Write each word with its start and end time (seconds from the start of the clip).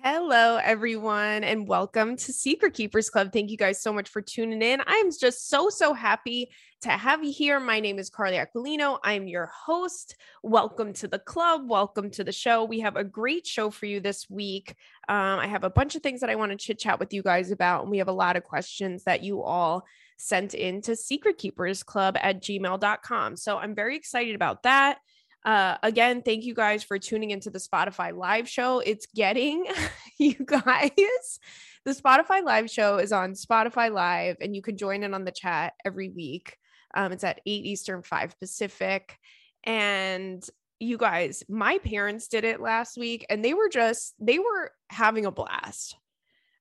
Hello, 0.00 0.56
everyone, 0.56 1.44
and 1.44 1.68
welcome 1.68 2.16
to 2.16 2.32
Secret 2.32 2.74
Keepers 2.74 3.08
Club. 3.08 3.32
Thank 3.32 3.50
you 3.50 3.56
guys 3.56 3.80
so 3.80 3.92
much 3.92 4.08
for 4.08 4.20
tuning 4.20 4.62
in. 4.62 4.82
I'm 4.84 5.10
just 5.12 5.48
so, 5.48 5.68
so 5.68 5.92
happy 5.92 6.50
to 6.80 6.90
have 6.90 7.22
you 7.22 7.32
here. 7.32 7.60
My 7.60 7.78
name 7.78 8.00
is 8.00 8.10
Carly 8.10 8.36
Aquilino. 8.36 8.98
I'm 9.04 9.28
your 9.28 9.46
host. 9.46 10.16
Welcome 10.42 10.92
to 10.94 11.06
the 11.06 11.20
club. 11.20 11.68
Welcome 11.68 12.10
to 12.12 12.24
the 12.24 12.32
show. 12.32 12.64
We 12.64 12.80
have 12.80 12.96
a 12.96 13.04
great 13.04 13.46
show 13.46 13.70
for 13.70 13.86
you 13.86 14.00
this 14.00 14.28
week. 14.28 14.74
Um, 15.08 15.38
I 15.38 15.46
have 15.46 15.62
a 15.62 15.70
bunch 15.70 15.94
of 15.94 16.02
things 16.02 16.20
that 16.20 16.30
I 16.30 16.34
want 16.34 16.50
to 16.50 16.58
chit 16.58 16.80
chat 16.80 16.98
with 16.98 17.12
you 17.12 17.22
guys 17.22 17.52
about, 17.52 17.82
and 17.82 17.90
we 17.90 17.98
have 17.98 18.08
a 18.08 18.12
lot 18.12 18.36
of 18.36 18.42
questions 18.42 19.04
that 19.04 19.22
you 19.22 19.42
all 19.42 19.84
sent 20.16 20.54
in 20.54 20.80
to 20.82 20.96
Secret 20.96 21.38
Keepers 21.38 21.82
Club 21.82 22.16
at 22.20 22.42
gmail.com. 22.42 23.36
So 23.36 23.58
I'm 23.58 23.74
very 23.74 23.96
excited 23.96 24.34
about 24.34 24.62
that. 24.64 24.98
Uh, 25.44 25.76
again, 25.82 26.22
thank 26.22 26.44
you 26.44 26.54
guys 26.54 26.84
for 26.84 26.98
tuning 26.98 27.30
into 27.30 27.50
the 27.50 27.58
Spotify 27.58 28.16
live 28.16 28.48
show. 28.48 28.78
It's 28.80 29.06
getting 29.14 29.66
you 30.18 30.34
guys. 30.34 31.38
The 31.84 31.92
Spotify 31.92 32.44
live 32.44 32.70
show 32.70 32.98
is 32.98 33.10
on 33.10 33.32
Spotify 33.32 33.92
Live, 33.92 34.36
and 34.40 34.54
you 34.54 34.62
can 34.62 34.76
join 34.76 35.02
in 35.02 35.14
on 35.14 35.24
the 35.24 35.32
chat 35.32 35.72
every 35.84 36.08
week. 36.10 36.56
Um, 36.94 37.10
it's 37.10 37.24
at 37.24 37.40
8 37.44 37.64
Eastern, 37.64 38.02
5 38.02 38.38
Pacific. 38.38 39.18
And 39.64 40.44
you 40.78 40.96
guys, 40.96 41.42
my 41.48 41.78
parents 41.78 42.28
did 42.28 42.44
it 42.44 42.60
last 42.60 42.96
week, 42.96 43.26
and 43.28 43.44
they 43.44 43.52
were 43.52 43.68
just, 43.68 44.14
they 44.20 44.38
were 44.38 44.70
having 44.90 45.26
a 45.26 45.32
blast. 45.32 45.96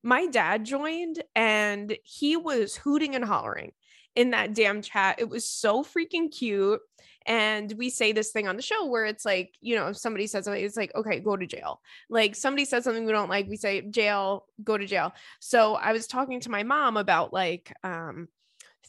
My 0.02 0.26
dad 0.26 0.66
joined, 0.66 1.22
and 1.36 1.96
he 2.04 2.36
was 2.36 2.76
hooting 2.76 3.14
and 3.14 3.24
hollering 3.26 3.74
in 4.16 4.32
that 4.32 4.56
damn 4.56 4.82
chat. 4.82 5.20
It 5.20 5.30
was 5.30 5.48
so 5.48 5.84
freaking 5.84 6.32
cute. 6.32 6.82
And 7.26 7.74
we 7.78 7.90
say 7.90 8.12
this 8.12 8.32
thing 8.32 8.48
on 8.48 8.56
the 8.56 8.62
show 8.62 8.86
where 8.86 9.06
it's 9.06 9.26
like, 9.26 9.56
you 9.62 9.76
know, 9.76 9.88
if 9.88 9.98
somebody 9.98 10.28
says 10.28 10.46
something, 10.46 10.64
it's 10.64 10.78
like, 10.78 10.94
okay, 10.96 11.20
go 11.20 11.36
to 11.36 11.46
jail. 11.46 11.82
Like 12.10 12.36
somebody 12.36 12.66
says 12.66 12.84
something 12.84 13.06
we 13.06 13.12
don't 13.12 13.30
like, 13.30 13.48
we 13.48 13.58
say 13.58 13.82
jail, 13.82 14.46
go 14.64 14.78
to 14.78 14.86
jail. 14.86 15.14
So 15.40 15.76
I 15.76 15.94
was 15.94 16.08
talking 16.08 16.40
to 16.42 16.52
my 16.52 16.64
mom 16.64 16.98
about 16.98 17.34
like 17.34 17.74
um 17.84 18.28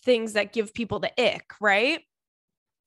things 0.04 0.32
that 0.32 0.52
give 0.52 0.74
people 0.74 0.98
the 0.98 1.12
ick, 1.20 1.52
right? 1.60 2.00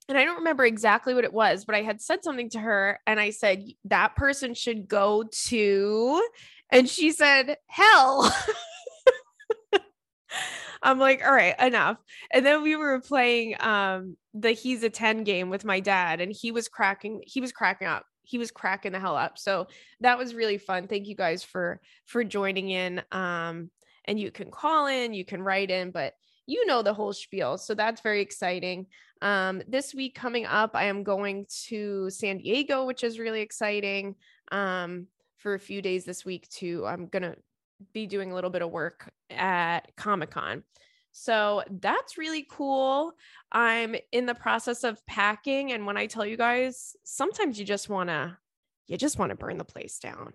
And 0.08 0.18
I 0.18 0.24
don't 0.24 0.38
remember 0.38 0.66
exactly 0.66 1.14
what 1.14 1.24
it 1.24 1.34
was, 1.34 1.66
but 1.66 1.76
I 1.76 1.82
had 1.82 2.02
said 2.02 2.24
something 2.24 2.50
to 2.52 2.60
her 2.60 3.00
and 3.08 3.20
I 3.20 3.32
said, 3.32 3.66
that 3.86 4.16
person 4.16 4.54
should 4.54 4.88
go 4.88 5.24
to, 5.48 6.28
and 6.70 6.88
she 6.88 7.12
said, 7.12 7.58
hell. 7.68 8.36
I'm 10.82 11.00
like, 11.00 11.24
all 11.26 11.34
right, 11.34 11.56
enough. 11.60 11.98
And 12.32 12.46
then 12.46 12.62
we 12.64 12.76
were 12.76 13.00
playing 13.02 13.56
um 13.60 14.18
the 14.34 14.52
he's 14.52 14.84
a 14.84 14.90
10 14.90 15.24
game 15.24 15.50
with 15.50 15.66
my 15.66 15.80
dad 15.80 16.22
and 16.22 16.32
he 16.32 16.52
was 16.52 16.68
cracking 16.68 17.22
he 17.26 17.42
was 17.42 17.52
cracking 17.52 17.88
up. 17.88 18.06
He 18.24 18.38
was 18.38 18.52
cracking 18.52 18.92
the 18.92 19.00
hell 19.00 19.16
up. 19.16 19.38
So 19.38 19.68
that 20.02 20.18
was 20.18 20.34
really 20.34 20.58
fun. 20.58 20.88
Thank 20.88 21.08
you 21.08 21.16
guys 21.16 21.44
for 21.44 21.80
for 22.06 22.24
joining 22.24 22.70
in. 22.70 23.02
Um 23.12 23.70
and 24.06 24.20
you 24.20 24.32
can 24.32 24.52
call 24.52 24.88
in, 24.88 25.14
you 25.14 25.26
can 25.26 25.42
write 25.42 25.72
in, 25.72 25.92
but 25.92 26.14
you 26.48 26.66
know 26.68 26.84
the 26.84 26.94
whole 26.94 27.14
spiel. 27.14 27.58
So 27.58 27.74
that's 27.74 28.02
very 28.02 28.22
exciting. 28.22 28.88
Um 29.22 29.62
this 29.68 29.94
week 29.94 30.16
coming 30.16 30.46
up 30.46 30.72
I 30.74 30.86
am 30.86 31.04
going 31.04 31.46
to 31.68 32.10
San 32.10 32.38
Diego, 32.38 32.86
which 32.86 33.04
is 33.04 33.20
really 33.20 33.42
exciting. 33.42 34.16
Um 34.52 35.08
for 35.38 35.54
a 35.54 35.60
few 35.60 35.82
days 35.82 36.06
this 36.06 36.26
week 36.26 36.50
too. 36.50 36.86
I'm 36.88 37.08
to 37.22 37.36
be 37.94 38.08
doing 38.08 38.32
a 38.32 38.36
little 38.36 38.50
bit 38.50 38.62
of 38.62 38.72
work 38.72 39.12
at 39.30 39.96
Comic 39.96 40.32
Con. 40.32 40.64
So 41.12 41.64
that's 41.70 42.18
really 42.18 42.46
cool. 42.50 43.14
I'm 43.52 43.96
in 44.12 44.26
the 44.26 44.36
process 44.36 44.84
of 44.84 45.06
packing. 45.06 45.72
And 45.72 45.86
when 45.86 45.98
I 45.98 46.08
tell 46.08 46.26
you 46.26 46.36
guys, 46.36 46.96
sometimes 47.06 47.58
you 47.58 47.66
just 47.66 47.88
want 47.88 48.10
to, 48.10 48.38
you 48.88 48.98
just 48.98 49.18
want 49.18 49.30
to 49.30 49.36
burn 49.36 49.58
the 49.58 49.64
place 49.64 49.98
down. 50.00 50.34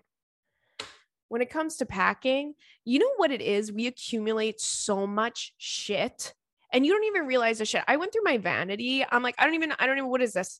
When 1.29 1.41
it 1.41 1.51
comes 1.51 1.77
to 1.77 1.85
packing, 1.85 2.55
you 2.83 2.99
know 2.99 3.11
what 3.17 3.31
it 3.31 3.41
is? 3.41 3.71
We 3.71 3.87
accumulate 3.87 4.59
so 4.59 5.05
much 5.05 5.53
shit 5.57 6.33
and 6.73 6.85
you 6.85 6.93
don't 6.93 7.05
even 7.05 7.27
realize 7.27 7.59
the 7.59 7.65
shit. 7.65 7.83
I 7.87 7.97
went 7.97 8.11
through 8.11 8.23
my 8.23 8.37
vanity. 8.37 9.05
I'm 9.09 9.23
like, 9.23 9.35
I 9.37 9.45
don't 9.45 9.55
even, 9.55 9.73
I 9.77 9.85
don't 9.85 9.97
even, 9.97 10.09
what 10.09 10.21
is 10.21 10.33
this? 10.33 10.59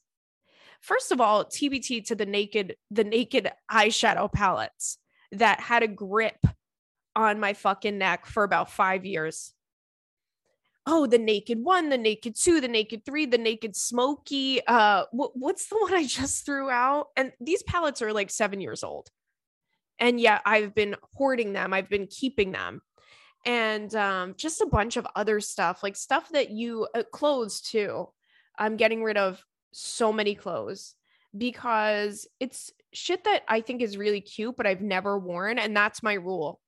First 0.81 1.11
of 1.11 1.21
all, 1.21 1.45
TBT 1.45 2.05
to 2.07 2.15
the 2.15 2.25
naked, 2.25 2.75
the 2.89 3.03
naked 3.03 3.51
eyeshadow 3.71 4.31
palettes 4.31 4.97
that 5.31 5.59
had 5.59 5.83
a 5.83 5.87
grip 5.87 6.37
on 7.15 7.39
my 7.39 7.53
fucking 7.53 7.97
neck 7.97 8.25
for 8.25 8.43
about 8.43 8.71
five 8.71 9.05
years. 9.05 9.53
Oh, 10.87 11.05
the 11.05 11.19
naked 11.19 11.59
one, 11.63 11.89
the 11.89 11.97
naked 11.97 12.35
two, 12.35 12.59
the 12.59 12.67
naked 12.67 13.05
three, 13.05 13.25
the 13.25 13.37
naked 13.37 13.75
smoky. 13.75 14.65
Uh, 14.65 15.05
wh- 15.11 15.35
what's 15.35 15.67
the 15.67 15.77
one 15.81 15.93
I 15.93 16.05
just 16.05 16.45
threw 16.45 16.69
out? 16.69 17.07
And 17.15 17.31
these 17.39 17.63
palettes 17.63 18.01
are 18.01 18.13
like 18.13 18.29
seven 18.29 18.61
years 18.61 18.83
old. 18.83 19.09
And 19.99 20.19
yet 20.19 20.41
I've 20.45 20.73
been 20.73 20.95
hoarding 21.13 21.53
them, 21.53 21.73
I've 21.73 21.89
been 21.89 22.07
keeping 22.07 22.51
them. 22.51 22.81
And 23.45 23.93
um, 23.95 24.35
just 24.37 24.61
a 24.61 24.67
bunch 24.67 24.97
of 24.97 25.07
other 25.15 25.39
stuff, 25.39 25.83
like 25.83 25.95
stuff 25.95 26.29
that 26.29 26.51
you, 26.51 26.87
uh, 26.95 27.03
clothes 27.11 27.61
too. 27.61 28.09
I'm 28.57 28.77
getting 28.77 29.03
rid 29.03 29.17
of 29.17 29.43
so 29.73 30.11
many 30.11 30.35
clothes 30.35 30.95
because 31.35 32.27
it's 32.39 32.71
shit 32.93 33.23
that 33.23 33.43
I 33.47 33.61
think 33.61 33.81
is 33.81 33.97
really 33.97 34.21
cute, 34.21 34.57
but 34.57 34.67
I've 34.67 34.81
never 34.81 35.17
worn. 35.17 35.57
And 35.57 35.75
that's 35.75 36.03
my 36.03 36.13
rule. 36.13 36.59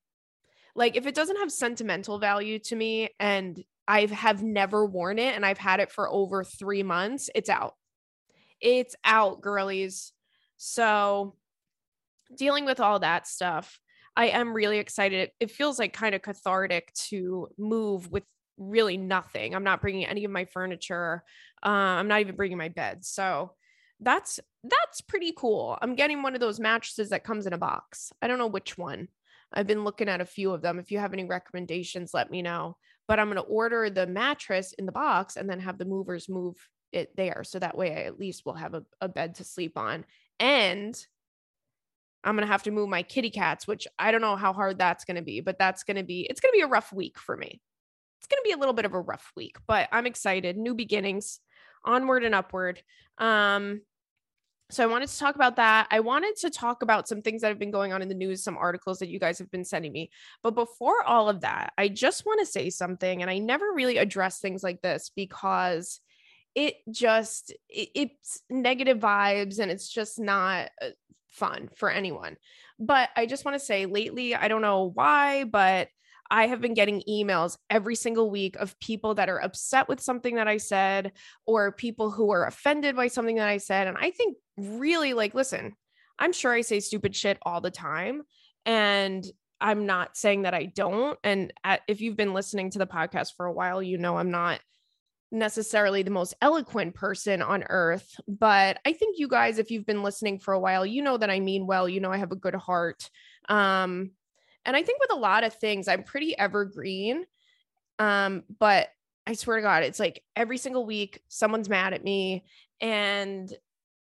Like 0.74 0.96
if 0.96 1.06
it 1.06 1.14
doesn't 1.14 1.36
have 1.36 1.52
sentimental 1.52 2.18
value 2.18 2.58
to 2.60 2.76
me 2.76 3.10
and 3.20 3.62
I 3.86 4.06
have 4.06 4.42
never 4.42 4.84
worn 4.84 5.18
it 5.18 5.34
and 5.34 5.44
I've 5.44 5.58
had 5.58 5.80
it 5.80 5.92
for 5.92 6.10
over 6.10 6.42
three 6.42 6.82
months, 6.82 7.30
it's 7.34 7.50
out. 7.50 7.74
It's 8.60 8.96
out, 9.04 9.40
girlies. 9.40 10.12
So 10.56 11.36
dealing 12.36 12.64
with 12.64 12.80
all 12.80 13.00
that 13.00 13.26
stuff, 13.26 13.78
I 14.16 14.28
am 14.28 14.54
really 14.54 14.78
excited. 14.78 15.30
It 15.40 15.50
feels 15.50 15.78
like 15.78 15.92
kind 15.92 16.14
of 16.14 16.22
cathartic 16.22 16.92
to 17.08 17.48
move 17.58 18.10
with 18.10 18.24
really 18.56 18.96
nothing. 18.96 19.54
I'm 19.54 19.64
not 19.64 19.80
bringing 19.80 20.06
any 20.06 20.24
of 20.24 20.30
my 20.30 20.44
furniture. 20.44 21.24
Uh, 21.64 21.68
I'm 21.68 22.08
not 22.08 22.20
even 22.20 22.36
bringing 22.36 22.58
my 22.58 22.68
bed. 22.68 23.04
So 23.04 23.52
that's 24.00 24.40
that's 24.62 25.00
pretty 25.00 25.32
cool. 25.36 25.78
I'm 25.80 25.94
getting 25.94 26.22
one 26.22 26.34
of 26.34 26.40
those 26.40 26.60
mattresses 26.60 27.10
that 27.10 27.24
comes 27.24 27.46
in 27.46 27.52
a 27.52 27.58
box. 27.58 28.12
I 28.22 28.28
don't 28.28 28.38
know 28.38 28.46
which 28.46 28.78
one. 28.78 29.08
I've 29.54 29.66
been 29.66 29.84
looking 29.84 30.08
at 30.08 30.20
a 30.20 30.26
few 30.26 30.52
of 30.52 30.62
them. 30.62 30.78
If 30.78 30.90
you 30.90 30.98
have 30.98 31.12
any 31.12 31.24
recommendations, 31.24 32.12
let 32.12 32.30
me 32.30 32.42
know. 32.42 32.76
But 33.06 33.20
I'm 33.20 33.26
going 33.26 33.36
to 33.36 33.42
order 33.42 33.88
the 33.88 34.06
mattress 34.06 34.72
in 34.72 34.86
the 34.86 34.92
box 34.92 35.36
and 35.36 35.48
then 35.48 35.60
have 35.60 35.78
the 35.78 35.84
movers 35.84 36.28
move 36.28 36.56
it 36.92 37.16
there. 37.16 37.42
So 37.44 37.58
that 37.58 37.76
way 37.76 37.92
I 37.92 38.02
at 38.06 38.18
least 38.18 38.44
will 38.44 38.54
have 38.54 38.74
a, 38.74 38.82
a 39.00 39.08
bed 39.08 39.36
to 39.36 39.44
sleep 39.44 39.76
on. 39.76 40.04
And 40.40 40.96
I'm 42.24 42.34
going 42.36 42.46
to 42.46 42.52
have 42.52 42.62
to 42.64 42.70
move 42.70 42.88
my 42.88 43.02
kitty 43.02 43.30
cats, 43.30 43.66
which 43.66 43.86
I 43.98 44.10
don't 44.10 44.22
know 44.22 44.36
how 44.36 44.52
hard 44.52 44.78
that's 44.78 45.04
going 45.04 45.16
to 45.16 45.22
be, 45.22 45.40
but 45.40 45.58
that's 45.58 45.84
going 45.84 45.98
to 45.98 46.02
be, 46.02 46.22
it's 46.22 46.40
going 46.40 46.52
to 46.52 46.56
be 46.56 46.62
a 46.62 46.68
rough 46.68 46.92
week 46.92 47.18
for 47.18 47.36
me. 47.36 47.60
It's 48.18 48.26
going 48.26 48.42
to 48.42 48.48
be 48.48 48.52
a 48.52 48.58
little 48.58 48.72
bit 48.72 48.86
of 48.86 48.94
a 48.94 49.00
rough 49.00 49.30
week, 49.36 49.56
but 49.66 49.88
I'm 49.92 50.06
excited. 50.06 50.56
New 50.56 50.74
beginnings, 50.74 51.40
onward 51.84 52.24
and 52.24 52.34
upward. 52.34 52.82
Um, 53.18 53.82
so 54.74 54.82
I 54.82 54.86
wanted 54.86 55.08
to 55.08 55.18
talk 55.18 55.34
about 55.36 55.56
that. 55.56 55.86
I 55.90 56.00
wanted 56.00 56.36
to 56.36 56.50
talk 56.50 56.82
about 56.82 57.08
some 57.08 57.22
things 57.22 57.42
that 57.42 57.48
have 57.48 57.58
been 57.58 57.70
going 57.70 57.92
on 57.92 58.02
in 58.02 58.08
the 58.08 58.14
news, 58.14 58.42
some 58.42 58.56
articles 58.56 58.98
that 58.98 59.08
you 59.08 59.18
guys 59.18 59.38
have 59.38 59.50
been 59.50 59.64
sending 59.64 59.92
me. 59.92 60.10
But 60.42 60.54
before 60.54 61.02
all 61.04 61.28
of 61.28 61.42
that, 61.42 61.72
I 61.78 61.88
just 61.88 62.26
want 62.26 62.40
to 62.40 62.46
say 62.46 62.70
something 62.70 63.22
and 63.22 63.30
I 63.30 63.38
never 63.38 63.72
really 63.72 63.98
address 63.98 64.40
things 64.40 64.62
like 64.62 64.82
this 64.82 65.10
because 65.14 66.00
it 66.54 66.74
just 66.90 67.52
it, 67.68 67.88
it's 67.94 68.42
negative 68.50 68.98
vibes 68.98 69.58
and 69.58 69.70
it's 69.70 69.88
just 69.88 70.18
not 70.18 70.70
uh, 70.82 70.90
fun 71.30 71.68
for 71.76 71.90
anyone. 71.90 72.36
But 72.78 73.10
I 73.16 73.26
just 73.26 73.44
want 73.44 73.54
to 73.58 73.64
say 73.64 73.86
lately, 73.86 74.34
I 74.34 74.48
don't 74.48 74.62
know 74.62 74.90
why, 74.92 75.44
but 75.44 75.88
I 76.34 76.48
have 76.48 76.60
been 76.60 76.74
getting 76.74 77.00
emails 77.08 77.56
every 77.70 77.94
single 77.94 78.28
week 78.28 78.56
of 78.56 78.76
people 78.80 79.14
that 79.14 79.28
are 79.28 79.38
upset 79.38 79.88
with 79.88 80.00
something 80.00 80.34
that 80.34 80.48
I 80.48 80.56
said 80.56 81.12
or 81.46 81.70
people 81.70 82.10
who 82.10 82.32
are 82.32 82.44
offended 82.44 82.96
by 82.96 83.06
something 83.06 83.36
that 83.36 83.46
I 83.46 83.58
said. 83.58 83.86
And 83.86 83.96
I 83.96 84.10
think 84.10 84.36
really 84.56 85.14
like, 85.14 85.32
listen, 85.32 85.76
I'm 86.18 86.32
sure 86.32 86.52
I 86.52 86.62
say 86.62 86.80
stupid 86.80 87.14
shit 87.14 87.38
all 87.42 87.60
the 87.60 87.70
time. 87.70 88.22
And 88.66 89.24
I'm 89.60 89.86
not 89.86 90.16
saying 90.16 90.42
that 90.42 90.54
I 90.54 90.64
don't. 90.64 91.16
And 91.22 91.52
at, 91.62 91.82
if 91.86 92.00
you've 92.00 92.16
been 92.16 92.34
listening 92.34 92.70
to 92.70 92.80
the 92.80 92.86
podcast 92.86 93.36
for 93.36 93.46
a 93.46 93.52
while, 93.52 93.80
you 93.80 93.96
know 93.96 94.16
I'm 94.16 94.32
not 94.32 94.58
necessarily 95.30 96.02
the 96.02 96.10
most 96.10 96.34
eloquent 96.42 96.96
person 96.96 97.42
on 97.42 97.62
earth. 97.68 98.18
But 98.26 98.78
I 98.84 98.92
think 98.92 99.20
you 99.20 99.28
guys, 99.28 99.60
if 99.60 99.70
you've 99.70 99.86
been 99.86 100.02
listening 100.02 100.40
for 100.40 100.52
a 100.52 100.60
while, 100.60 100.84
you 100.84 101.00
know 101.00 101.16
that 101.16 101.30
I 101.30 101.38
mean 101.38 101.68
well. 101.68 101.88
You 101.88 102.00
know 102.00 102.10
I 102.10 102.16
have 102.16 102.32
a 102.32 102.36
good 102.36 102.56
heart. 102.56 103.08
Um, 103.48 104.10
and 104.64 104.76
I 104.76 104.82
think 104.82 105.00
with 105.00 105.12
a 105.12 105.18
lot 105.18 105.44
of 105.44 105.54
things, 105.54 105.88
I'm 105.88 106.02
pretty 106.02 106.36
evergreen. 106.38 107.24
Um, 107.98 108.44
but 108.58 108.88
I 109.26 109.34
swear 109.34 109.56
to 109.56 109.62
God, 109.62 109.82
it's 109.82 110.00
like 110.00 110.22
every 110.36 110.58
single 110.58 110.84
week 110.84 111.20
someone's 111.28 111.68
mad 111.68 111.94
at 111.94 112.04
me. 112.04 112.44
And 112.80 113.52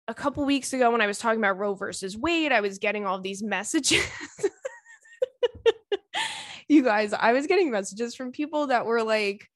a 0.07 0.13
couple 0.13 0.45
weeks 0.45 0.73
ago, 0.73 0.91
when 0.91 1.01
I 1.01 1.07
was 1.07 1.19
talking 1.19 1.39
about 1.39 1.57
Roe 1.57 1.75
versus 1.75 2.17
Wade, 2.17 2.51
I 2.51 2.61
was 2.61 2.79
getting 2.79 3.05
all 3.05 3.19
these 3.19 3.43
messages. 3.43 4.05
you 6.67 6.83
guys, 6.83 7.13
I 7.13 7.33
was 7.33 7.47
getting 7.47 7.71
messages 7.71 8.15
from 8.15 8.31
people 8.31 8.67
that 8.67 8.85
were 8.85 9.03
like, 9.03 9.49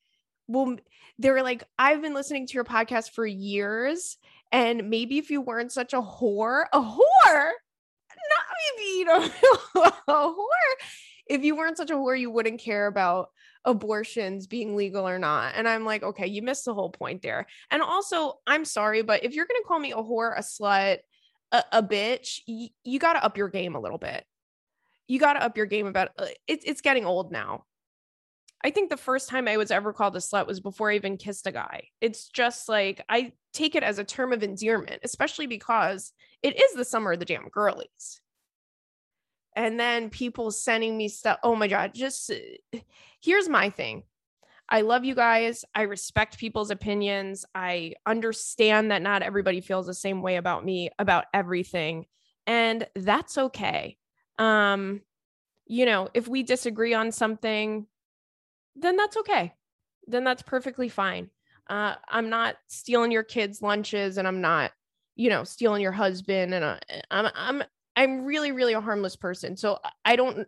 well, 0.48 0.78
they 1.20 1.32
were 1.32 1.42
like, 1.42 1.64
I've 1.78 2.02
been 2.02 2.14
listening 2.14 2.48
to 2.48 2.54
your 2.54 2.64
podcast 2.64 3.12
for 3.12 3.26
years. 3.26 4.18
And 4.52 4.90
maybe 4.90 5.18
if 5.18 5.30
you 5.30 5.42
weren't 5.42 5.72
such 5.72 5.94
a 5.94 6.02
whore, 6.02 6.66
a 6.72 6.80
whore, 6.80 7.52
you 8.18 9.06
being 9.06 9.10
a, 9.76 9.80
a 10.08 10.12
whore? 10.12 10.76
If 11.28 11.44
you 11.44 11.56
weren't 11.56 11.78
such 11.78 11.92
a 11.92 11.96
whore, 11.96 12.20
you 12.20 12.32
wouldn't 12.32 12.60
care 12.60 12.88
about 12.88 13.30
abortions 13.66 14.48
being 14.48 14.76
legal 14.76 15.08
or 15.08 15.20
not. 15.20 15.54
And 15.56 15.68
I'm 15.68 15.84
like, 15.84 16.02
okay, 16.02 16.28
you 16.28 16.42
missed 16.42 16.66
the 16.66 16.74
whole 16.74 16.90
point 16.90 17.22
there. 17.22 17.48
And 17.70 17.82
also, 17.82 18.40
I'm 18.48 18.64
sorry, 18.64 19.02
but 19.02 19.24
if 19.24 19.34
you're 19.34 19.46
going 19.46 19.62
to 19.62 19.68
call 19.68 19.80
me 19.80 19.92
a 19.92 19.98
whore, 19.98 20.38
a 20.38 20.42
slut, 20.42 21.00
a, 21.52 21.64
a 21.74 21.84
bitch, 21.84 22.40
y- 22.48 22.70
you 22.84 23.00
got 23.00 23.14
to 23.14 23.24
up 23.24 23.38
your 23.38 23.50
game 23.50 23.76
a 23.76 23.80
little 23.80 23.98
bit. 23.98 24.24
You 25.08 25.20
got 25.20 25.34
to 25.34 25.44
up 25.44 25.58
your 25.58 25.66
game 25.66 25.88
about 25.88 26.10
uh, 26.18 26.28
it, 26.48 26.62
it's 26.66 26.82
getting 26.82 27.06
old 27.06 27.32
now. 27.32 27.66
I 28.64 28.72
think 28.72 28.90
the 28.90 28.98
first 28.98 29.30
time 29.30 29.48
I 29.48 29.58
was 29.58 29.70
ever 29.70 29.94
called 29.94 30.16
a 30.16 30.20
slut 30.20 30.48
was 30.48 30.60
before 30.60 30.92
I 30.92 30.96
even 30.96 31.18
kissed 31.18 31.46
a 31.46 31.52
guy. 31.52 31.90
It's 32.02 32.30
just 32.30 32.68
like 32.68 33.04
I 33.08 33.34
take 33.54 33.76
it 33.76 33.84
as 33.84 34.00
a 34.00 34.04
term 34.04 34.34
of 34.34 34.44
endearment, 34.44 35.02
especially 35.04 35.48
because 35.48 36.12
it 36.44 36.60
is 36.60 36.74
the 36.74 36.86
summer 36.86 37.14
of 37.14 37.20
the 37.20 37.26
damn 37.26 37.50
girlies 37.50 38.22
and 39.58 39.80
then 39.80 40.12
people 40.12 40.52
sending 40.52 40.96
me 40.96 41.10
stuff. 41.10 41.40
Oh 41.44 41.56
my 41.56 41.68
God. 41.68 41.94
Just 41.94 42.32
here's 43.20 43.50
my 43.50 43.72
thing. 43.72 44.04
I 44.70 44.82
love 44.82 45.04
you 45.04 45.16
guys. 45.16 45.66
I 45.74 45.84
respect 45.84 46.38
people's 46.38 46.70
opinions. 46.70 47.44
I 47.56 47.94
understand 48.06 48.92
that 48.92 49.02
not 49.02 49.24
everybody 49.24 49.62
feels 49.62 49.88
the 49.88 49.96
same 49.96 50.22
way 50.22 50.36
about 50.36 50.64
me, 50.64 50.92
about 51.00 51.26
everything. 51.34 52.06
And 52.46 52.88
that's 52.96 53.38
okay. 53.38 53.98
Um, 54.38 55.02
you 55.66 55.88
know, 55.88 56.10
if 56.14 56.28
we 56.28 56.44
disagree 56.44 56.94
on 56.94 57.12
something, 57.12 57.88
then 58.76 58.96
that's 58.96 59.18
okay. 59.18 59.54
Then 60.06 60.24
that's 60.24 60.44
perfectly 60.44 60.88
fine. 60.88 61.32
Uh, 61.68 61.96
I'm 62.08 62.30
not 62.30 62.58
stealing 62.68 63.12
your 63.12 63.24
kids' 63.24 63.64
lunches 63.64 64.20
and 64.20 64.28
I'm 64.28 64.40
not, 64.40 64.72
you 65.18 65.30
know, 65.30 65.44
stealing 65.44 65.82
your 65.82 65.92
husband 65.92 66.54
and 66.54 66.64
uh, 66.64 66.78
I'm 67.12 67.28
I'm 67.36 67.64
I'm 67.96 68.26
really, 68.26 68.52
really 68.52 68.74
a 68.74 68.82
harmless 68.82 69.16
person. 69.16 69.58
So 69.58 69.80
I 70.06 70.16
don't 70.16 70.48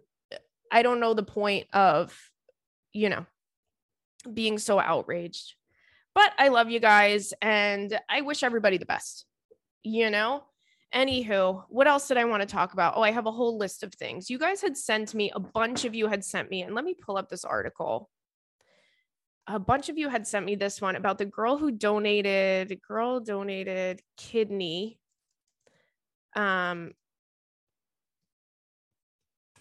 I 0.71 0.83
don't 0.83 0.99
know 0.99 1.15
the 1.15 1.23
point 1.23 1.67
of, 1.73 2.15
you 2.93 3.09
know, 3.09 3.25
being 4.31 4.59
so 4.59 4.79
outraged. 4.79 5.55
But 6.13 6.31
I 6.37 6.49
love 6.49 6.69
you 6.69 6.79
guys 6.79 7.33
and 7.41 7.99
I 8.07 8.21
wish 8.21 8.43
everybody 8.43 8.77
the 8.77 8.85
best. 8.85 9.25
You 9.83 10.09
know? 10.11 10.43
Anywho, 10.93 11.63
what 11.69 11.87
else 11.87 12.07
did 12.07 12.17
I 12.17 12.25
want 12.25 12.41
to 12.41 12.47
talk 12.47 12.73
about? 12.73 12.93
Oh, 12.95 13.01
I 13.01 13.11
have 13.11 13.27
a 13.27 13.31
whole 13.31 13.57
list 13.57 13.83
of 13.83 13.93
things. 13.93 14.29
You 14.29 14.39
guys 14.39 14.61
had 14.61 14.75
sent 14.75 15.13
me, 15.13 15.31
a 15.33 15.39
bunch 15.39 15.85
of 15.85 15.93
you 15.93 16.07
had 16.07 16.25
sent 16.25 16.49
me, 16.49 16.63
and 16.63 16.73
let 16.73 16.83
me 16.83 16.95
pull 16.95 17.15
up 17.15 17.29
this 17.29 17.45
article. 17.45 18.09
A 19.49 19.57
bunch 19.57 19.89
of 19.89 19.97
you 19.97 20.09
had 20.09 20.27
sent 20.27 20.45
me 20.45 20.55
this 20.55 20.79
one 20.79 20.95
about 20.95 21.17
the 21.17 21.25
girl 21.25 21.57
who 21.57 21.71
donated, 21.71 22.79
girl 22.87 23.19
donated 23.19 24.01
kidney 24.15 24.99
um 26.35 26.91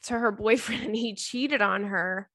to 0.02 0.18
her 0.18 0.30
boyfriend 0.44 0.84
and 0.84 0.96
he 0.96 1.14
cheated 1.14 1.62
on 1.62 1.84
her. 1.84 2.28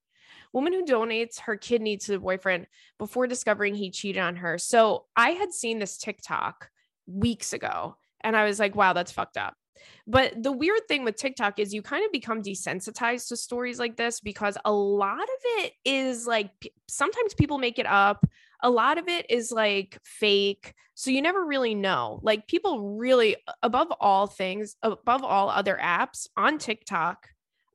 Woman 0.51 0.73
who 0.73 0.83
donates 0.85 1.41
her 1.41 1.55
kidney 1.55 1.97
to 1.97 2.11
the 2.11 2.19
boyfriend 2.19 2.67
before 2.99 3.27
discovering 3.27 3.75
he 3.75 3.91
cheated 3.91 4.21
on 4.21 4.35
her. 4.37 4.57
So 4.57 5.05
I 5.15 5.31
had 5.31 5.51
seen 5.51 5.79
this 5.79 5.97
TikTok 5.97 6.69
weeks 7.07 7.53
ago 7.53 7.97
and 8.21 8.35
I 8.35 8.45
was 8.45 8.59
like, 8.59 8.75
wow, 8.75 8.93
that's 8.93 9.11
fucked 9.11 9.37
up. 9.37 9.55
But 10.05 10.41
the 10.41 10.51
weird 10.51 10.87
thing 10.87 11.03
with 11.03 11.15
TikTok 11.15 11.59
is 11.59 11.73
you 11.73 11.81
kind 11.81 12.05
of 12.05 12.11
become 12.11 12.41
desensitized 12.41 13.27
to 13.29 13.37
stories 13.37 13.79
like 13.79 13.95
this 13.95 14.19
because 14.19 14.57
a 14.65 14.71
lot 14.71 15.23
of 15.23 15.39
it 15.59 15.73
is 15.85 16.27
like 16.27 16.71
sometimes 16.87 17.33
people 17.33 17.57
make 17.57 17.79
it 17.79 17.85
up. 17.85 18.25
A 18.61 18.69
lot 18.69 18.97
of 18.97 19.07
it 19.07 19.25
is 19.29 19.51
like 19.51 19.97
fake. 20.03 20.73
So 20.93 21.11
you 21.11 21.21
never 21.21 21.45
really 21.45 21.75
know. 21.75 22.19
Like 22.23 22.47
people 22.47 22.97
really, 22.97 23.35
above 23.61 23.91
all 23.99 24.27
things, 24.27 24.75
above 24.83 25.23
all 25.23 25.49
other 25.49 25.77
apps 25.81 26.27
on 26.37 26.57
TikTok, 26.57 27.27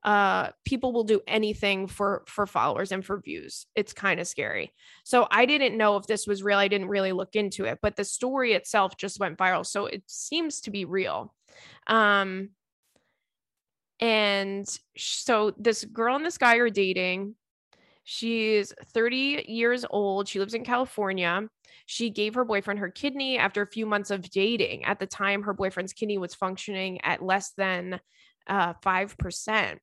uh 0.03 0.49
people 0.63 0.93
will 0.93 1.03
do 1.03 1.19
anything 1.27 1.85
for 1.85 2.23
for 2.25 2.47
followers 2.47 2.93
and 2.93 3.03
for 3.03 3.19
views 3.19 3.65
it's 3.75 3.91
kind 3.91 4.21
of 4.21 4.27
scary 4.27 4.71
so 5.03 5.27
i 5.29 5.45
didn't 5.45 5.77
know 5.77 5.97
if 5.97 6.07
this 6.07 6.25
was 6.25 6.41
real 6.41 6.57
i 6.57 6.69
didn't 6.69 6.87
really 6.87 7.11
look 7.11 7.35
into 7.35 7.65
it 7.65 7.79
but 7.81 7.97
the 7.97 8.05
story 8.05 8.53
itself 8.53 8.95
just 8.95 9.19
went 9.19 9.37
viral 9.37 9.65
so 9.65 9.87
it 9.87 10.01
seems 10.07 10.61
to 10.61 10.71
be 10.71 10.85
real 10.85 11.33
um 11.87 12.49
and 13.99 14.79
so 14.97 15.53
this 15.57 15.83
girl 15.85 16.15
and 16.15 16.25
this 16.25 16.37
guy 16.37 16.55
are 16.55 16.69
dating 16.69 17.35
she's 18.03 18.73
30 18.93 19.45
years 19.47 19.85
old 19.89 20.27
she 20.27 20.39
lives 20.39 20.53
in 20.53 20.63
california 20.63 21.47
she 21.85 22.09
gave 22.09 22.35
her 22.35 22.45
boyfriend 22.45 22.79
her 22.79 22.89
kidney 22.89 23.37
after 23.37 23.61
a 23.61 23.67
few 23.67 23.85
months 23.85 24.11
of 24.11 24.29
dating 24.29 24.83
at 24.85 24.99
the 24.99 25.07
time 25.07 25.43
her 25.43 25.53
boyfriend's 25.53 25.93
kidney 25.93 26.17
was 26.17 26.35
functioning 26.35 26.99
at 27.03 27.23
less 27.23 27.51
than 27.57 27.99
uh, 28.47 28.73
5% 28.83 29.77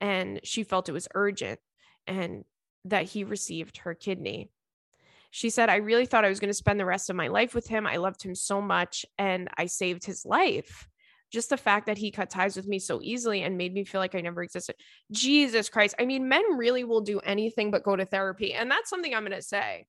and 0.00 0.40
she 0.44 0.62
felt 0.64 0.88
it 0.88 0.92
was 0.92 1.08
urgent 1.14 1.60
and 2.06 2.44
that 2.84 3.04
he 3.04 3.24
received 3.24 3.78
her 3.78 3.94
kidney. 3.94 4.50
She 5.30 5.50
said, 5.50 5.68
I 5.68 5.76
really 5.76 6.06
thought 6.06 6.24
I 6.24 6.30
was 6.30 6.40
going 6.40 6.48
to 6.48 6.54
spend 6.54 6.80
the 6.80 6.86
rest 6.86 7.10
of 7.10 7.16
my 7.16 7.28
life 7.28 7.54
with 7.54 7.68
him. 7.68 7.86
I 7.86 7.96
loved 7.96 8.22
him 8.22 8.34
so 8.34 8.62
much 8.62 9.04
and 9.18 9.48
I 9.58 9.66
saved 9.66 10.04
his 10.04 10.24
life. 10.24 10.88
Just 11.30 11.50
the 11.50 11.56
fact 11.56 11.86
that 11.86 11.98
he 11.98 12.10
cut 12.10 12.30
ties 12.30 12.56
with 12.56 12.66
me 12.66 12.78
so 12.78 13.00
easily 13.02 13.42
and 13.42 13.58
made 13.58 13.74
me 13.74 13.84
feel 13.84 14.00
like 14.00 14.14
I 14.14 14.20
never 14.20 14.42
existed. 14.42 14.76
Jesus 15.10 15.68
Christ. 15.68 15.94
I 15.98 16.06
mean, 16.06 16.28
men 16.28 16.56
really 16.56 16.84
will 16.84 17.02
do 17.02 17.20
anything 17.20 17.70
but 17.70 17.82
go 17.82 17.96
to 17.96 18.06
therapy. 18.06 18.54
And 18.54 18.70
that's 18.70 18.88
something 18.88 19.14
I'm 19.14 19.24
going 19.24 19.32
to 19.32 19.42
say. 19.42 19.86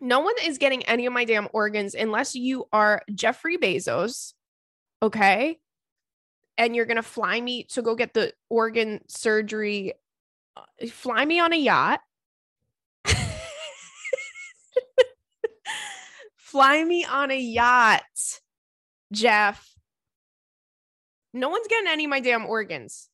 No 0.00 0.20
one 0.20 0.34
is 0.44 0.58
getting 0.58 0.82
any 0.84 1.06
of 1.06 1.12
my 1.12 1.24
damn 1.24 1.48
organs 1.52 1.94
unless 1.94 2.34
you 2.34 2.66
are 2.72 3.02
Jeffrey 3.14 3.56
Bezos. 3.56 4.34
Okay 5.02 5.58
and 6.56 6.74
you're 6.74 6.86
going 6.86 6.96
to 6.96 7.02
fly 7.02 7.40
me 7.40 7.64
to 7.64 7.82
go 7.82 7.94
get 7.94 8.14
the 8.14 8.32
organ 8.48 9.00
surgery, 9.08 9.94
uh, 10.56 10.86
fly 10.90 11.24
me 11.24 11.40
on 11.40 11.52
a 11.52 11.56
yacht. 11.56 12.00
Fly 16.54 16.84
me 16.84 17.04
on 17.04 17.32
a 17.32 17.36
yacht, 17.36 18.02
Jeff. 19.12 19.74
No 21.32 21.48
one's 21.48 21.66
getting 21.66 21.90
any 21.90 22.04
of 22.04 22.10
my 22.10 22.20
damn 22.20 22.46
organs. 22.46 23.08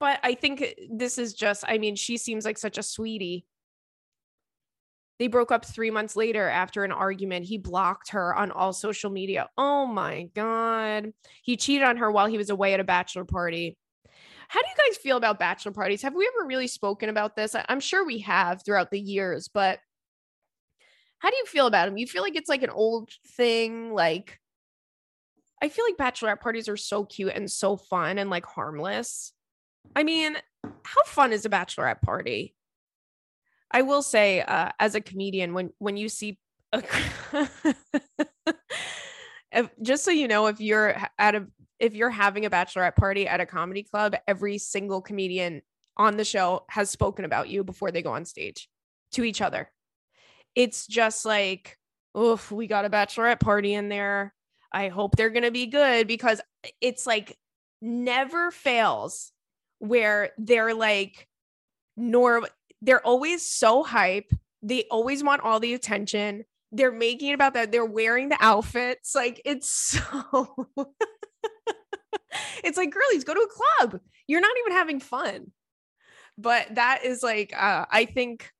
But 0.00 0.18
I 0.24 0.34
think 0.34 0.74
this 0.90 1.18
is 1.18 1.34
just, 1.34 1.62
I 1.64 1.78
mean, 1.78 1.94
she 1.94 2.16
seems 2.16 2.44
like 2.44 2.58
such 2.58 2.78
a 2.78 2.82
sweetie. 2.82 3.46
They 5.20 5.28
broke 5.28 5.52
up 5.52 5.64
three 5.64 5.92
months 5.92 6.16
later 6.16 6.48
after 6.48 6.82
an 6.82 6.90
argument. 6.90 7.46
He 7.46 7.58
blocked 7.58 8.10
her 8.10 8.34
on 8.34 8.50
all 8.50 8.72
social 8.72 9.10
media. 9.10 9.48
Oh 9.56 9.86
my 9.86 10.24
God. 10.34 11.12
He 11.44 11.56
cheated 11.56 11.86
on 11.86 11.98
her 11.98 12.10
while 12.10 12.26
he 12.26 12.38
was 12.38 12.50
away 12.50 12.74
at 12.74 12.80
a 12.80 12.84
bachelor 12.84 13.24
party. 13.24 13.78
How 14.48 14.60
do 14.60 14.66
you 14.68 14.90
guys 14.90 14.98
feel 14.98 15.16
about 15.16 15.38
bachelor 15.38 15.70
parties? 15.70 16.02
Have 16.02 16.16
we 16.16 16.28
ever 16.36 16.44
really 16.44 16.66
spoken 16.66 17.08
about 17.08 17.36
this? 17.36 17.54
I'm 17.68 17.78
sure 17.78 18.04
we 18.04 18.18
have 18.18 18.64
throughout 18.64 18.90
the 18.90 18.98
years, 18.98 19.46
but 19.46 19.78
how 21.22 21.30
do 21.30 21.36
you 21.36 21.46
feel 21.46 21.68
about 21.68 21.86
them? 21.86 21.96
You 21.96 22.08
feel 22.08 22.22
like 22.22 22.34
it's 22.34 22.48
like 22.48 22.64
an 22.64 22.70
old 22.70 23.08
thing? 23.36 23.94
Like, 23.94 24.40
I 25.62 25.68
feel 25.68 25.84
like 25.84 25.96
bachelorette 25.96 26.40
parties 26.40 26.68
are 26.68 26.76
so 26.76 27.04
cute 27.04 27.32
and 27.32 27.48
so 27.48 27.76
fun 27.76 28.18
and 28.18 28.28
like 28.28 28.44
harmless. 28.44 29.32
I 29.94 30.02
mean, 30.02 30.36
how 30.64 31.02
fun 31.06 31.32
is 31.32 31.44
a 31.44 31.48
bachelorette 31.48 32.02
party? 32.02 32.56
I 33.70 33.82
will 33.82 34.02
say, 34.02 34.40
uh, 34.40 34.70
as 34.80 34.96
a 34.96 35.00
comedian, 35.00 35.54
when 35.54 35.70
when 35.78 35.96
you 35.96 36.08
see, 36.08 36.40
a, 36.72 36.82
if, 39.52 39.70
just 39.80 40.04
so 40.04 40.10
you 40.10 40.26
know, 40.26 40.48
if 40.48 40.60
you're 40.60 40.96
at 41.20 41.36
a 41.36 41.46
if 41.78 41.94
you're 41.94 42.10
having 42.10 42.46
a 42.46 42.50
bachelorette 42.50 42.96
party 42.96 43.28
at 43.28 43.40
a 43.40 43.46
comedy 43.46 43.84
club, 43.84 44.16
every 44.26 44.58
single 44.58 45.00
comedian 45.00 45.62
on 45.96 46.16
the 46.16 46.24
show 46.24 46.64
has 46.68 46.90
spoken 46.90 47.24
about 47.24 47.48
you 47.48 47.62
before 47.62 47.92
they 47.92 48.02
go 48.02 48.12
on 48.12 48.24
stage 48.24 48.68
to 49.12 49.22
each 49.22 49.40
other. 49.40 49.70
It's 50.54 50.86
just 50.86 51.24
like, 51.24 51.78
oof, 52.16 52.50
we 52.50 52.66
got 52.66 52.84
a 52.84 52.90
bachelorette 52.90 53.40
party 53.40 53.74
in 53.74 53.88
there. 53.88 54.34
I 54.72 54.88
hope 54.88 55.16
they're 55.16 55.30
gonna 55.30 55.50
be 55.50 55.66
good 55.66 56.06
because 56.06 56.40
it's 56.80 57.06
like 57.06 57.38
never 57.80 58.50
fails 58.50 59.32
where 59.78 60.30
they're 60.38 60.74
like 60.74 61.28
nor 61.96 62.48
they're 62.80 63.04
always 63.06 63.44
so 63.44 63.82
hype. 63.82 64.30
They 64.62 64.84
always 64.90 65.22
want 65.22 65.42
all 65.42 65.60
the 65.60 65.74
attention. 65.74 66.44
They're 66.70 66.92
making 66.92 67.30
it 67.30 67.34
about 67.34 67.54
that. 67.54 67.70
They're 67.70 67.84
wearing 67.84 68.28
the 68.28 68.38
outfits. 68.40 69.14
Like 69.14 69.40
it's 69.44 69.68
so 69.70 70.68
it's 72.64 72.78
like 72.78 72.92
girlies 72.92 73.24
go 73.24 73.34
to 73.34 73.40
a 73.40 73.48
club. 73.48 74.00
You're 74.26 74.40
not 74.40 74.56
even 74.64 74.72
having 74.72 75.00
fun. 75.00 75.52
But 76.38 76.74
that 76.76 77.04
is 77.04 77.22
like 77.22 77.52
uh, 77.56 77.86
I 77.90 78.06
think 78.06 78.50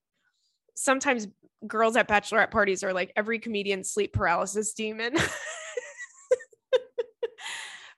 sometimes 0.74 1.28
girls 1.66 1.96
at 1.96 2.08
bachelorette 2.08 2.50
parties 2.50 2.82
are 2.82 2.92
like 2.92 3.12
every 3.16 3.38
comedian 3.38 3.84
sleep 3.84 4.12
paralysis 4.12 4.72
demon. 4.74 5.14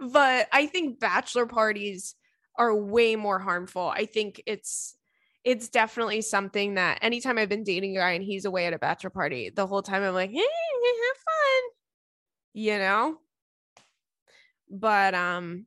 but 0.00 0.49
I 0.52 0.66
think 0.66 1.00
bachelor 1.00 1.47
parties 1.47 2.14
are 2.56 2.75
way 2.75 3.16
more 3.16 3.38
harmful. 3.38 3.88
I 3.88 4.06
think 4.06 4.42
it's 4.47 4.97
it's 5.44 5.68
definitely 5.68 6.23
something 6.23 6.75
that 6.75 6.99
anytime 7.02 7.37
I've 7.37 7.50
been 7.50 7.64
dating 7.64 7.97
a 7.97 8.00
guy 8.00 8.12
and 8.12 8.25
he's 8.25 8.47
away 8.47 8.66
at 8.66 8.73
a 8.73 8.78
bachelor 8.78 9.11
party, 9.11 9.50
the 9.54 9.66
whole 9.66 9.83
time 9.83 10.02
I'm 10.02 10.14
like, 10.14 10.30
hey, 10.30 10.38
have 10.38 11.16
fun. 11.16 11.62
You 12.54 12.78
know? 12.78 13.18
but 14.75 15.14
um 15.14 15.66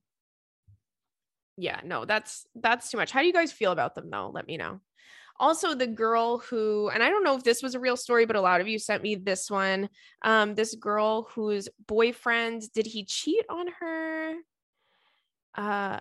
yeah, 1.60 1.80
no, 1.84 2.06
that's 2.06 2.46
that's 2.54 2.92
too 2.92 2.98
much. 2.98 3.10
How 3.10 3.22
do 3.22 3.26
you 3.26 3.34
guys 3.34 3.52
feel 3.52 3.72
about 3.72 3.96
them 3.96 4.12
though? 4.12 4.30
Let 4.32 4.46
me 4.46 4.58
know. 4.58 4.80
Also, 5.40 5.76
the 5.76 5.88
girl 5.88 6.40
who, 6.40 6.90
and 6.90 7.04
I 7.04 7.10
don't 7.10 7.24
know 7.24 7.36
if 7.36 7.44
this 7.44 7.62
was 7.62 7.76
a 7.76 7.80
real 7.80 7.96
story, 7.98 8.26
but 8.26 8.36
a 8.36 8.42
lot 8.42 8.62
of 8.62 8.68
you 8.68 8.80
sent 8.80 9.04
me 9.04 9.16
this 9.16 9.52
one. 9.52 9.90
Um, 10.24 10.56
this 10.56 10.74
girl 10.76 11.28
whose 11.36 11.70
boyfriend 11.88 12.64
did 12.74 12.88
he 12.88 13.06
cheat 13.06 13.46
on 13.50 13.68
her? 13.80 14.34
Uh 15.56 16.00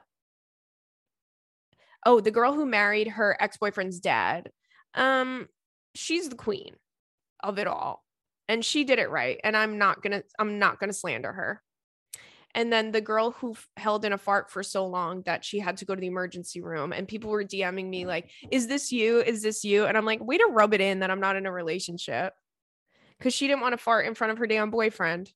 oh, 2.06 2.20
the 2.20 2.30
girl 2.30 2.54
who 2.54 2.64
married 2.64 3.08
her 3.08 3.36
ex-boyfriend's 3.40 4.00
dad. 4.00 4.50
Um, 4.94 5.48
she's 5.94 6.28
the 6.28 6.36
queen 6.36 6.76
of 7.42 7.58
it 7.58 7.66
all. 7.66 8.04
And 8.48 8.64
she 8.64 8.84
did 8.84 9.00
it 9.00 9.10
right. 9.10 9.40
And 9.42 9.56
I'm 9.56 9.76
not 9.76 10.02
gonna, 10.02 10.22
I'm 10.38 10.58
not 10.58 10.78
gonna 10.78 10.92
slander 10.92 11.32
her. 11.32 11.62
And 12.56 12.72
then 12.72 12.90
the 12.90 13.02
girl 13.02 13.32
who 13.32 13.52
f- 13.52 13.68
held 13.76 14.06
in 14.06 14.14
a 14.14 14.18
fart 14.18 14.50
for 14.50 14.62
so 14.62 14.86
long 14.86 15.20
that 15.26 15.44
she 15.44 15.58
had 15.58 15.76
to 15.76 15.84
go 15.84 15.94
to 15.94 16.00
the 16.00 16.06
emergency 16.06 16.62
room, 16.62 16.90
and 16.94 17.06
people 17.06 17.30
were 17.30 17.44
DMing 17.44 17.90
me, 17.90 18.06
like, 18.06 18.30
Is 18.50 18.66
this 18.66 18.90
you? 18.90 19.20
Is 19.20 19.42
this 19.42 19.62
you? 19.62 19.84
And 19.84 19.96
I'm 19.96 20.06
like, 20.06 20.24
Way 20.24 20.38
to 20.38 20.46
rub 20.46 20.72
it 20.72 20.80
in 20.80 21.00
that 21.00 21.10
I'm 21.10 21.20
not 21.20 21.36
in 21.36 21.44
a 21.44 21.52
relationship 21.52 22.32
because 23.18 23.34
she 23.34 23.46
didn't 23.46 23.60
want 23.60 23.74
to 23.74 23.78
fart 23.78 24.06
in 24.06 24.14
front 24.14 24.32
of 24.32 24.38
her 24.38 24.46
damn 24.46 24.70
boyfriend. 24.70 25.30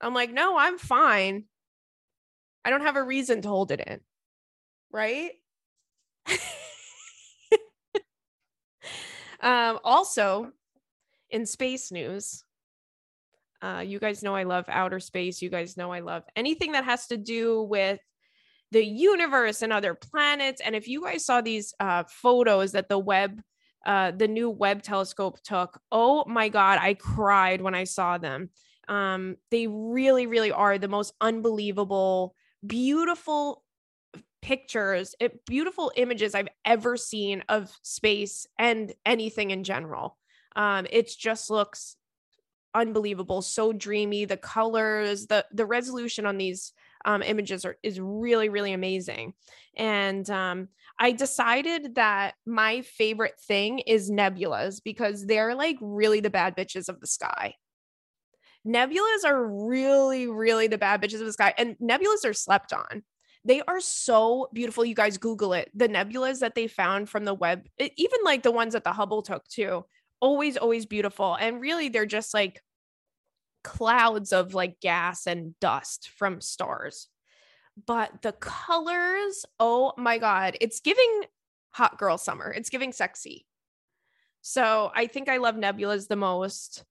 I'm 0.00 0.14
like, 0.14 0.32
No, 0.32 0.56
I'm 0.56 0.78
fine. 0.78 1.46
I 2.64 2.70
don't 2.70 2.82
have 2.82 2.94
a 2.96 3.02
reason 3.02 3.42
to 3.42 3.48
hold 3.48 3.72
it 3.72 3.80
in. 3.80 3.98
Right. 4.92 5.32
um, 9.40 9.80
also, 9.82 10.52
in 11.30 11.46
space 11.46 11.90
news, 11.90 12.44
uh, 13.62 13.82
you 13.86 13.98
guys 13.98 14.22
know 14.22 14.34
I 14.34 14.44
love 14.44 14.64
outer 14.68 15.00
space. 15.00 15.42
You 15.42 15.50
guys 15.50 15.76
know 15.76 15.92
I 15.92 16.00
love 16.00 16.24
anything 16.36 16.72
that 16.72 16.84
has 16.84 17.06
to 17.08 17.16
do 17.16 17.62
with 17.62 18.00
the 18.72 18.84
universe 18.84 19.62
and 19.62 19.72
other 19.72 19.94
planets. 19.94 20.60
And 20.64 20.74
if 20.74 20.88
you 20.88 21.02
guys 21.02 21.24
saw 21.24 21.40
these 21.40 21.74
uh, 21.80 22.04
photos 22.08 22.72
that 22.72 22.88
the 22.88 22.98
Webb, 22.98 23.42
uh, 23.84 24.12
the 24.12 24.28
new 24.28 24.48
Webb 24.48 24.82
telescope 24.82 25.42
took, 25.42 25.80
oh 25.90 26.24
my 26.26 26.48
God, 26.48 26.78
I 26.80 26.94
cried 26.94 27.60
when 27.60 27.74
I 27.74 27.84
saw 27.84 28.18
them. 28.18 28.50
Um, 28.88 29.36
they 29.50 29.66
really, 29.66 30.26
really 30.26 30.52
are 30.52 30.78
the 30.78 30.88
most 30.88 31.14
unbelievable, 31.20 32.34
beautiful 32.66 33.64
pictures, 34.42 35.14
it, 35.20 35.32
eh, 35.32 35.36
beautiful 35.46 35.92
images 35.96 36.34
I've 36.34 36.48
ever 36.64 36.96
seen 36.96 37.44
of 37.48 37.70
space 37.82 38.46
and 38.58 38.92
anything 39.04 39.50
in 39.50 39.64
general. 39.64 40.16
Um, 40.56 40.86
it 40.90 41.08
just 41.08 41.50
looks 41.50 41.96
unbelievable, 42.74 43.42
so 43.42 43.72
dreamy. 43.72 44.24
The 44.24 44.36
colors, 44.36 45.26
the 45.26 45.46
the 45.52 45.66
resolution 45.66 46.26
on 46.26 46.38
these 46.38 46.72
um, 47.04 47.22
images 47.22 47.64
are 47.64 47.76
is 47.82 48.00
really 48.00 48.48
really 48.48 48.72
amazing. 48.72 49.34
And 49.76 50.28
um, 50.30 50.68
I 50.98 51.12
decided 51.12 51.94
that 51.94 52.34
my 52.46 52.82
favorite 52.82 53.38
thing 53.40 53.80
is 53.80 54.10
nebulas 54.10 54.80
because 54.82 55.26
they're 55.26 55.54
like 55.54 55.76
really 55.80 56.20
the 56.20 56.30
bad 56.30 56.56
bitches 56.56 56.88
of 56.88 57.00
the 57.00 57.06
sky. 57.06 57.54
Nebulas 58.66 59.24
are 59.24 59.46
really 59.46 60.26
really 60.26 60.66
the 60.66 60.78
bad 60.78 61.02
bitches 61.02 61.20
of 61.20 61.26
the 61.26 61.32
sky, 61.32 61.54
and 61.56 61.76
nebulas 61.78 62.24
are 62.24 62.34
slept 62.34 62.72
on. 62.72 63.02
They 63.44 63.62
are 63.62 63.80
so 63.80 64.50
beautiful. 64.52 64.84
You 64.84 64.94
guys 64.94 65.16
Google 65.16 65.54
it. 65.54 65.70
The 65.74 65.88
nebulas 65.88 66.40
that 66.40 66.54
they 66.54 66.66
found 66.66 67.08
from 67.08 67.24
the 67.24 67.32
Webb, 67.32 67.66
even 67.78 68.18
like 68.22 68.42
the 68.42 68.50
ones 68.50 68.74
that 68.74 68.84
the 68.84 68.92
Hubble 68.92 69.22
took 69.22 69.48
too, 69.48 69.86
always, 70.20 70.56
always 70.56 70.86
beautiful. 70.86 71.34
And 71.34 71.60
really, 71.60 71.88
they're 71.88 72.06
just 72.06 72.34
like 72.34 72.62
clouds 73.62 74.32
of 74.32 74.54
like 74.54 74.80
gas 74.80 75.26
and 75.26 75.58
dust 75.60 76.10
from 76.16 76.40
stars. 76.40 77.08
But 77.86 78.22
the 78.22 78.32
colors, 78.32 79.46
oh 79.58 79.92
my 79.96 80.18
God, 80.18 80.56
it's 80.60 80.80
giving 80.80 81.22
hot 81.70 81.98
girl 81.98 82.18
summer. 82.18 82.50
It's 82.50 82.70
giving 82.70 82.92
sexy. 82.92 83.46
So 84.42 84.90
I 84.94 85.06
think 85.06 85.28
I 85.28 85.38
love 85.38 85.54
nebulas 85.54 86.08
the 86.08 86.16
most. 86.16 86.84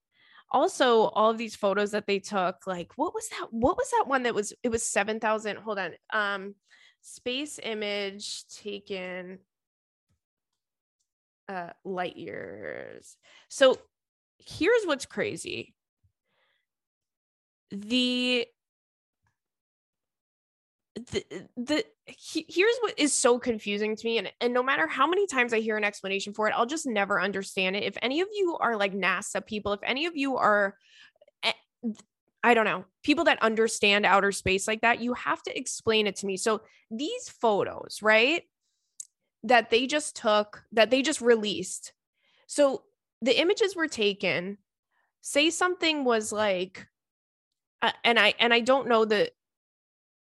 Also, 0.52 1.04
all 1.04 1.30
of 1.30 1.38
these 1.38 1.56
photos 1.56 1.92
that 1.92 2.08
they 2.08 2.20
took, 2.20 2.66
like 2.66 2.92
what 2.96 3.14
was 3.14 3.30
that? 3.30 3.48
What 3.52 3.78
was 3.78 3.92
that 3.92 4.06
one 4.08 4.24
that 4.24 4.36
was 4.36 4.54
it 4.64 4.70
was 4.70 4.84
7,000? 4.84 5.58
Hold 5.58 5.80
on. 5.80 5.92
Um 6.12 6.56
space 7.02 7.60
image 7.62 8.46
taken 8.48 9.40
uh, 11.50 11.72
light 11.84 12.16
years. 12.16 13.18
So 13.50 13.78
here's 14.38 14.86
what's 14.86 15.06
crazy. 15.06 15.74
The 17.72 18.48
the, 20.96 21.24
the 21.56 21.86
he, 22.06 22.46
here's 22.50 22.76
what 22.82 22.98
is 22.98 23.14
so 23.14 23.40
confusing 23.40 23.96
to 23.96 24.06
me 24.06 24.18
and, 24.18 24.32
and 24.42 24.54
no 24.54 24.62
matter 24.62 24.86
how 24.86 25.08
many 25.08 25.28
times 25.28 25.54
i 25.54 25.60
hear 25.60 25.78
an 25.78 25.84
explanation 25.84 26.34
for 26.34 26.48
it 26.48 26.54
i'll 26.58 26.66
just 26.66 26.86
never 26.86 27.22
understand 27.22 27.76
it 27.76 27.84
if 27.84 27.96
any 28.02 28.20
of 28.20 28.28
you 28.34 28.58
are 28.60 28.76
like 28.76 28.94
nasa 28.94 29.46
people 29.46 29.72
if 29.72 29.80
any 29.84 30.08
of 30.08 30.18
you 30.18 30.36
are 30.36 30.76
eh, 31.44 31.54
i 32.44 32.54
don't 32.54 32.66
know 32.66 32.84
people 33.04 33.24
that 33.24 33.42
understand 33.42 34.06
outer 34.06 34.34
space 34.34 34.68
like 34.68 34.82
that 34.82 35.00
you 35.00 35.14
have 35.14 35.42
to 35.42 35.58
explain 35.58 36.06
it 36.06 36.18
to 36.18 36.26
me 36.26 36.36
so 36.36 36.60
these 36.92 37.30
photos 37.30 38.00
right 38.02 38.44
that 39.44 39.70
they 39.70 39.88
just 39.88 40.16
took, 40.16 40.64
that 40.72 40.90
they 40.90 41.02
just 41.02 41.22
released. 41.22 41.94
So 42.48 42.84
the 43.22 43.40
images 43.40 43.76
were 43.76 43.88
taken. 43.88 44.58
Say 45.22 45.50
something 45.50 46.04
was 46.06 46.32
like, 46.32 46.88
uh, 47.82 47.92
and 48.04 48.20
I 48.20 48.34
and 48.40 48.54
I 48.54 48.60
don't 48.62 48.88
know 48.88 49.06
the. 49.06 49.32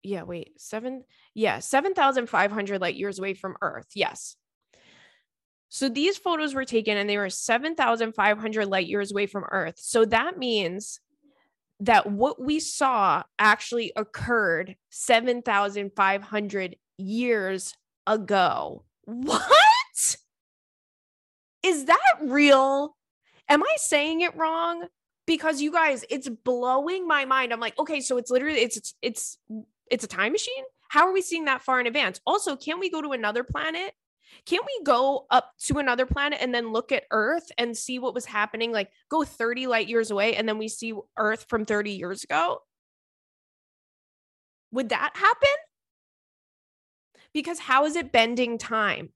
Yeah, 0.02 0.24
wait, 0.24 0.60
seven. 0.60 1.04
Yeah, 1.34 1.60
seven 1.60 1.94
thousand 1.94 2.28
five 2.28 2.52
hundred 2.52 2.82
light 2.82 2.96
years 2.96 3.20
away 3.20 3.34
from 3.34 3.56
Earth. 3.62 3.88
Yes. 3.96 4.36
So 5.70 5.88
these 5.88 6.18
photos 6.18 6.56
were 6.56 6.66
taken, 6.66 6.98
and 6.98 7.10
they 7.10 7.18
were 7.18 7.30
seven 7.30 7.76
thousand 7.76 8.14
five 8.14 8.40
hundred 8.40 8.68
light 8.68 8.88
years 8.88 9.12
away 9.12 9.28
from 9.28 9.46
Earth. 9.52 9.76
So 9.78 10.06
that 10.06 10.38
means 10.38 11.00
that 11.82 12.12
what 12.12 12.42
we 12.42 12.60
saw 12.60 13.24
actually 13.38 13.92
occurred 13.96 14.76
7,500 14.90 16.76
years 16.98 17.74
ago. 18.06 18.84
What? 19.10 20.18
Is 21.64 21.86
that 21.86 22.18
real? 22.22 22.96
Am 23.50 23.64
I 23.64 23.74
saying 23.78 24.22
it 24.22 24.36
wrong? 24.38 24.88
Because 25.26 25.62
you 25.62 25.72
guys, 25.72 26.06
it's 26.10 26.30
blowing 26.30 27.08
my 27.08 27.26
mind. 27.26 27.52
I'm 27.52 27.60
like, 27.60 27.78
okay, 27.80 28.02
so 28.02 28.18
it's 28.18 28.30
literally 28.30 28.60
it's 28.60 28.94
it's 29.02 29.38
it's 29.90 30.04
a 30.04 30.08
time 30.08 30.32
machine. 30.32 30.64
How 30.90 31.08
are 31.08 31.14
we 31.14 31.22
seeing 31.22 31.46
that 31.46 31.62
far 31.62 31.80
in 31.80 31.88
advance? 31.88 32.20
Also, 32.26 32.56
can 32.56 32.80
we 32.80 32.90
go 32.90 33.02
to 33.02 33.12
another 33.12 33.44
planet? 33.44 33.94
Can't 34.46 34.66
we 34.66 34.84
go 34.84 35.26
up 35.32 35.52
to 35.66 35.80
another 35.80 36.06
planet 36.06 36.40
and 36.42 36.54
then 36.54 36.72
look 36.72 36.92
at 36.92 37.06
Earth 37.10 37.52
and 37.58 37.76
see 37.76 37.98
what 37.98 38.14
was 38.14 38.26
happening? 38.26 38.72
Like 38.72 38.92
go 39.10 39.24
30 39.24 39.66
light 39.68 39.88
years 39.88 40.12
away 40.12 40.36
and 40.36 40.48
then 40.48 40.60
we 40.60 40.68
see 40.68 40.94
Earth 41.18 41.48
from 41.50 41.66
30 41.66 41.92
years 41.92 42.24
ago? 42.24 42.60
Would 44.72 44.90
that 44.90 45.12
happen? 45.16 45.50
Because 47.34 47.60
how 47.60 47.86
is 47.86 47.96
it 47.96 48.12
bending 48.12 48.58
time? 48.58 49.10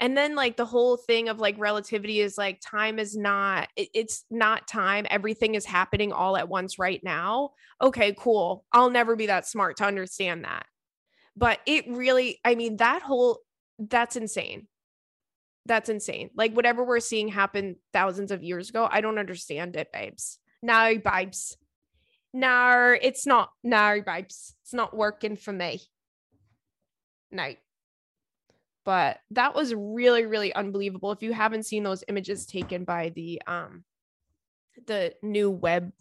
And 0.00 0.16
then 0.16 0.34
like 0.34 0.56
the 0.56 0.64
whole 0.64 0.96
thing 0.96 1.28
of 1.28 1.38
like 1.38 1.56
relativity 1.58 2.20
is 2.20 2.38
like 2.38 2.60
time 2.60 2.98
is 2.98 3.16
not 3.16 3.68
it, 3.76 3.90
it's 3.94 4.24
not 4.30 4.66
time. 4.66 5.06
Everything 5.10 5.54
is 5.54 5.66
happening 5.66 6.10
all 6.10 6.38
at 6.38 6.48
once 6.48 6.78
right 6.78 7.00
now. 7.04 7.50
Okay, 7.82 8.14
cool. 8.18 8.64
I'll 8.72 8.88
never 8.88 9.14
be 9.14 9.26
that 9.26 9.46
smart 9.46 9.76
to 9.76 9.84
understand 9.84 10.44
that. 10.44 10.64
But 11.36 11.60
it 11.66 11.84
really 11.88 12.40
I 12.44 12.54
mean 12.54 12.78
that 12.78 13.02
whole 13.02 13.40
that's 13.78 14.16
insane. 14.16 14.68
That's 15.66 15.90
insane. 15.90 16.30
Like 16.34 16.54
whatever 16.54 16.82
we're 16.82 17.00
seeing 17.00 17.28
happen 17.28 17.76
thousands 17.92 18.30
of 18.32 18.42
years 18.42 18.70
ago, 18.70 18.88
I 18.90 19.02
don't 19.02 19.18
understand 19.18 19.76
it, 19.76 19.92
babes. 19.92 20.38
No, 20.62 20.96
babes. 20.96 21.58
No, 22.32 22.96
it's 23.00 23.26
not. 23.26 23.50
No, 23.62 24.00
babes. 24.04 24.54
It's 24.62 24.72
not 24.72 24.96
working 24.96 25.36
for 25.36 25.52
me 25.52 25.82
night. 27.32 27.58
But 28.84 29.20
that 29.32 29.54
was 29.54 29.74
really, 29.74 30.24
really 30.24 30.54
unbelievable. 30.54 31.12
If 31.12 31.22
you 31.22 31.32
haven't 31.32 31.66
seen 31.66 31.82
those 31.82 32.04
images 32.08 32.46
taken 32.46 32.84
by 32.84 33.10
the 33.10 33.40
um 33.46 33.84
the 34.86 35.14
new 35.22 35.50
Webb 35.50 35.92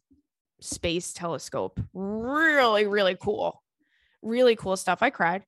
space 0.62 1.14
telescope, 1.14 1.80
really, 1.94 2.88
really 2.88 3.18
cool. 3.20 3.62
Really 4.22 4.56
cool 4.56 4.78
stuff. 4.78 5.00
I 5.02 5.10
cried. 5.10 5.44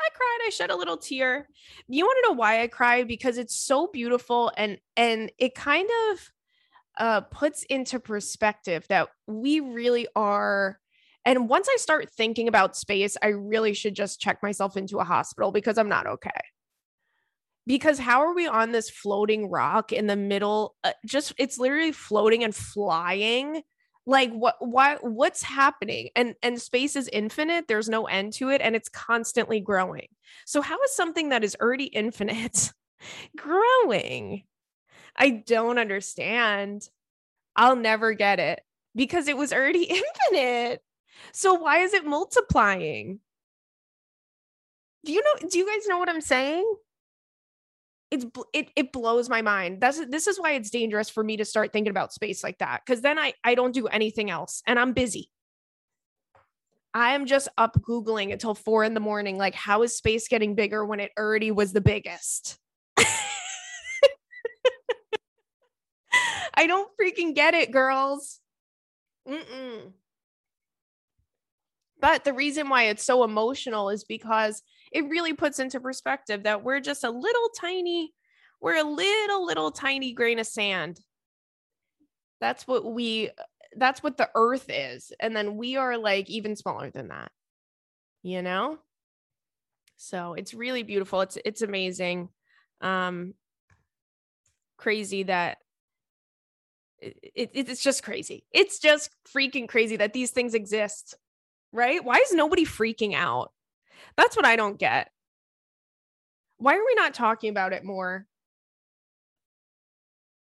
I 0.00 0.08
cried. 0.14 0.46
I 0.46 0.50
shed 0.50 0.70
a 0.70 0.76
little 0.76 0.96
tear. 0.96 1.48
You 1.88 2.04
want 2.04 2.18
to 2.22 2.30
know 2.30 2.36
why 2.36 2.62
I 2.62 2.66
cried? 2.66 3.06
Because 3.06 3.38
it's 3.38 3.56
so 3.56 3.86
beautiful 3.86 4.52
and 4.56 4.78
and 4.96 5.30
it 5.38 5.54
kind 5.54 5.88
of 6.10 6.30
uh 6.98 7.20
puts 7.22 7.62
into 7.64 8.00
perspective 8.00 8.84
that 8.88 9.08
we 9.26 9.60
really 9.60 10.08
are 10.16 10.79
and 11.24 11.48
once 11.48 11.68
I 11.70 11.76
start 11.76 12.10
thinking 12.10 12.48
about 12.48 12.76
space, 12.76 13.16
I 13.22 13.28
really 13.28 13.74
should 13.74 13.94
just 13.94 14.20
check 14.20 14.42
myself 14.42 14.76
into 14.76 14.98
a 14.98 15.04
hospital 15.04 15.52
because 15.52 15.76
I'm 15.76 15.88
not 15.88 16.06
okay. 16.06 16.30
Because 17.66 17.98
how 17.98 18.22
are 18.22 18.34
we 18.34 18.46
on 18.46 18.72
this 18.72 18.88
floating 18.88 19.50
rock 19.50 19.92
in 19.92 20.06
the 20.06 20.16
middle? 20.16 20.76
Uh, 20.82 20.92
just 21.06 21.34
it's 21.38 21.58
literally 21.58 21.92
floating 21.92 22.42
and 22.42 22.54
flying. 22.54 23.62
Like 24.06 24.32
what 24.32 24.56
what 24.60 25.04
what's 25.04 25.42
happening? 25.42 26.08
And 26.16 26.34
and 26.42 26.60
space 26.60 26.96
is 26.96 27.08
infinite. 27.12 27.68
There's 27.68 27.88
no 27.88 28.06
end 28.06 28.32
to 28.34 28.48
it 28.48 28.62
and 28.62 28.74
it's 28.74 28.88
constantly 28.88 29.60
growing. 29.60 30.08
So 30.46 30.62
how 30.62 30.82
is 30.82 30.96
something 30.96 31.28
that 31.28 31.44
is 31.44 31.56
already 31.60 31.84
infinite 31.84 32.72
growing? 33.36 34.44
I 35.14 35.30
don't 35.46 35.78
understand. 35.78 36.88
I'll 37.54 37.76
never 37.76 38.14
get 38.14 38.40
it 38.40 38.62
because 38.96 39.28
it 39.28 39.36
was 39.36 39.52
already 39.52 39.84
infinite 40.32 40.82
so 41.32 41.54
why 41.54 41.78
is 41.78 41.94
it 41.94 42.04
multiplying 42.04 43.20
do 45.04 45.12
you 45.12 45.22
know 45.22 45.48
do 45.48 45.58
you 45.58 45.66
guys 45.66 45.86
know 45.86 45.98
what 45.98 46.08
i'm 46.08 46.20
saying 46.20 46.64
it's 48.10 48.26
it 48.52 48.70
it 48.74 48.92
blows 48.92 49.28
my 49.28 49.40
mind. 49.40 49.80
That's 49.80 50.04
this 50.06 50.26
is 50.26 50.40
why 50.40 50.52
it's 50.52 50.70
dangerous 50.70 51.08
for 51.08 51.22
me 51.22 51.36
to 51.36 51.44
start 51.44 51.72
thinking 51.72 51.92
about 51.92 52.12
space 52.12 52.42
like 52.42 52.58
that 52.58 52.84
cuz 52.84 53.00
then 53.00 53.18
I 53.18 53.34
I 53.44 53.54
don't 53.54 53.72
do 53.72 53.86
anything 53.86 54.30
else 54.30 54.62
and 54.66 54.78
I'm 54.78 54.92
busy. 54.92 55.30
I 56.92 57.14
am 57.14 57.26
just 57.26 57.48
up 57.56 57.76
googling 57.82 58.32
until 58.32 58.54
4 58.54 58.82
in 58.82 58.94
the 58.94 59.00
morning 59.00 59.38
like 59.38 59.54
how 59.54 59.82
is 59.82 59.96
space 59.96 60.26
getting 60.26 60.56
bigger 60.56 60.84
when 60.84 60.98
it 60.98 61.12
already 61.16 61.52
was 61.52 61.72
the 61.72 61.80
biggest? 61.80 62.58
I 66.54 66.66
don't 66.66 66.90
freaking 67.00 67.34
get 67.34 67.54
it, 67.54 67.70
girls. 67.70 68.40
Mm-mm. 69.28 69.92
But 72.00 72.24
the 72.24 72.32
reason 72.32 72.68
why 72.68 72.84
it's 72.84 73.04
so 73.04 73.24
emotional 73.24 73.90
is 73.90 74.04
because 74.04 74.62
it 74.90 75.08
really 75.08 75.34
puts 75.34 75.58
into 75.58 75.80
perspective 75.80 76.44
that 76.44 76.64
we're 76.64 76.80
just 76.80 77.04
a 77.04 77.10
little 77.10 77.48
tiny, 77.58 78.12
we're 78.60 78.78
a 78.78 78.84
little, 78.84 79.44
little 79.44 79.70
tiny 79.70 80.12
grain 80.12 80.38
of 80.38 80.46
sand. 80.46 81.00
That's 82.40 82.66
what 82.66 82.84
we, 82.84 83.30
that's 83.76 84.02
what 84.02 84.16
the 84.16 84.30
earth 84.34 84.66
is. 84.68 85.12
And 85.20 85.36
then 85.36 85.56
we 85.56 85.76
are 85.76 85.98
like 85.98 86.30
even 86.30 86.56
smaller 86.56 86.90
than 86.90 87.08
that, 87.08 87.30
you 88.22 88.42
know? 88.42 88.78
So 89.96 90.32
it's 90.32 90.54
really 90.54 90.82
beautiful. 90.82 91.20
It's, 91.20 91.36
it's 91.44 91.62
amazing. 91.62 92.30
Um, 92.80 93.34
crazy 94.78 95.24
that 95.24 95.58
it, 96.98 97.16
it, 97.34 97.50
it's 97.54 97.82
just 97.82 98.02
crazy. 98.02 98.44
It's 98.50 98.78
just 98.78 99.10
freaking 99.34 99.68
crazy 99.68 99.96
that 99.96 100.14
these 100.14 100.30
things 100.30 100.54
exist, 100.54 101.14
right? 101.72 102.04
Why 102.04 102.16
is 102.16 102.32
nobody 102.32 102.64
freaking 102.64 103.14
out? 103.14 103.52
That's 104.16 104.36
what 104.36 104.46
I 104.46 104.56
don't 104.56 104.78
get. 104.78 105.10
Why 106.58 106.74
are 106.74 106.84
we 106.84 106.94
not 106.94 107.14
talking 107.14 107.50
about 107.50 107.72
it 107.72 107.84
more? 107.84 108.26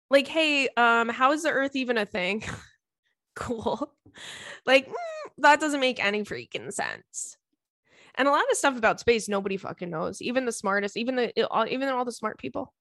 Like, 0.10 0.28
hey, 0.28 0.68
um, 0.76 1.10
how 1.10 1.32
is 1.32 1.44
the 1.44 1.52
earth 1.52 1.76
even 1.76 1.98
a 1.98 2.06
thing? 2.06 2.44
cool. 3.36 3.94
Like, 4.66 4.88
mm, 4.88 4.94
that 5.38 5.60
doesn't 5.60 5.80
make 5.80 6.04
any 6.04 6.24
freaking 6.24 6.74
sense. 6.74 7.38
And 8.16 8.28
a 8.28 8.32
lot 8.32 8.44
of 8.52 8.58
stuff 8.58 8.78
about 8.78 9.00
space 9.00 9.30
nobody 9.30 9.56
fucking 9.56 9.90
knows. 9.90 10.22
Even 10.22 10.46
the 10.46 10.52
smartest, 10.52 10.98
even 10.98 11.16
the 11.16 11.68
even 11.72 11.90
all 11.90 12.06
the 12.06 12.12
smart 12.12 12.38
people 12.38 12.74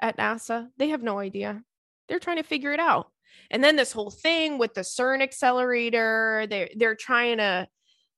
at 0.00 0.16
NASA, 0.16 0.68
they 0.78 0.88
have 0.88 1.02
no 1.02 1.18
idea. 1.18 1.62
They're 2.08 2.20
trying 2.20 2.38
to 2.38 2.42
figure 2.42 2.72
it 2.72 2.80
out. 2.80 3.10
And 3.50 3.62
then 3.62 3.76
this 3.76 3.92
whole 3.92 4.10
thing 4.10 4.58
with 4.58 4.74
the 4.74 4.82
CERN 4.82 5.22
accelerator, 5.22 6.46
they're 6.48 6.70
they're 6.76 6.96
trying 6.96 7.38
to 7.38 7.68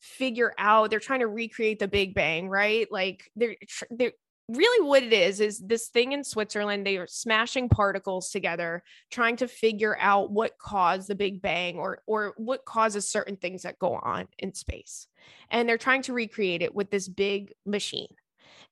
figure 0.01 0.55
out 0.59 0.91
they're 0.91 1.01
trying 1.01 1.21
to 1.21 1.27
recreate 1.27 1.79
the 1.79 1.89
big 1.89 2.15
bang 2.15 2.49
right? 2.49 2.87
Like 2.91 3.31
they're 3.37 3.57
they're 3.91 4.13
really 4.49 4.87
what 4.87 5.03
it 5.03 5.13
is 5.13 5.41
is 5.41 5.59
this 5.59 5.89
thing 5.89 6.13
in 6.13 6.25
Switzerland 6.25 6.87
they 6.87 6.97
are 6.97 7.07
smashing 7.07 7.69
particles 7.69 8.31
together 8.31 8.83
trying 9.11 9.37
to 9.37 9.47
figure 9.47 9.97
out 10.01 10.31
what 10.31 10.57
caused 10.59 11.09
the 11.09 11.15
big 11.15 11.43
bang 11.43 11.77
or 11.77 12.01
or 12.07 12.33
what 12.39 12.65
causes 12.65 13.11
certain 13.11 13.37
things 13.37 13.63
that 13.63 13.79
go 13.79 13.95
on 13.95 14.27
in 14.39 14.55
space. 14.55 15.07
And 15.51 15.69
they're 15.69 15.79
trying 15.79 16.03
to 16.03 16.15
recreate 16.15 16.63
it 16.63 16.75
with 16.75 16.91
this 16.91 17.09
big 17.09 17.53
machine. 17.67 18.15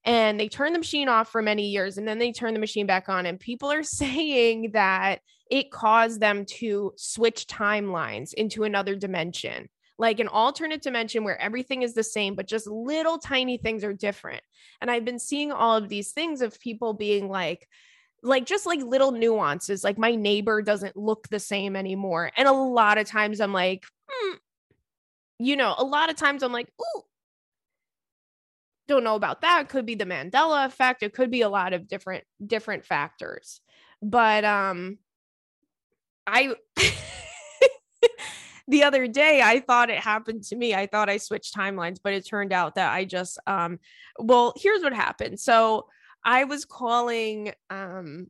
And 0.05 0.39
they 0.39 0.49
turn 0.49 0.73
the 0.73 0.79
machine 0.79 1.09
off 1.09 1.29
for 1.29 1.43
many 1.43 1.69
years 1.69 1.99
and 1.99 2.07
then 2.07 2.19
they 2.19 2.33
turn 2.33 2.55
the 2.55 2.61
machine 2.61 2.87
back 2.87 3.09
on 3.09 3.27
and 3.27 3.39
people 3.39 3.71
are 3.71 3.83
saying 3.83 4.71
that 4.73 5.21
it 5.51 5.71
caused 5.71 6.21
them 6.21 6.45
to 6.45 6.93
switch 6.97 7.47
timelines 7.47 8.35
into 8.35 8.65
another 8.65 8.95
dimension 8.95 9.69
like 9.99 10.21
an 10.21 10.29
alternate 10.29 10.83
dimension 10.83 11.25
where 11.25 11.41
everything 11.41 11.83
is 11.83 11.95
the 11.95 12.03
same, 12.03 12.35
but 12.35 12.47
just 12.47 12.67
little 12.67 13.19
tiny 13.19 13.57
things 13.57 13.83
are 13.83 13.95
different. 13.95 14.43
And 14.81 14.91
I've 14.91 15.05
been 15.05 15.19
seeing 15.19 15.53
all 15.53 15.77
of 15.77 15.89
these 15.89 16.13
things 16.13 16.43
of 16.43 16.61
people 16.61 16.93
being 16.93 17.29
like, 17.29 17.67
like 18.23 18.45
just 18.45 18.67
like 18.67 18.81
little 18.83 19.13
nuances, 19.13 19.85
like 19.85 19.99
my 19.99 20.15
neighbor 20.15 20.61
doesn't 20.61 20.97
look 20.97 21.29
the 21.29 21.41
same 21.41 21.77
anymore. 21.77 22.31
And 22.37 22.49
a 22.49 22.53
lot 22.53 22.99
of 22.99 23.07
times 23.07 23.41
I'm 23.41 23.53
like, 23.53 23.85
hmm. 24.09 24.35
you 25.39 25.57
know, 25.57 25.75
a 25.79 25.85
lot 25.85 26.11
of 26.11 26.17
times 26.17 26.43
I'm 26.43 26.53
like, 26.53 26.69
ooh, 26.81 27.03
don't 28.89 29.05
know 29.05 29.17
about 29.17 29.41
that. 29.41 29.69
could 29.69 29.87
be 29.87 29.95
the 29.95 30.05
Mandela 30.05 30.67
effect. 30.67 31.03
It 31.03 31.13
could 31.13 31.31
be 31.31 31.41
a 31.41 31.49
lot 31.49 31.73
of 31.73 31.89
different 31.89 32.25
different 32.45 32.85
factors. 32.85 33.61
But 34.03 34.45
um 34.45 34.99
I 36.27 36.55
the 38.69 38.83
other 38.83 39.07
day 39.07 39.41
I 39.43 39.61
thought 39.61 39.91
it 39.91 39.99
happened 39.99 40.45
to 40.45 40.57
me. 40.57 40.75
I 40.75 40.87
thought 40.87 41.09
I 41.09 41.19
switched 41.19 41.55
timelines, 41.55 41.99
but 42.03 42.12
it 42.12 42.27
turned 42.27 42.53
out 42.53 42.75
that 42.77 42.93
I 42.93 43.05
just 43.05 43.39
um 43.47 43.79
well, 44.19 44.55
here's 44.57 44.83
what 44.83 44.93
happened. 44.93 45.39
So 45.41 45.87
I 46.25 46.45
was 46.45 46.65
calling 46.65 47.53
um 47.71 48.29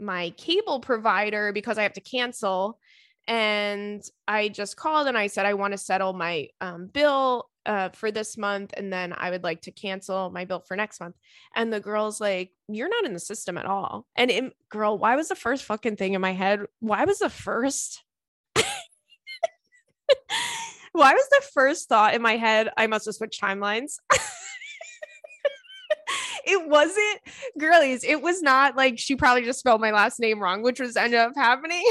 my 0.00 0.30
cable 0.30 0.80
provider 0.80 1.52
because 1.52 1.78
I 1.78 1.82
have 1.82 1.94
to 1.94 2.00
cancel 2.00 2.78
and 3.26 4.02
I 4.26 4.48
just 4.48 4.76
called 4.76 5.06
and 5.06 5.18
I 5.18 5.26
said 5.26 5.44
I 5.44 5.54
want 5.54 5.72
to 5.72 5.78
settle 5.78 6.14
my 6.14 6.48
um, 6.60 6.86
bill 6.86 7.50
uh, 7.68 7.90
for 7.90 8.10
this 8.10 8.38
month 8.38 8.72
and 8.76 8.90
then 8.90 9.14
I 9.16 9.30
would 9.30 9.44
like 9.44 9.60
to 9.62 9.70
cancel 9.70 10.30
my 10.30 10.46
bill 10.46 10.60
for 10.60 10.74
next 10.74 11.00
month. 11.00 11.16
And 11.54 11.70
the 11.70 11.80
girl's 11.80 12.18
like, 12.20 12.50
"You're 12.66 12.88
not 12.88 13.04
in 13.04 13.12
the 13.12 13.20
system 13.20 13.58
at 13.58 13.66
all." 13.66 14.06
And 14.16 14.30
it, 14.30 14.52
girl, 14.70 14.96
why 14.98 15.14
was 15.16 15.28
the 15.28 15.36
first 15.36 15.64
fucking 15.64 15.96
thing 15.96 16.14
in 16.14 16.20
my 16.22 16.32
head? 16.32 16.62
Why 16.80 17.04
was 17.04 17.18
the 17.18 17.28
first 17.28 18.02
why 20.92 21.12
was 21.12 21.28
the 21.30 21.42
first 21.52 21.88
thought 21.88 22.14
in 22.14 22.22
my 22.22 22.36
head, 22.36 22.70
I 22.76 22.86
must 22.86 23.04
have 23.04 23.14
switched 23.14 23.40
timelines? 23.40 23.98
it 26.46 26.68
wasn't 26.68 27.20
girlies. 27.58 28.02
It 28.02 28.22
was 28.22 28.40
not 28.40 28.76
like 28.76 28.98
she 28.98 29.14
probably 29.14 29.44
just 29.44 29.58
spelled 29.58 29.82
my 29.82 29.90
last 29.90 30.18
name 30.18 30.40
wrong, 30.42 30.62
which 30.62 30.80
was 30.80 30.96
ended 30.96 31.20
up 31.20 31.32
happening. 31.36 31.84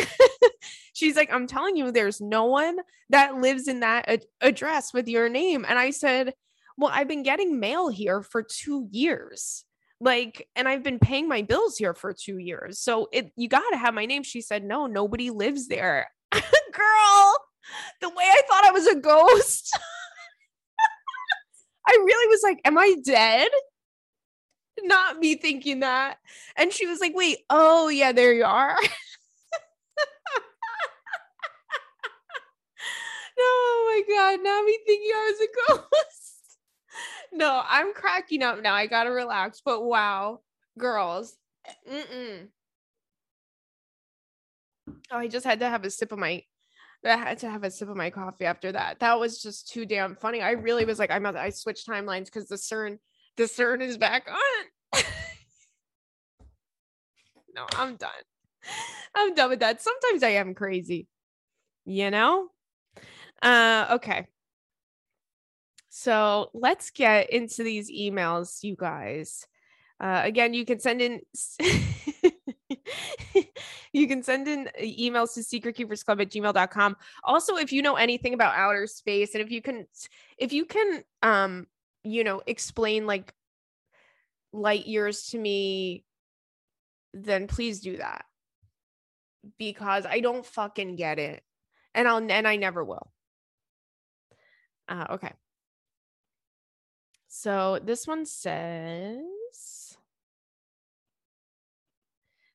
She's 0.97 1.15
like, 1.15 1.31
I'm 1.31 1.45
telling 1.45 1.77
you, 1.77 1.91
there's 1.91 2.19
no 2.19 2.45
one 2.45 2.79
that 3.11 3.35
lives 3.35 3.67
in 3.67 3.81
that 3.81 4.09
ad- 4.09 4.25
address 4.41 4.95
with 4.95 5.07
your 5.07 5.29
name. 5.29 5.63
And 5.69 5.77
I 5.77 5.91
said, 5.91 6.33
Well, 6.75 6.89
I've 6.91 7.07
been 7.07 7.21
getting 7.21 7.59
mail 7.59 7.87
here 7.87 8.23
for 8.23 8.41
two 8.41 8.87
years. 8.89 9.63
Like, 9.99 10.47
and 10.55 10.67
I've 10.67 10.81
been 10.81 10.97
paying 10.97 11.27
my 11.27 11.43
bills 11.43 11.77
here 11.77 11.93
for 11.93 12.13
two 12.13 12.39
years. 12.39 12.79
So 12.79 13.09
it 13.13 13.31
you 13.35 13.47
gotta 13.47 13.77
have 13.77 13.93
my 13.93 14.07
name. 14.07 14.23
She 14.23 14.41
said, 14.41 14.63
No, 14.63 14.87
nobody 14.87 15.29
lives 15.29 15.67
there. 15.67 16.07
Girl, 16.31 17.35
the 18.01 18.09
way 18.09 18.23
I 18.23 18.41
thought 18.49 18.65
I 18.65 18.71
was 18.71 18.87
a 18.87 18.95
ghost. 18.95 19.77
I 21.87 21.91
really 21.91 22.27
was 22.27 22.41
like, 22.41 22.59
Am 22.65 22.75
I 22.75 22.95
dead? 23.05 23.49
Not 24.81 25.19
me 25.19 25.35
thinking 25.35 25.81
that. 25.81 26.17
And 26.55 26.73
she 26.73 26.87
was 26.87 27.01
like, 27.01 27.15
Wait, 27.15 27.37
oh, 27.51 27.89
yeah, 27.89 28.13
there 28.13 28.33
you 28.33 28.45
are. 28.45 28.75
no, 28.87 28.93
oh 33.39 34.03
my 34.07 34.15
God, 34.15 34.43
not 34.43 34.65
me 34.65 34.77
thinking 34.85 35.11
I 35.13 35.31
was 35.31 35.41
a 35.41 35.73
ghost. 35.73 36.57
no, 37.33 37.61
I'm 37.67 37.93
cracking 37.93 38.43
up 38.43 38.61
now. 38.61 38.73
I 38.73 38.87
gotta 38.87 39.11
relax. 39.11 39.61
But 39.63 39.83
wow, 39.83 40.41
girls. 40.77 41.35
Mm-mm. 41.89 42.47
Oh, 45.11 45.17
I 45.17 45.27
just 45.27 45.45
had 45.45 45.59
to 45.59 45.69
have 45.69 45.83
a 45.83 45.89
sip 45.89 46.11
of 46.11 46.19
my 46.19 46.43
I 47.05 47.15
had 47.15 47.37
to 47.39 47.49
have 47.49 47.63
a 47.63 47.71
sip 47.71 47.89
of 47.89 47.95
my 47.95 48.09
coffee 48.09 48.45
after 48.45 48.71
that. 48.71 48.99
That 48.99 49.19
was 49.19 49.41
just 49.41 49.69
too 49.69 49.85
damn 49.85 50.15
funny. 50.15 50.41
I 50.41 50.51
really 50.51 50.85
was 50.85 50.99
like, 50.99 51.11
I'm 51.11 51.25
I 51.25 51.49
switched 51.51 51.87
timelines 51.87 52.25
because 52.25 52.47
the 52.47 52.55
CERN, 52.55 52.97
the 53.37 53.43
CERN 53.43 53.81
is 53.81 53.97
back 53.97 54.27
on. 54.29 55.01
no, 57.55 57.65
I'm 57.75 57.95
done. 57.95 58.09
I'm 59.15 59.35
done 59.35 59.49
with 59.51 59.59
that. 59.59 59.81
Sometimes 59.81 60.23
I 60.23 60.29
am 60.29 60.53
crazy, 60.53 61.07
you 61.85 62.11
know? 62.11 62.49
Uh 63.41 63.87
okay. 63.91 64.27
So 65.89 66.49
let's 66.53 66.91
get 66.91 67.29
into 67.31 67.63
these 67.63 67.91
emails, 67.91 68.63
you 68.63 68.75
guys. 68.77 69.47
Uh, 69.99 70.21
again, 70.23 70.53
you 70.53 70.63
can 70.65 70.79
send 70.79 71.01
in 71.01 71.21
you 73.93 74.07
can 74.07 74.21
send 74.21 74.47
in 74.47 74.67
uh, 74.67 74.81
emails 74.81 75.33
to 75.33 75.39
secretkeepersclub 75.41 76.21
at 76.21 76.29
gmail.com. 76.29 76.95
Also, 77.23 77.55
if 77.57 77.71
you 77.71 77.81
know 77.81 77.95
anything 77.95 78.33
about 78.35 78.55
outer 78.55 78.85
space 78.87 79.33
and 79.33 79.43
if 79.43 79.51
you 79.51 79.61
can 79.61 79.87
if 80.37 80.53
you 80.53 80.65
can 80.65 81.03
um, 81.23 81.67
you 82.03 82.23
know, 82.23 82.41
explain 82.47 83.05
like 83.07 83.33
light 84.53 84.85
years 84.87 85.27
to 85.27 85.37
me, 85.37 86.03
then 87.13 87.47
please 87.47 87.79
do 87.81 87.97
that. 87.97 88.25
Because 89.57 90.05
I 90.05 90.19
don't 90.19 90.45
fucking 90.45 90.95
get 90.95 91.19
it. 91.19 91.43
and 91.95 92.07
I'll 92.07 92.17
and 92.31 92.47
I 92.47 92.55
never 92.57 92.83
will. 92.83 93.11
Uh, 94.87 95.05
okay. 95.11 95.33
So 97.27 97.79
this 97.83 98.07
one 98.07 98.25
says. 98.25 99.97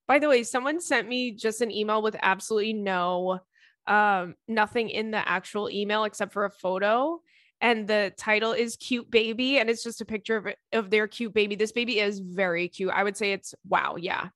By 0.09 0.19
the 0.19 0.29
way, 0.29 0.43
someone 0.43 0.81
sent 0.81 1.09
me 1.09 1.33
just 1.33 1.61
an 1.61 1.71
email 1.71 2.03
with 2.03 2.17
absolutely 2.21 2.73
no 2.73 3.41
um 3.87 4.37
nothing 4.47 4.91
in 4.91 5.11
the 5.11 5.29
actual 5.29 5.69
email 5.69 6.05
except 6.05 6.33
for 6.33 6.45
a 6.45 6.51
photo 6.51 7.21
and 7.61 7.89
the 7.89 8.13
title 8.17 8.53
is 8.53 8.77
cute 8.77 9.11
baby 9.11 9.59
and 9.59 9.69
it's 9.69 9.83
just 9.83 10.01
a 10.01 10.05
picture 10.05 10.37
of, 10.37 10.47
of 10.73 10.91
their 10.91 11.09
cute 11.09 11.35
baby 11.35 11.57
this 11.57 11.73
baby 11.73 11.99
is 11.99 12.21
very 12.21 12.69
cute 12.69 12.93
i 12.95 13.03
would 13.03 13.17
say 13.17 13.33
it's 13.33 13.57
wow 13.69 13.97
yeah 13.99 14.29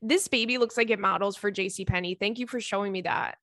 this 0.00 0.26
baby 0.26 0.56
looks 0.56 0.78
like 0.78 0.88
it 0.88 0.98
models 0.98 1.36
for 1.36 1.52
jc 1.52 1.86
Penney. 1.86 2.14
thank 2.14 2.38
you 2.38 2.46
for 2.46 2.60
showing 2.60 2.90
me 2.90 3.02
that 3.02 3.36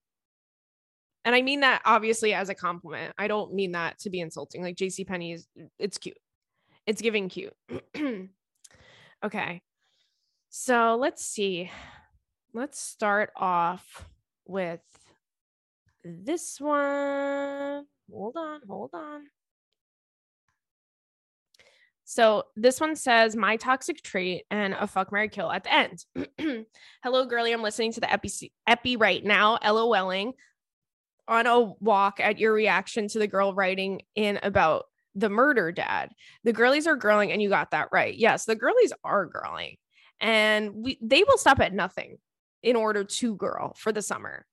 and 1.26 1.36
i 1.36 1.42
mean 1.42 1.60
that 1.60 1.82
obviously 1.84 2.34
as 2.34 2.50
a 2.50 2.56
compliment. 2.56 3.14
I 3.18 3.28
don't 3.28 3.54
mean 3.54 3.74
that 3.74 4.00
to 4.00 4.10
be 4.10 4.22
insulting. 4.22 4.62
Like 4.62 4.78
jc 4.78 5.06
Penney 5.06 5.34
is 5.34 5.48
it's 5.78 5.98
cute. 5.98 6.18
It's 6.88 7.02
giving 7.02 7.28
cute. 7.28 7.54
Okay. 9.26 9.62
So 10.50 10.98
let's 11.00 11.26
see. 11.26 11.72
Let's 12.54 12.80
start 12.80 13.32
off 13.36 14.08
with 14.46 14.82
this 16.04 16.62
one. 16.62 17.86
Hold 18.12 18.38
on, 18.38 18.62
hold 18.68 18.92
on. 18.94 19.24
So 22.04 22.44
this 22.56 22.80
one 22.80 22.96
says 22.96 23.36
my 23.36 23.58
toxic 23.58 24.04
trait 24.04 24.44
and 24.52 24.76
a 24.76 24.86
fuck 24.86 25.12
Mary 25.12 25.28
kill 25.28 25.52
at 25.52 25.64
the 25.64 25.74
end. 25.74 26.06
Hello, 27.04 27.26
girly. 27.26 27.52
I'm 27.52 27.64
listening 27.64 27.94
to 27.94 28.00
the 28.00 28.14
epi, 28.14 28.52
epi 28.68 28.96
right 28.96 29.24
now, 29.24 29.58
LOLing 29.64 30.34
on 31.28 31.48
a 31.48 31.60
walk 31.80 32.20
at 32.20 32.40
your 32.40 32.54
reaction 32.54 33.08
to 33.10 33.20
the 33.20 33.28
girl 33.28 33.54
writing 33.54 34.02
in 34.16 34.40
about 34.44 34.86
the 35.16 35.30
murder 35.30 35.72
dad. 35.72 36.10
The 36.44 36.54
girlies 36.54 36.88
are 36.88 36.98
girling, 36.98 37.32
and 37.32 37.42
you 37.42 37.50
got 37.50 37.72
that 37.72 37.90
right. 37.92 38.16
Yes, 38.16 38.46
the 38.46 38.56
girlies 38.56 38.94
are 39.04 39.30
girling, 39.30 39.78
and 40.20 40.74
we 40.76 40.98
they 41.02 41.24
will 41.24 41.38
stop 41.38 41.60
at 41.60 41.74
nothing 41.74 42.18
in 42.62 42.76
order 42.76 43.04
to 43.04 43.36
girl 43.36 43.76
for 43.78 43.92
the 43.92 44.02
summer. 44.02 44.46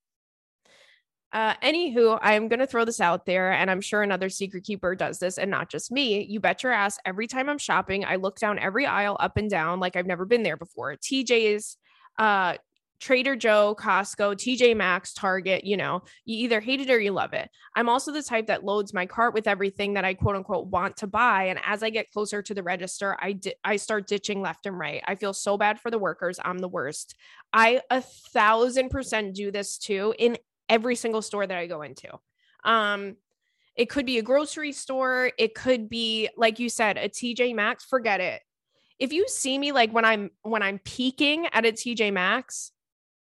Uh, 1.33 1.55
anywho, 1.63 2.19
I'm 2.21 2.49
going 2.49 2.61
to 2.61 2.67
throw 2.67 2.85
this 2.85 3.01
out 3.01 3.25
there, 3.25 3.53
and 3.53 3.71
I'm 3.71 3.81
sure 3.81 4.03
another 4.03 4.29
secret 4.29 4.65
keeper 4.65 4.95
does 4.95 5.19
this, 5.19 5.39
and 5.39 5.51
not 5.51 5.71
just 5.71 5.91
me. 5.91 6.23
You 6.25 6.41
bet 6.41 6.63
your 6.63 6.73
ass 6.73 6.99
every 7.07 7.27
time 7.27 7.49
I'm 7.49 7.59
shopping, 7.59 8.05
I 8.05 8.17
look 8.17 8.39
down 8.39 8.59
every 8.59 8.85
aisle 8.85 9.17
up 9.19 9.39
and 9.39 9.49
down 9.49 9.81
like 9.81 9.97
I've 9.97 10.07
never 10.07 10.27
been 10.27 10.43
there 10.43 10.59
before. 10.59 10.95
TJ's, 10.95 11.79
uh, 12.19 12.57
Trader 13.03 13.35
Joe, 13.35 13.75
Costco, 13.77 14.37
TJ 14.37 14.77
Maxx, 14.77 15.12
Target, 15.12 15.65
you 15.65 15.77
know, 15.77 16.05
you 16.25 16.45
either 16.45 16.61
hate 16.61 16.81
it 16.81 16.88
or 16.88 17.01
you 17.01 17.11
love 17.11 17.33
it. 17.33 17.51
I'm 17.75 17.88
also 17.88 18.12
the 18.12 18.23
type 18.23 18.47
that 18.47 18.65
loads 18.65 18.95
my 18.95 19.07
cart 19.07 19.35
with 19.35 19.49
everything 19.49 19.95
that 19.95 20.05
I 20.05 20.15
quote 20.15 20.37
unquote 20.37 20.69
want 20.69 20.99
to 20.99 21.09
buy. 21.09 21.47
And 21.47 21.59
as 21.67 21.83
I 21.83 21.91
get 21.91 22.12
closer 22.12 22.43
to 22.43 22.55
the 22.55 22.62
register, 22.62 23.17
I, 23.21 23.33
di- 23.33 23.57
I 23.65 23.75
start 23.75 24.07
ditching 24.07 24.41
left 24.41 24.67
and 24.67 24.79
right. 24.79 25.03
I 25.05 25.17
feel 25.17 25.33
so 25.33 25.59
bad 25.59 25.81
for 25.81 25.91
the 25.91 25.99
workers. 25.99 26.38
I'm 26.45 26.61
the 26.61 26.69
worst. 26.69 27.17
I 27.53 27.81
a 27.91 28.01
thousand 28.01 28.91
percent 28.91 29.35
do 29.35 29.51
this 29.51 29.79
too 29.79 30.15
in 30.17 30.38
every 30.69 30.95
single 30.95 31.23
store 31.23 31.45
that 31.45 31.59
I 31.59 31.67
go 31.67 31.83
into. 31.83 32.09
Um, 32.62 33.17
it 33.75 33.87
could 33.87 34.07
be 34.07 34.19
a 34.19 34.23
grocery 34.23 34.71
store. 34.71 35.33
It 35.38 35.57
could 35.57 35.88
be, 35.88 36.29
like 36.37 36.61
you 36.61 36.69
said, 36.69 36.99
a 36.99 37.09
TJ 37.09 37.57
Maxx. 37.57 37.85
Forget 37.85 38.21
it. 38.21 38.43
If 39.01 39.12
you 39.12 39.27
see 39.27 39.59
me 39.59 39.73
like 39.73 39.91
when 39.91 40.05
I'm 40.05 40.31
when 40.43 40.62
I'm 40.62 40.79
peeking 40.79 41.49
at 41.53 41.67
a 41.67 41.73
TJ 41.73 42.12
Maxx, 42.12 42.71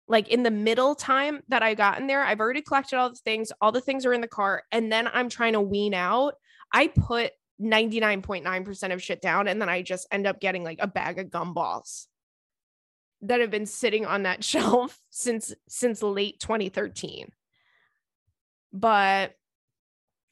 like 0.08 0.30
in 0.30 0.43
the 0.43 0.52
middle 0.52 0.96
time 0.96 1.41
that 1.50 1.63
I 1.63 1.74
got 1.74 2.00
in 2.00 2.08
there, 2.08 2.24
I've 2.24 2.39
already 2.39 2.62
collected 2.62 2.98
all 2.98 3.10
the 3.10 3.15
things. 3.15 3.52
All 3.62 3.72
the 3.72 3.82
things 3.82 4.06
are 4.06 4.13
in 4.13 4.22
the 4.22 4.28
car, 4.28 4.63
and 4.72 4.91
then 4.91 5.08
I'm 5.12 5.30
trying 5.30 5.54
to 5.54 5.62
wean 5.62 5.93
out. 5.93 6.36
I 6.72 6.88
put 6.88 7.32
99.9% 7.62 8.93
of 8.93 9.04
shit 9.04 9.22
down, 9.22 9.48
and 9.48 9.62
then 9.62 9.70
I 9.70 9.82
just 9.82 10.08
end 10.12 10.28
up 10.28 10.39
getting 10.39 10.63
like 10.63 10.80
a 10.82 10.88
bag 10.88 11.20
of 11.20 11.28
gumballs 11.28 12.08
that 13.22 13.41
have 13.41 13.52
been 13.52 13.65
sitting 13.65 14.06
on 14.06 14.24
that 14.24 14.43
shelf 14.43 15.00
since 15.10 15.54
since 15.67 16.04
late 16.04 16.39
2013 16.39 17.32
but 18.74 19.34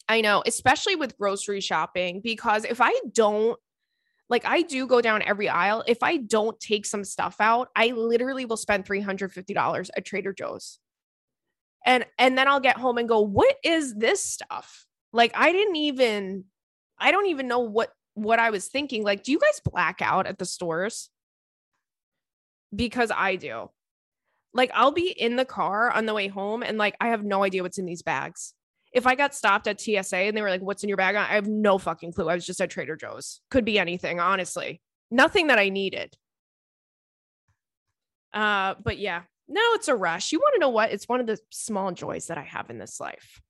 I 0.08 0.22
know, 0.22 0.44
especially 0.46 0.96
with 0.96 1.18
grocery 1.18 1.62
shopping, 1.62 2.22
because 2.22 2.64
if 2.64 2.80
I 2.80 2.94
don't, 3.12 3.60
like, 4.30 4.46
I 4.46 4.64
do 4.64 4.88
go 4.88 5.02
down 5.02 5.22
every 5.22 5.50
aisle. 5.50 5.84
If 5.88 6.02
I 6.02 6.18
don't 6.18 6.60
take 6.60 6.86
some 6.86 7.04
stuff 7.04 7.36
out, 7.40 7.70
I 7.76 7.90
literally 7.92 8.46
will 8.46 8.58
spend 8.58 8.86
$350 8.86 9.90
at 9.96 10.06
Trader 10.06 10.34
Joe's. 10.34 10.80
And 11.86 12.06
and 12.18 12.36
then 12.36 12.48
I'll 12.48 12.60
get 12.60 12.78
home 12.78 12.98
and 12.98 13.08
go, 13.08 13.22
"What 13.22 13.56
is 13.64 13.94
this 13.94 14.28
stuff?" 14.28 14.88
Like 15.14 15.32
I 15.36 15.52
didn't 15.52 15.76
even 15.76 16.46
I 16.98 17.12
don't 17.12 17.28
even 17.28 17.48
know 17.48 17.60
what 17.60 17.92
what 18.16 18.40
I 18.40 18.50
was 18.50 18.68
thinking. 18.68 19.04
Like, 19.04 19.24
do 19.24 19.32
you 19.32 19.40
guys 19.40 19.62
black 19.64 20.02
out 20.02 20.26
at 20.26 20.40
the 20.40 20.46
stores? 20.46 21.10
Because 22.76 23.12
I 23.16 23.36
do. 23.36 23.70
Like 24.54 24.72
I'll 24.74 24.92
be 24.94 25.10
in 25.10 25.36
the 25.36 25.46
car 25.46 25.92
on 25.92 26.08
the 26.08 26.14
way 26.16 26.28
home 26.28 26.64
and 26.64 26.80
like 26.80 26.96
I 27.00 27.10
have 27.10 27.24
no 27.24 27.44
idea 27.44 27.62
what's 27.62 27.78
in 27.78 27.86
these 27.86 28.02
bags. 28.02 28.56
If 28.96 29.06
I 29.06 29.16
got 29.16 29.36
stopped 29.36 29.68
at 29.68 29.80
TSA 29.80 30.18
and 30.18 30.36
they 30.36 30.42
were 30.42 30.50
like, 30.50 30.62
"What's 30.62 30.84
in 30.84 30.90
your 30.90 30.98
bag?" 30.98 31.16
I 31.16 31.36
have 31.36 31.48
no 31.48 31.78
fucking 31.78 32.14
clue. 32.14 32.30
I 32.30 32.36
was 32.36 32.46
just 32.46 32.62
at 32.62 32.70
Trader 32.70 32.96
Joe's. 32.96 33.42
Could 33.52 33.66
be 33.66 33.78
anything, 33.78 34.20
honestly. 34.20 34.82
Nothing 35.12 35.48
that 35.48 35.60
I 35.60 35.70
needed. 35.70 36.16
Uh, 38.34 38.76
but 38.84 38.98
yeah, 38.98 39.24
no, 39.48 39.62
it's 39.74 39.88
a 39.88 39.96
rush. 39.96 40.32
You 40.32 40.40
want 40.40 40.56
to 40.56 40.60
know 40.60 40.70
what? 40.70 40.92
It's 40.92 41.08
one 41.08 41.20
of 41.20 41.28
the 41.28 41.38
small 41.52 41.92
joys 41.92 42.28
that 42.28 42.38
I 42.38 42.44
have 42.44 42.70
in 42.70 42.80
this 42.80 43.00
life. 43.00 43.42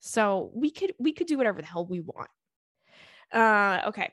So 0.00 0.50
we 0.54 0.70
could 0.70 0.94
we 0.98 1.12
could 1.12 1.26
do 1.26 1.38
whatever 1.38 1.60
the 1.60 1.66
hell 1.66 1.86
we 1.86 2.00
want. 2.00 2.30
Uh, 3.32 3.88
okay. 3.88 4.12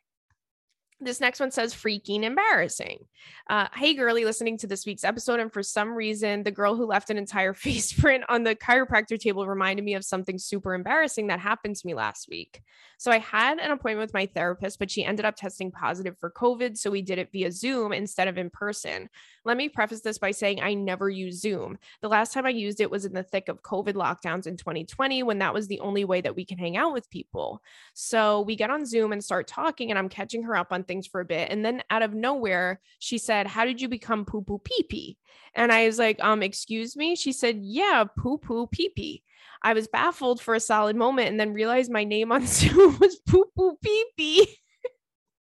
This 1.06 1.22
next 1.22 1.39
one 1.39 1.52
says 1.52 1.76
freaking 1.76 2.24
embarrassing. 2.24 3.06
Uh, 3.48 3.68
hey, 3.76 3.94
girly, 3.94 4.26
listening 4.26 4.58
to 4.58 4.65
this 4.65 4.88
week's 4.88 5.04
episode. 5.04 5.39
And 5.39 5.54
for 5.54 5.62
some 5.62 5.94
reason, 5.94 6.41
the 6.41 6.50
girl 6.50 6.76
who 6.76 6.88
left 6.88 7.12
an 7.12 7.18
entire 7.20 7.54
face 7.65 7.94
print 7.94 8.24
on 8.28 8.41
the 8.41 8.56
chiropractor 8.56 9.20
table 9.20 9.46
reminded 9.46 9.86
me 9.86 9.94
of 9.94 10.04
something 10.04 10.39
super 10.39 10.74
embarrassing 10.74 11.28
that 11.28 11.39
happened 11.39 11.76
to 11.76 11.86
me 11.86 11.94
last 11.94 12.28
week. 12.28 12.63
So 12.98 13.12
I 13.12 13.20
had 13.20 13.60
an 13.60 13.72
appointment 13.72 14.08
with 14.08 14.13
my 14.15 14.26
therapist, 14.26 14.80
but 14.80 14.89
she 14.89 15.06
ended 15.06 15.26
up 15.26 15.36
testing 15.36 15.70
positive 15.70 16.18
for 16.18 16.32
COVID. 16.32 16.76
So 16.78 16.89
we 16.89 17.04
did 17.04 17.20
it 17.20 17.32
via 17.32 17.52
Zoom 17.52 17.94
instead 17.94 18.28
of 18.28 18.39
in 18.39 18.50
person. 18.50 19.10
Let 19.44 19.58
me 19.58 19.70
preface 19.70 20.02
this 20.02 20.18
by 20.18 20.32
saying 20.32 20.62
I 20.62 20.74
never 20.74 21.08
use 21.08 21.39
Zoom. 21.39 21.78
The 22.02 22.10
last 22.10 22.34
time 22.34 22.48
I 22.48 22.50
used 22.50 22.82
it 22.82 22.89
was 22.89 23.06
in 23.06 23.13
the 23.13 23.22
thick 23.22 23.48
of 23.48 23.62
COVID 23.62 23.94
lockdowns 23.94 24.48
in 24.48 24.58
2020 24.58 25.22
when 25.22 25.38
that 25.39 25.54
was 25.54 25.68
the 25.68 25.82
only 25.82 26.04
way 26.04 26.22
that 26.22 26.36
we 26.36 26.46
can 26.46 26.58
hang 26.58 26.78
out 26.78 26.94
with 26.94 27.10
people. 27.12 27.62
So 27.94 28.41
we 28.41 28.56
get 28.56 28.72
on 28.72 28.86
Zoom 28.86 29.12
and 29.12 29.24
start 29.24 29.46
talking, 29.46 29.91
and 29.91 30.00
I'm 30.00 30.10
catching 30.10 30.44
her 30.44 30.56
up 30.56 30.72
on 30.72 30.84
things 30.84 30.94
for 31.03 31.21
a 31.21 31.25
bit. 31.25 31.51
And 31.51 31.65
then 31.65 31.84
out 31.89 32.01
of 32.01 32.13
nowhere, 32.13 32.79
she 32.99 33.17
said, 33.17 33.47
How 33.47 33.65
did 33.65 33.81
you 33.81 33.89
become 33.89 34.25
poo 34.25 34.41
poo 34.41 34.60
pee 34.60 34.84
pee? 34.84 35.17
And 35.53 35.71
I 35.71 35.86
was 35.86 35.99
like, 35.99 36.23
um, 36.23 36.43
excuse 36.43 36.95
me. 36.95 37.15
She 37.15 37.31
said, 37.31 37.58
Yeah, 37.62 38.05
poo 38.17 38.38
poo 38.38 38.67
pee 38.67 38.89
pee. 38.89 39.23
I 39.62 39.73
was 39.73 39.88
baffled 39.88 40.41
for 40.41 40.55
a 40.55 40.60
solid 40.60 40.95
moment 40.95 41.29
and 41.29 41.39
then 41.39 41.53
realized 41.53 41.91
my 41.91 42.03
name 42.03 42.31
on 42.31 42.45
Zoom 42.47 42.97
was 42.99 43.17
poo 43.27 43.45
poo 43.55 43.77
pee 43.81 44.05
pee. 44.15 44.47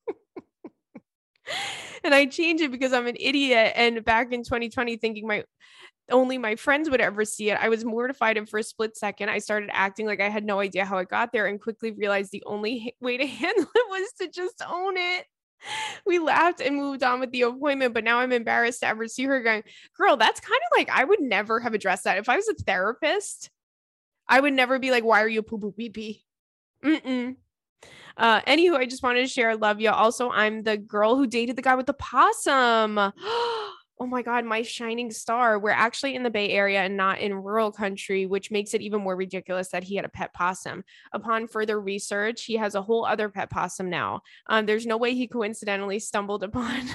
and 2.03 2.13
I 2.13 2.25
changed 2.25 2.63
it 2.63 2.71
because 2.71 2.93
I'm 2.93 3.07
an 3.07 3.17
idiot. 3.19 3.73
And 3.75 4.03
back 4.05 4.31
in 4.31 4.43
2020, 4.43 4.97
thinking 4.97 5.27
my 5.27 5.43
only 6.11 6.37
my 6.37 6.55
friends 6.55 6.89
would 6.89 7.01
ever 7.01 7.25
see 7.25 7.49
it. 7.49 7.57
I 7.59 7.69
was 7.69 7.85
mortified, 7.85 8.37
and 8.37 8.47
for 8.47 8.59
a 8.59 8.63
split 8.63 8.97
second, 8.97 9.29
I 9.29 9.39
started 9.39 9.69
acting 9.71 10.05
like 10.05 10.21
I 10.21 10.29
had 10.29 10.45
no 10.45 10.59
idea 10.59 10.85
how 10.85 10.97
it 10.97 11.09
got 11.09 11.31
there, 11.31 11.47
and 11.47 11.61
quickly 11.61 11.91
realized 11.91 12.31
the 12.31 12.43
only 12.45 12.95
way 12.99 13.17
to 13.17 13.25
handle 13.27 13.67
it 13.73 13.89
was 13.89 14.11
to 14.19 14.27
just 14.27 14.61
own 14.67 14.97
it. 14.97 15.25
We 16.06 16.19
laughed 16.19 16.62
and 16.62 16.76
moved 16.76 17.04
on 17.04 17.19
with 17.19 17.32
the 17.32 17.43
appointment, 17.43 17.93
but 17.93 18.04
now 18.04 18.19
I'm 18.19 18.32
embarrassed 18.32 18.82
to 18.82 18.88
ever 18.88 19.08
see 19.08 19.24
her 19.24 19.41
going, 19.41 19.63
Girl, 19.97 20.17
that's 20.17 20.39
kind 20.39 20.60
of 20.71 20.78
like 20.78 20.89
I 20.89 21.04
would 21.04 21.21
never 21.21 21.60
have 21.60 21.74
addressed 21.74 22.06
that. 22.06 22.17
If 22.17 22.30
I 22.30 22.36
was 22.36 22.50
a 22.50 22.54
therapist, 22.54 23.50
I 24.28 24.39
would 24.39 24.54
never 24.54 24.80
be 24.80 24.91
like, 24.91 25.04
Why 25.04 25.21
are 25.21 25.30
you 25.30 25.41
poo 25.41 25.60
poo 25.60 25.71
pee 25.71 25.89
pee? 25.89 26.24
Mm-mm. 26.84 27.36
Uh, 28.17 28.41
anywho, 28.41 28.76
I 28.76 28.86
just 28.86 29.04
wanted 29.04 29.21
to 29.21 29.28
share. 29.28 29.56
Love 29.56 29.80
you. 29.80 29.89
Also, 29.89 30.30
I'm 30.30 30.63
the 30.63 30.78
girl 30.78 31.15
who 31.15 31.28
dated 31.28 31.56
the 31.56 31.62
guy 31.62 31.76
with 31.76 31.86
the 31.86 31.93
possum. 31.93 33.13
oh 34.01 34.07
my 34.07 34.23
God, 34.23 34.45
my 34.45 34.63
shining 34.63 35.11
star. 35.11 35.59
We're 35.59 35.69
actually 35.69 36.15
in 36.15 36.23
the 36.23 36.31
Bay 36.31 36.49
Area 36.49 36.81
and 36.81 36.97
not 36.97 37.19
in 37.19 37.35
rural 37.35 37.71
country, 37.71 38.25
which 38.25 38.49
makes 38.49 38.73
it 38.73 38.81
even 38.81 39.03
more 39.03 39.15
ridiculous 39.15 39.69
that 39.69 39.83
he 39.83 39.95
had 39.95 40.05
a 40.05 40.09
pet 40.09 40.33
possum. 40.33 40.83
Upon 41.13 41.47
further 41.47 41.79
research, 41.79 42.45
he 42.45 42.55
has 42.55 42.73
a 42.73 42.81
whole 42.81 43.05
other 43.05 43.29
pet 43.29 43.51
possum 43.51 43.91
now. 43.91 44.21
Um, 44.47 44.65
there's 44.65 44.87
no 44.87 44.97
way 44.97 45.13
he 45.13 45.27
coincidentally 45.27 45.99
stumbled 45.99 46.41
upon. 46.43 46.89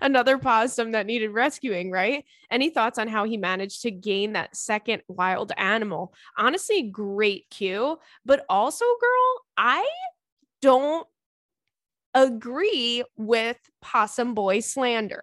another 0.00 0.36
possum 0.36 0.90
that 0.90 1.06
needed 1.06 1.28
rescuing, 1.28 1.92
right? 1.92 2.24
Any 2.50 2.70
thoughts 2.70 2.98
on 2.98 3.06
how 3.06 3.22
he 3.22 3.36
managed 3.36 3.82
to 3.82 3.92
gain 3.92 4.32
that 4.32 4.56
second 4.56 5.02
wild 5.06 5.52
animal? 5.56 6.12
Honestly, 6.36 6.82
great 6.82 7.48
cue. 7.50 8.00
But 8.26 8.44
also, 8.48 8.84
girl, 9.00 9.44
I 9.56 9.88
don't 10.60 11.06
agree 12.14 13.04
with 13.16 13.58
possum 13.80 14.34
boy 14.34 14.58
slander. 14.58 15.22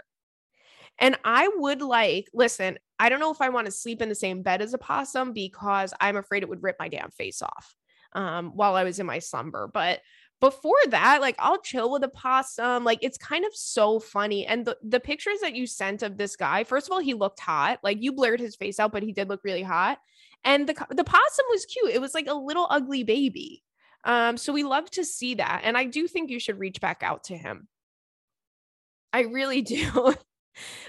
And 1.00 1.18
I 1.24 1.50
would 1.56 1.82
like, 1.82 2.30
listen, 2.34 2.78
I 3.00 3.10
don't 3.10 3.20
know 3.20 3.32
if 3.32 3.42
I 3.42 3.50
want 3.50 3.66
to 3.66 3.72
sleep 3.72 4.02
in 4.02 4.10
the 4.10 4.16
same 4.16 4.42
bed 4.42 4.62
as 4.62 4.74
a 4.74 4.78
possum 4.78 5.34
because 5.34 5.94
I'm 6.00 6.18
afraid 6.18 6.44
it 6.44 6.50
would 6.50 6.64
rip 6.64 6.78
my 6.80 6.88
damn 6.90 7.12
face 7.12 7.42
off 7.42 7.76
um, 8.14 8.52
while 8.56 8.76
I 8.76 8.84
was 8.84 9.00
in 9.00 9.06
my 9.06 9.20
slumber. 9.20 9.70
But 9.72 10.02
before 10.40 10.80
that, 10.90 11.22
like 11.22 11.36
I'll 11.40 11.62
chill 11.62 11.92
with 11.92 12.04
a 12.04 12.10
possum. 12.10 12.84
Like 12.84 13.00
it's 13.02 13.18
kind 13.18 13.46
of 13.46 13.56
so 13.56 14.00
funny. 14.00 14.46
And 14.46 14.66
the, 14.66 14.78
the 14.84 15.00
pictures 15.00 15.40
that 15.42 15.56
you 15.56 15.68
sent 15.68 16.04
of 16.04 16.18
this 16.18 16.36
guy, 16.36 16.64
first 16.64 16.88
of 16.88 16.92
all, 16.92 17.00
he 17.00 17.14
looked 17.14 17.40
hot. 17.40 17.80
Like 17.84 18.02
you 18.02 18.12
blurred 18.12 18.40
his 18.40 18.56
face 18.56 18.80
out, 18.80 18.92
but 18.92 19.04
he 19.04 19.12
did 19.12 19.30
look 19.30 19.44
really 19.44 19.64
hot. 19.64 20.00
And 20.44 20.68
the 20.68 20.74
the 20.92 21.04
possum 21.04 21.46
was 21.50 21.66
cute. 21.66 21.92
It 21.92 22.02
was 22.02 22.14
like 22.14 22.28
a 22.28 22.34
little 22.34 22.68
ugly 22.70 23.04
baby. 23.04 23.64
Um, 24.04 24.38
so 24.38 24.54
we 24.54 24.64
love 24.64 24.90
to 24.92 25.04
see 25.04 25.36
that. 25.36 25.62
And 25.64 25.78
I 25.78 25.86
do 25.86 26.08
think 26.08 26.30
you 26.30 26.40
should 26.40 26.60
reach 26.60 26.80
back 26.80 27.02
out 27.04 27.26
to 27.26 27.38
him. 27.38 27.68
I 29.12 29.22
really 29.22 29.62
do. 29.64 30.14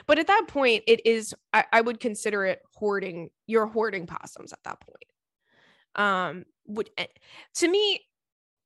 But 0.07 0.18
at 0.18 0.26
that 0.26 0.44
point, 0.48 0.85
it 0.87 1.07
is, 1.07 1.35
I, 1.52 1.64
I, 1.72 1.81
would 1.81 2.00
consider 2.00 2.44
it 2.44 2.61
hoarding, 2.74 3.31
you're 3.46 3.66
hoarding 3.66 4.07
possums 4.07 4.52
at 4.52 4.62
that 4.64 4.81
point. 4.81 5.04
Um, 5.94 6.44
would 6.66 6.90
eh, 6.96 7.07
to 7.57 7.68
me, 7.68 8.00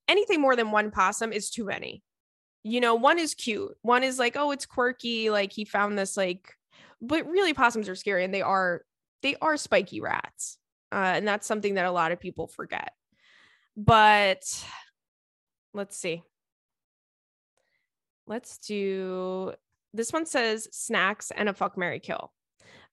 anything 0.09 0.41
more 0.41 0.57
than 0.57 0.71
one 0.71 0.91
possum 0.91 1.33
is 1.33 1.51
too 1.51 1.65
many. 1.65 2.03
You 2.65 2.81
know, 2.81 2.95
one 2.95 3.19
is 3.19 3.35
cute. 3.35 3.77
One 3.83 4.05
is 4.05 4.19
like, 4.19 4.37
oh, 4.37 4.51
it's 4.53 4.67
quirky. 4.67 5.31
Like 5.31 5.53
he 5.53 5.65
found 5.65 5.99
this, 5.99 6.17
like, 6.17 6.55
but 7.01 7.27
really 7.27 7.55
possums 7.55 7.89
are 7.89 7.95
scary 7.95 8.25
and 8.25 8.33
they 8.33 8.43
are, 8.43 8.83
they 9.23 9.37
are 9.41 9.57
spiky 9.57 10.01
rats. 10.01 10.59
Uh, 10.93 11.15
and 11.17 11.27
that's 11.27 11.47
something 11.47 11.75
that 11.75 11.87
a 11.87 11.91
lot 11.91 12.13
of 12.13 12.21
people 12.21 12.47
forget. 12.47 12.93
But 13.77 14.43
let's 15.73 15.97
see. 15.97 16.23
Let's 18.27 18.59
do 18.59 19.55
this 19.95 20.13
one 20.13 20.27
says 20.27 20.69
snacks 20.73 21.31
and 21.35 21.49
a 21.49 21.55
fuck 21.55 21.77
Mary 21.77 22.01
kill. 22.01 22.33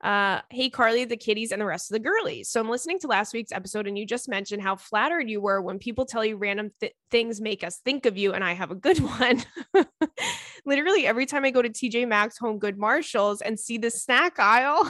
Uh, 0.01 0.39
hey 0.49 0.69
Carly, 0.69 1.03
the 1.03 1.17
kitties, 1.17 1.51
and 1.51 1.61
the 1.61 1.65
rest 1.65 1.91
of 1.91 1.93
the 1.93 1.99
girlies. 1.99 2.49
So 2.49 2.61
I'm 2.61 2.69
listening 2.69 2.99
to 2.99 3.07
last 3.07 3.33
week's 3.33 3.51
episode, 3.51 3.85
and 3.85 3.97
you 3.97 4.05
just 4.05 4.29
mentioned 4.29 4.61
how 4.61 4.77
flattered 4.77 5.29
you 5.29 5.41
were 5.41 5.61
when 5.61 5.77
people 5.77 6.05
tell 6.05 6.23
you 6.23 6.37
random 6.37 6.71
th- 6.79 6.93
things 7.11 7.41
make 7.41 7.65
us 7.65 7.79
think 7.83 8.05
of 8.05 8.17
you, 8.17 8.33
and 8.33 8.43
I 8.43 8.53
have 8.53 8.71
a 8.71 8.75
good 8.75 8.99
one. 9.19 9.43
Literally 10.65 11.05
every 11.05 11.25
time 11.25 11.43
I 11.43 11.51
go 11.51 11.61
to 11.61 11.69
TJ 11.69 12.07
Maxx, 12.07 12.37
Home 12.37 12.59
Good, 12.59 12.77
Marshalls, 12.77 13.41
and 13.41 13.59
see 13.59 13.77
the 13.77 13.91
snack 13.91 14.39
aisle, 14.39 14.89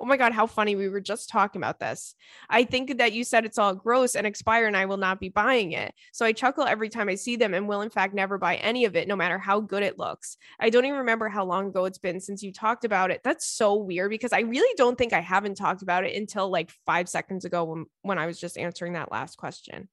Oh 0.00 0.06
my 0.06 0.16
God, 0.16 0.32
how 0.32 0.46
funny. 0.46 0.76
We 0.76 0.88
were 0.88 1.00
just 1.00 1.28
talking 1.28 1.60
about 1.60 1.80
this. 1.80 2.14
I 2.48 2.64
think 2.64 2.98
that 2.98 3.12
you 3.12 3.24
said 3.24 3.44
it's 3.44 3.58
all 3.58 3.74
gross 3.74 4.14
and 4.14 4.26
expire 4.26 4.66
and 4.66 4.76
I 4.76 4.86
will 4.86 4.96
not 4.96 5.20
be 5.20 5.28
buying 5.28 5.72
it. 5.72 5.92
So 6.12 6.24
I 6.24 6.32
chuckle 6.32 6.64
every 6.64 6.88
time 6.88 7.08
I 7.08 7.14
see 7.14 7.36
them 7.36 7.54
and 7.54 7.68
will, 7.68 7.82
in 7.82 7.90
fact, 7.90 8.14
never 8.14 8.38
buy 8.38 8.56
any 8.56 8.84
of 8.84 8.96
it, 8.96 9.08
no 9.08 9.16
matter 9.16 9.38
how 9.38 9.60
good 9.60 9.82
it 9.82 9.98
looks. 9.98 10.36
I 10.58 10.70
don't 10.70 10.84
even 10.84 10.98
remember 10.98 11.28
how 11.28 11.44
long 11.44 11.68
ago 11.68 11.84
it's 11.84 11.98
been 11.98 12.20
since 12.20 12.42
you 12.42 12.52
talked 12.52 12.84
about 12.84 13.10
it. 13.10 13.20
That's 13.24 13.46
so 13.46 13.74
weird 13.74 14.10
because 14.10 14.32
I 14.32 14.40
really 14.40 14.74
don't 14.76 14.96
think 14.96 15.12
I 15.12 15.20
haven't 15.20 15.56
talked 15.56 15.82
about 15.82 16.04
it 16.04 16.16
until 16.16 16.50
like 16.50 16.70
five 16.86 17.08
seconds 17.08 17.44
ago 17.44 17.64
when, 17.64 17.86
when 18.02 18.18
I 18.18 18.26
was 18.26 18.40
just 18.40 18.58
answering 18.58 18.94
that 18.94 19.12
last 19.12 19.36
question. 19.36 19.88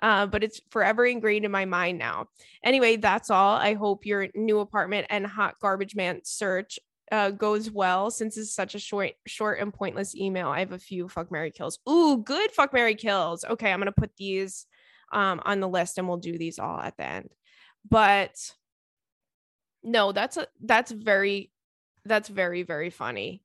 Uh, 0.00 0.26
but 0.26 0.44
it's 0.44 0.60
forever 0.70 1.04
ingrained 1.04 1.44
in 1.44 1.50
my 1.50 1.64
mind 1.64 1.98
now. 1.98 2.26
Anyway, 2.62 2.96
that's 2.96 3.30
all. 3.30 3.56
I 3.56 3.74
hope 3.74 4.06
your 4.06 4.28
new 4.34 4.60
apartment 4.60 5.08
and 5.10 5.26
hot 5.26 5.56
garbage 5.60 5.96
man 5.96 6.20
search 6.22 6.78
uh, 7.12 7.30
goes 7.30 7.70
well 7.70 8.10
since 8.10 8.36
it's 8.36 8.54
such 8.54 8.74
a 8.74 8.78
short 8.78 9.12
short 9.26 9.60
and 9.60 9.72
pointless 9.72 10.14
email 10.14 10.48
i 10.48 10.60
have 10.60 10.72
a 10.72 10.78
few 10.78 11.08
fuck 11.08 11.30
mary 11.30 11.50
kills 11.50 11.78
ooh 11.88 12.18
good 12.18 12.50
fuck 12.52 12.72
mary 12.72 12.94
kills 12.94 13.44
okay 13.44 13.72
i'm 13.72 13.80
gonna 13.80 13.92
put 13.92 14.10
these 14.16 14.66
um, 15.10 15.40
on 15.44 15.60
the 15.60 15.68
list 15.68 15.96
and 15.96 16.06
we'll 16.06 16.18
do 16.18 16.36
these 16.36 16.58
all 16.58 16.78
at 16.78 16.96
the 16.98 17.04
end 17.04 17.30
but 17.88 18.34
no 19.82 20.12
that's 20.12 20.36
a 20.36 20.46
that's 20.62 20.90
very 20.90 21.50
that's 22.04 22.28
very 22.28 22.62
very 22.62 22.90
funny 22.90 23.42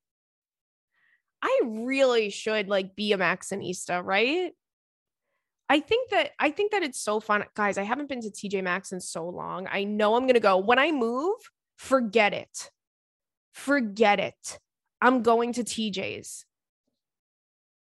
i 1.42 1.62
really 1.64 2.30
should 2.30 2.68
like 2.68 2.96
be 2.96 3.14
a 3.14 3.18
Maxxinista 3.18 4.04
right 4.04 4.52
I 5.70 5.80
think 5.80 6.12
that 6.12 6.32
I 6.40 6.52
think 6.52 6.72
that 6.72 6.84
it's 6.84 7.00
so 7.00 7.20
fun. 7.20 7.46
Guys, 7.56 7.80
I 7.80 7.84
haven't 7.84 8.10
been 8.10 8.22
to 8.22 8.30
TJ 8.30 8.64
Maxx 8.64 8.92
in 8.92 9.00
so 9.00 9.28
long. 9.28 9.68
I 9.72 9.86
know 9.86 10.16
I'm 10.16 10.28
to 10.28 10.40
go. 10.40 10.58
When 10.58 10.78
I 10.78 10.92
move, 10.92 11.38
forget 11.78 12.34
it 12.34 12.70
forget 13.54 14.20
it. 14.20 14.60
I'm 15.02 15.22
going 15.22 15.54
to 15.54 15.64
TJ's. 15.64 16.46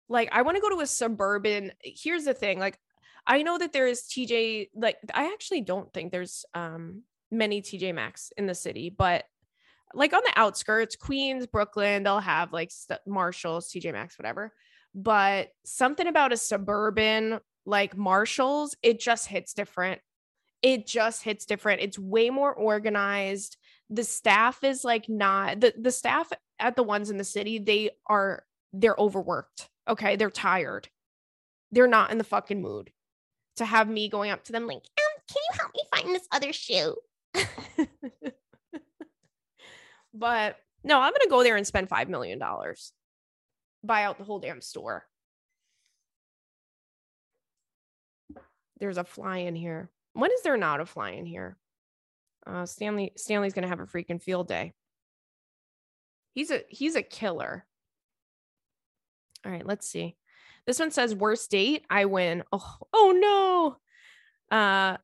Like, 0.08 0.28
I 0.32 0.42
want 0.42 0.56
to 0.56 0.60
go 0.60 0.70
to 0.70 0.80
a 0.80 0.86
suburban. 0.86 1.72
Here's 1.82 2.24
the 2.24 2.34
thing 2.34 2.60
like, 2.60 2.78
I 3.26 3.42
know 3.42 3.58
that 3.58 3.72
there 3.72 3.88
is 3.88 4.02
TJ, 4.02 4.70
like, 4.74 4.98
I 5.12 5.32
actually 5.32 5.62
don't 5.62 5.92
think 5.92 6.12
there's 6.12 6.44
um 6.54 7.02
many 7.30 7.60
TJ 7.60 7.94
Maxx 7.94 8.32
in 8.36 8.46
the 8.46 8.54
city, 8.54 8.88
but 8.96 9.24
like 9.94 10.12
on 10.12 10.22
the 10.24 10.32
outskirts, 10.38 10.96
Queens, 10.96 11.46
Brooklyn, 11.46 12.02
they'll 12.02 12.20
have 12.20 12.52
like 12.52 12.70
st- 12.70 13.00
Marshalls, 13.06 13.70
TJ 13.70 13.92
Maxx, 13.92 14.18
whatever. 14.18 14.52
But 14.94 15.48
something 15.64 16.06
about 16.06 16.32
a 16.32 16.36
suburban 16.36 17.40
like 17.64 17.96
Marshalls, 17.96 18.76
it 18.82 19.00
just 19.00 19.26
hits 19.26 19.54
different. 19.54 20.00
It 20.62 20.86
just 20.86 21.22
hits 21.22 21.46
different. 21.46 21.82
It's 21.82 21.98
way 21.98 22.30
more 22.30 22.54
organized 22.54 23.56
the 23.90 24.04
staff 24.04 24.64
is 24.64 24.84
like 24.84 25.08
not 25.08 25.60
the 25.60 25.72
the 25.78 25.92
staff 25.92 26.30
at 26.58 26.76
the 26.76 26.82
ones 26.82 27.10
in 27.10 27.18
the 27.18 27.24
city 27.24 27.58
they 27.58 27.90
are 28.08 28.44
they're 28.72 28.96
overworked 28.98 29.68
okay? 29.88 30.16
They're 30.16 30.30
tired. 30.30 30.88
They're 31.72 31.86
not 31.86 32.10
in 32.10 32.18
the 32.18 32.24
fucking 32.24 32.62
mood 32.62 32.90
to 33.56 33.64
have 33.64 33.88
me 33.88 34.08
going 34.08 34.30
up 34.30 34.44
to 34.44 34.52
them 34.52 34.66
like 34.66 34.76
um, 34.76 35.22
can 35.28 35.42
you 35.50 35.58
help 35.58 35.72
me 35.74 35.82
find 35.94 36.14
this 36.14 36.28
other 36.32 36.52
shoe? 36.52 36.96
But 40.18 40.56
no 40.82 40.98
i'm 40.98 41.12
gonna 41.12 41.28
go 41.28 41.42
there 41.42 41.56
and 41.56 41.66
spend 41.66 41.90
five 41.90 42.08
million 42.08 42.38
dollars. 42.38 42.90
Buy 43.84 44.04
out 44.04 44.16
the 44.16 44.24
whole 44.24 44.38
damn 44.38 44.62
store. 44.62 45.04
There's 48.80 48.96
a 48.96 49.04
fly 49.04 49.38
in 49.38 49.54
here. 49.54 49.90
When 50.14 50.32
is 50.32 50.40
there 50.40 50.56
not 50.56 50.80
a 50.80 50.86
fly 50.86 51.10
in 51.10 51.26
here 51.26 51.58
uh, 52.46 52.66
Stanley 52.66 53.12
Stanley's 53.16 53.54
gonna 53.54 53.68
have 53.68 53.80
a 53.80 53.86
freaking 53.86 54.22
field 54.22 54.48
day. 54.48 54.72
He's 56.34 56.50
a 56.50 56.62
he's 56.68 56.96
a 56.96 57.02
killer. 57.02 57.64
All 59.44 59.52
right, 59.52 59.66
let's 59.66 59.88
see. 59.88 60.16
This 60.66 60.80
one 60.80 60.90
says 60.90 61.14
worst 61.14 61.50
date. 61.50 61.84
I 61.88 62.06
win. 62.06 62.42
Oh, 62.52 62.76
oh 62.92 63.78
no. 64.50 64.56
Uh 64.56 64.96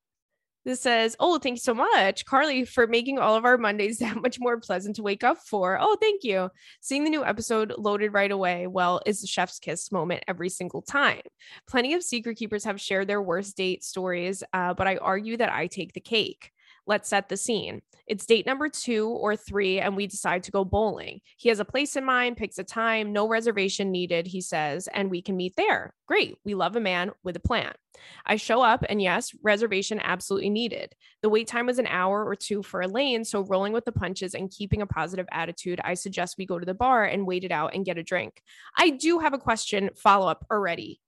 this 0.64 0.80
says, 0.80 1.16
Oh, 1.18 1.38
thank 1.38 1.56
you 1.56 1.60
so 1.60 1.74
much, 1.74 2.24
Carly, 2.24 2.64
for 2.64 2.86
making 2.86 3.18
all 3.18 3.34
of 3.34 3.44
our 3.44 3.58
Mondays 3.58 3.98
that 4.00 4.20
much 4.20 4.38
more 4.38 4.60
pleasant 4.60 4.96
to 4.96 5.02
wake 5.02 5.24
up 5.24 5.38
for. 5.38 5.78
Oh, 5.80 5.96
thank 6.00 6.22
you. 6.22 6.50
Seeing 6.80 7.04
the 7.04 7.10
new 7.10 7.24
episode 7.24 7.74
loaded 7.78 8.12
right 8.12 8.30
away, 8.30 8.66
well, 8.66 9.00
is 9.04 9.20
the 9.20 9.26
chef's 9.26 9.58
kiss 9.58 9.90
moment 9.90 10.24
every 10.28 10.48
single 10.48 10.82
time. 10.82 11.20
Plenty 11.68 11.94
of 11.94 12.02
secret 12.02 12.36
keepers 12.36 12.64
have 12.64 12.80
shared 12.80 13.08
their 13.08 13.22
worst 13.22 13.56
date 13.56 13.82
stories, 13.82 14.44
uh, 14.52 14.74
but 14.74 14.86
I 14.86 14.96
argue 14.96 15.36
that 15.36 15.52
I 15.52 15.66
take 15.66 15.94
the 15.94 16.00
cake. 16.00 16.52
Let's 16.86 17.08
set 17.08 17.28
the 17.28 17.36
scene. 17.36 17.82
It's 18.08 18.26
date 18.26 18.46
number 18.46 18.68
two 18.68 19.08
or 19.08 19.36
three, 19.36 19.78
and 19.78 19.96
we 19.96 20.06
decide 20.06 20.42
to 20.44 20.50
go 20.50 20.64
bowling. 20.64 21.20
He 21.36 21.48
has 21.48 21.60
a 21.60 21.64
place 21.64 21.94
in 21.94 22.04
mind, 22.04 22.36
picks 22.36 22.58
a 22.58 22.64
time, 22.64 23.12
no 23.12 23.28
reservation 23.28 23.92
needed, 23.92 24.26
he 24.26 24.40
says, 24.40 24.88
and 24.92 25.08
we 25.10 25.22
can 25.22 25.36
meet 25.36 25.54
there. 25.56 25.94
Great. 26.06 26.36
We 26.44 26.54
love 26.54 26.74
a 26.74 26.80
man 26.80 27.12
with 27.22 27.36
a 27.36 27.40
plan. 27.40 27.72
I 28.26 28.36
show 28.36 28.60
up, 28.60 28.84
and 28.88 29.00
yes, 29.00 29.30
reservation 29.42 30.00
absolutely 30.02 30.50
needed. 30.50 30.92
The 31.22 31.28
wait 31.28 31.46
time 31.46 31.66
was 31.66 31.78
an 31.78 31.86
hour 31.86 32.26
or 32.26 32.34
two 32.34 32.62
for 32.62 32.80
a 32.80 32.88
lane, 32.88 33.24
so 33.24 33.42
rolling 33.42 33.72
with 33.72 33.84
the 33.84 33.92
punches 33.92 34.34
and 34.34 34.50
keeping 34.50 34.82
a 34.82 34.86
positive 34.86 35.26
attitude, 35.30 35.80
I 35.84 35.94
suggest 35.94 36.36
we 36.36 36.46
go 36.46 36.58
to 36.58 36.66
the 36.66 36.74
bar 36.74 37.04
and 37.04 37.26
wait 37.26 37.44
it 37.44 37.52
out 37.52 37.74
and 37.74 37.84
get 37.84 37.98
a 37.98 38.02
drink. 38.02 38.42
I 38.76 38.90
do 38.90 39.20
have 39.20 39.34
a 39.34 39.38
question 39.38 39.90
follow 39.96 40.26
up 40.26 40.44
already. 40.50 41.00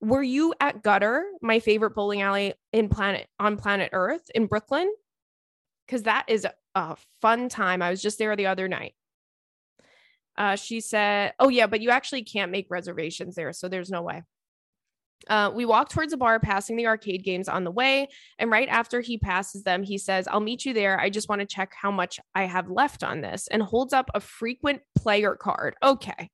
Were 0.00 0.22
you 0.22 0.54
at 0.60 0.82
Gutter, 0.82 1.26
my 1.42 1.60
favorite 1.60 1.94
bowling 1.94 2.22
alley 2.22 2.54
in 2.72 2.88
planet 2.88 3.28
on 3.38 3.56
planet 3.56 3.90
Earth 3.92 4.30
in 4.34 4.46
Brooklyn? 4.46 4.90
Because 5.90 6.04
that 6.04 6.24
is 6.28 6.46
a 6.76 6.96
fun 7.20 7.48
time. 7.48 7.82
I 7.82 7.90
was 7.90 8.00
just 8.00 8.18
there 8.18 8.36
the 8.36 8.46
other 8.46 8.68
night. 8.68 8.94
Uh, 10.38 10.54
she 10.54 10.80
said, 10.80 11.34
Oh, 11.40 11.48
yeah, 11.48 11.66
but 11.66 11.80
you 11.80 11.90
actually 11.90 12.22
can't 12.22 12.52
make 12.52 12.68
reservations 12.70 13.34
there. 13.34 13.52
So 13.52 13.68
there's 13.68 13.90
no 13.90 14.02
way. 14.02 14.22
Uh, 15.28 15.50
we 15.52 15.64
walk 15.64 15.90
towards 15.90 16.12
the 16.12 16.16
bar, 16.16 16.38
passing 16.38 16.76
the 16.76 16.86
arcade 16.86 17.24
games 17.24 17.48
on 17.48 17.64
the 17.64 17.70
way. 17.72 18.08
And 18.38 18.50
right 18.50 18.68
after 18.68 19.00
he 19.00 19.18
passes 19.18 19.64
them, 19.64 19.82
he 19.82 19.98
says, 19.98 20.28
I'll 20.28 20.40
meet 20.40 20.64
you 20.64 20.72
there. 20.72 20.98
I 20.98 21.10
just 21.10 21.28
want 21.28 21.40
to 21.40 21.46
check 21.46 21.72
how 21.78 21.90
much 21.90 22.20
I 22.34 22.44
have 22.44 22.70
left 22.70 23.02
on 23.02 23.20
this 23.20 23.48
and 23.48 23.60
holds 23.60 23.92
up 23.92 24.10
a 24.14 24.20
frequent 24.20 24.80
player 24.96 25.34
card. 25.34 25.74
Okay. 25.82 26.30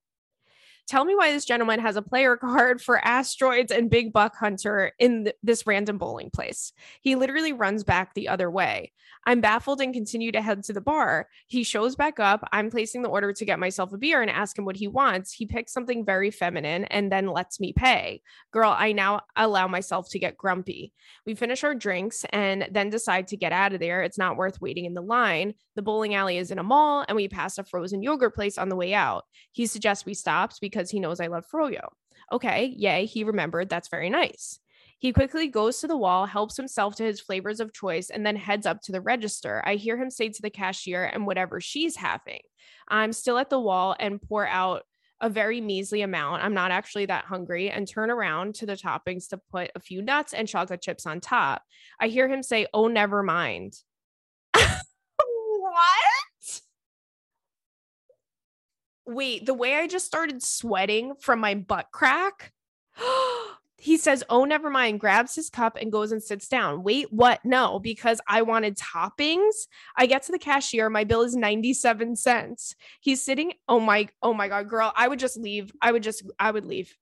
Tell 0.86 1.04
me 1.04 1.14
why 1.16 1.32
this 1.32 1.44
gentleman 1.44 1.80
has 1.80 1.96
a 1.96 2.02
player 2.02 2.36
card 2.36 2.80
for 2.80 3.04
asteroids 3.04 3.72
and 3.72 3.90
big 3.90 4.12
buck 4.12 4.36
hunter 4.36 4.92
in 4.98 5.24
th- 5.24 5.36
this 5.42 5.66
random 5.66 5.98
bowling 5.98 6.30
place. 6.30 6.72
He 7.00 7.16
literally 7.16 7.52
runs 7.52 7.84
back 7.84 8.14
the 8.14 8.28
other 8.28 8.50
way. 8.50 8.92
I'm 9.28 9.40
baffled 9.40 9.80
and 9.80 9.92
continue 9.92 10.30
to 10.32 10.40
head 10.40 10.62
to 10.64 10.72
the 10.72 10.80
bar. 10.80 11.26
He 11.48 11.64
shows 11.64 11.96
back 11.96 12.20
up. 12.20 12.48
I'm 12.52 12.70
placing 12.70 13.02
the 13.02 13.08
order 13.08 13.32
to 13.32 13.44
get 13.44 13.58
myself 13.58 13.92
a 13.92 13.98
beer 13.98 14.22
and 14.22 14.30
ask 14.30 14.56
him 14.56 14.64
what 14.64 14.76
he 14.76 14.86
wants. 14.86 15.32
He 15.32 15.46
picks 15.46 15.72
something 15.72 16.04
very 16.04 16.30
feminine 16.30 16.84
and 16.84 17.10
then 17.10 17.26
lets 17.26 17.58
me 17.58 17.72
pay. 17.72 18.22
Girl, 18.52 18.74
I 18.76 18.92
now 18.92 19.22
allow 19.34 19.66
myself 19.66 20.08
to 20.10 20.20
get 20.20 20.36
grumpy. 20.36 20.92
We 21.26 21.34
finish 21.34 21.64
our 21.64 21.74
drinks 21.74 22.24
and 22.30 22.68
then 22.70 22.88
decide 22.88 23.26
to 23.28 23.36
get 23.36 23.52
out 23.52 23.72
of 23.72 23.80
there. 23.80 24.02
It's 24.02 24.18
not 24.18 24.36
worth 24.36 24.60
waiting 24.60 24.84
in 24.84 24.94
the 24.94 25.02
line. 25.02 25.54
The 25.74 25.82
bowling 25.82 26.14
alley 26.14 26.38
is 26.38 26.52
in 26.52 26.58
a 26.60 26.62
mall 26.62 27.04
and 27.08 27.16
we 27.16 27.28
pass 27.28 27.58
a 27.58 27.64
frozen 27.64 28.02
yogurt 28.02 28.34
place 28.34 28.58
on 28.58 28.68
the 28.68 28.76
way 28.76 28.94
out. 28.94 29.24
He 29.50 29.66
suggests 29.66 30.06
we 30.06 30.14
stop 30.14 30.52
because 30.60 30.75
he 30.90 31.00
knows 31.00 31.20
I 31.20 31.26
love 31.26 31.46
froyo. 31.52 31.88
Okay, 32.32 32.74
yay, 32.76 33.06
he 33.06 33.24
remembered. 33.24 33.68
That's 33.68 33.88
very 33.88 34.10
nice. 34.10 34.58
He 34.98 35.12
quickly 35.12 35.48
goes 35.48 35.80
to 35.80 35.86
the 35.86 35.96
wall, 35.96 36.24
helps 36.24 36.56
himself 36.56 36.96
to 36.96 37.04
his 37.04 37.20
flavors 37.20 37.60
of 37.60 37.72
choice, 37.72 38.08
and 38.08 38.24
then 38.24 38.36
heads 38.36 38.66
up 38.66 38.80
to 38.82 38.92
the 38.92 39.00
register. 39.00 39.62
I 39.64 39.74
hear 39.74 39.96
him 39.96 40.10
say 40.10 40.30
to 40.30 40.42
the 40.42 40.50
cashier, 40.50 41.04
and 41.04 41.26
whatever 41.26 41.60
she's 41.60 41.96
having. 41.96 42.40
I'm 42.88 43.12
still 43.12 43.38
at 43.38 43.50
the 43.50 43.60
wall 43.60 43.94
and 43.98 44.20
pour 44.20 44.46
out 44.46 44.84
a 45.20 45.28
very 45.28 45.60
measly 45.60 46.02
amount. 46.02 46.42
I'm 46.42 46.54
not 46.54 46.70
actually 46.70 47.06
that 47.06 47.24
hungry 47.24 47.70
and 47.70 47.88
turn 47.88 48.10
around 48.10 48.54
to 48.56 48.66
the 48.66 48.76
toppings 48.76 49.28
to 49.28 49.40
put 49.50 49.70
a 49.74 49.80
few 49.80 50.02
nuts 50.02 50.32
and 50.34 50.48
chocolate 50.48 50.82
chips 50.82 51.06
on 51.06 51.20
top. 51.20 51.62
I 52.00 52.08
hear 52.08 52.28
him 52.28 52.42
say, 52.42 52.66
Oh, 52.74 52.88
never 52.88 53.22
mind. 53.22 53.76
what? 54.54 56.15
Wait, 59.06 59.46
the 59.46 59.54
way 59.54 59.74
I 59.74 59.86
just 59.86 60.06
started 60.06 60.42
sweating 60.42 61.14
from 61.20 61.40
my 61.40 61.54
butt 61.54 61.88
crack. 61.92 62.52
he 63.78 63.96
says, 63.96 64.24
Oh, 64.28 64.44
never 64.44 64.68
mind, 64.68 65.00
grabs 65.00 65.34
his 65.34 65.48
cup 65.48 65.76
and 65.80 65.92
goes 65.92 66.10
and 66.10 66.22
sits 66.22 66.48
down. 66.48 66.82
Wait, 66.82 67.12
what? 67.12 67.44
No, 67.44 67.78
because 67.78 68.20
I 68.26 68.42
wanted 68.42 68.76
toppings. 68.76 69.66
I 69.96 70.06
get 70.06 70.24
to 70.24 70.32
the 70.32 70.38
cashier. 70.38 70.90
My 70.90 71.04
bill 71.04 71.22
is 71.22 71.36
97 71.36 72.16
cents. 72.16 72.74
He's 73.00 73.22
sitting. 73.22 73.52
Oh 73.68 73.80
my, 73.80 74.08
oh 74.22 74.34
my 74.34 74.48
God, 74.48 74.68
girl. 74.68 74.92
I 74.96 75.06
would 75.06 75.18
just 75.20 75.36
leave. 75.36 75.72
I 75.80 75.92
would 75.92 76.02
just, 76.02 76.24
I 76.38 76.50
would 76.50 76.66
leave. 76.66 76.96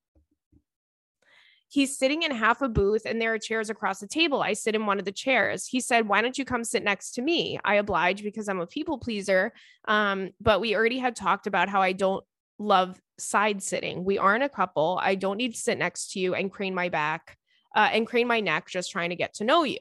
He's 1.74 1.98
sitting 1.98 2.22
in 2.22 2.30
half 2.30 2.62
a 2.62 2.68
booth 2.68 3.02
and 3.04 3.20
there 3.20 3.34
are 3.34 3.38
chairs 3.38 3.68
across 3.68 3.98
the 3.98 4.06
table. 4.06 4.40
I 4.40 4.52
sit 4.52 4.76
in 4.76 4.86
one 4.86 5.00
of 5.00 5.04
the 5.04 5.10
chairs. 5.10 5.66
He 5.66 5.80
said, 5.80 6.06
Why 6.06 6.22
don't 6.22 6.38
you 6.38 6.44
come 6.44 6.62
sit 6.62 6.84
next 6.84 7.14
to 7.14 7.22
me? 7.22 7.58
I 7.64 7.74
oblige 7.74 8.22
because 8.22 8.48
I'm 8.48 8.60
a 8.60 8.66
people 8.68 8.96
pleaser. 8.96 9.52
Um, 9.88 10.30
but 10.40 10.60
we 10.60 10.76
already 10.76 11.00
had 11.00 11.16
talked 11.16 11.48
about 11.48 11.68
how 11.68 11.82
I 11.82 11.90
don't 11.90 12.24
love 12.60 13.00
side 13.18 13.60
sitting. 13.60 14.04
We 14.04 14.18
aren't 14.18 14.44
a 14.44 14.48
couple. 14.48 15.00
I 15.02 15.16
don't 15.16 15.36
need 15.36 15.54
to 15.54 15.60
sit 15.60 15.76
next 15.76 16.12
to 16.12 16.20
you 16.20 16.36
and 16.36 16.48
crane 16.48 16.76
my 16.76 16.90
back 16.90 17.36
uh, 17.74 17.88
and 17.90 18.06
crane 18.06 18.28
my 18.28 18.38
neck 18.38 18.68
just 18.68 18.92
trying 18.92 19.10
to 19.10 19.16
get 19.16 19.34
to 19.34 19.44
know 19.44 19.64
you. 19.64 19.78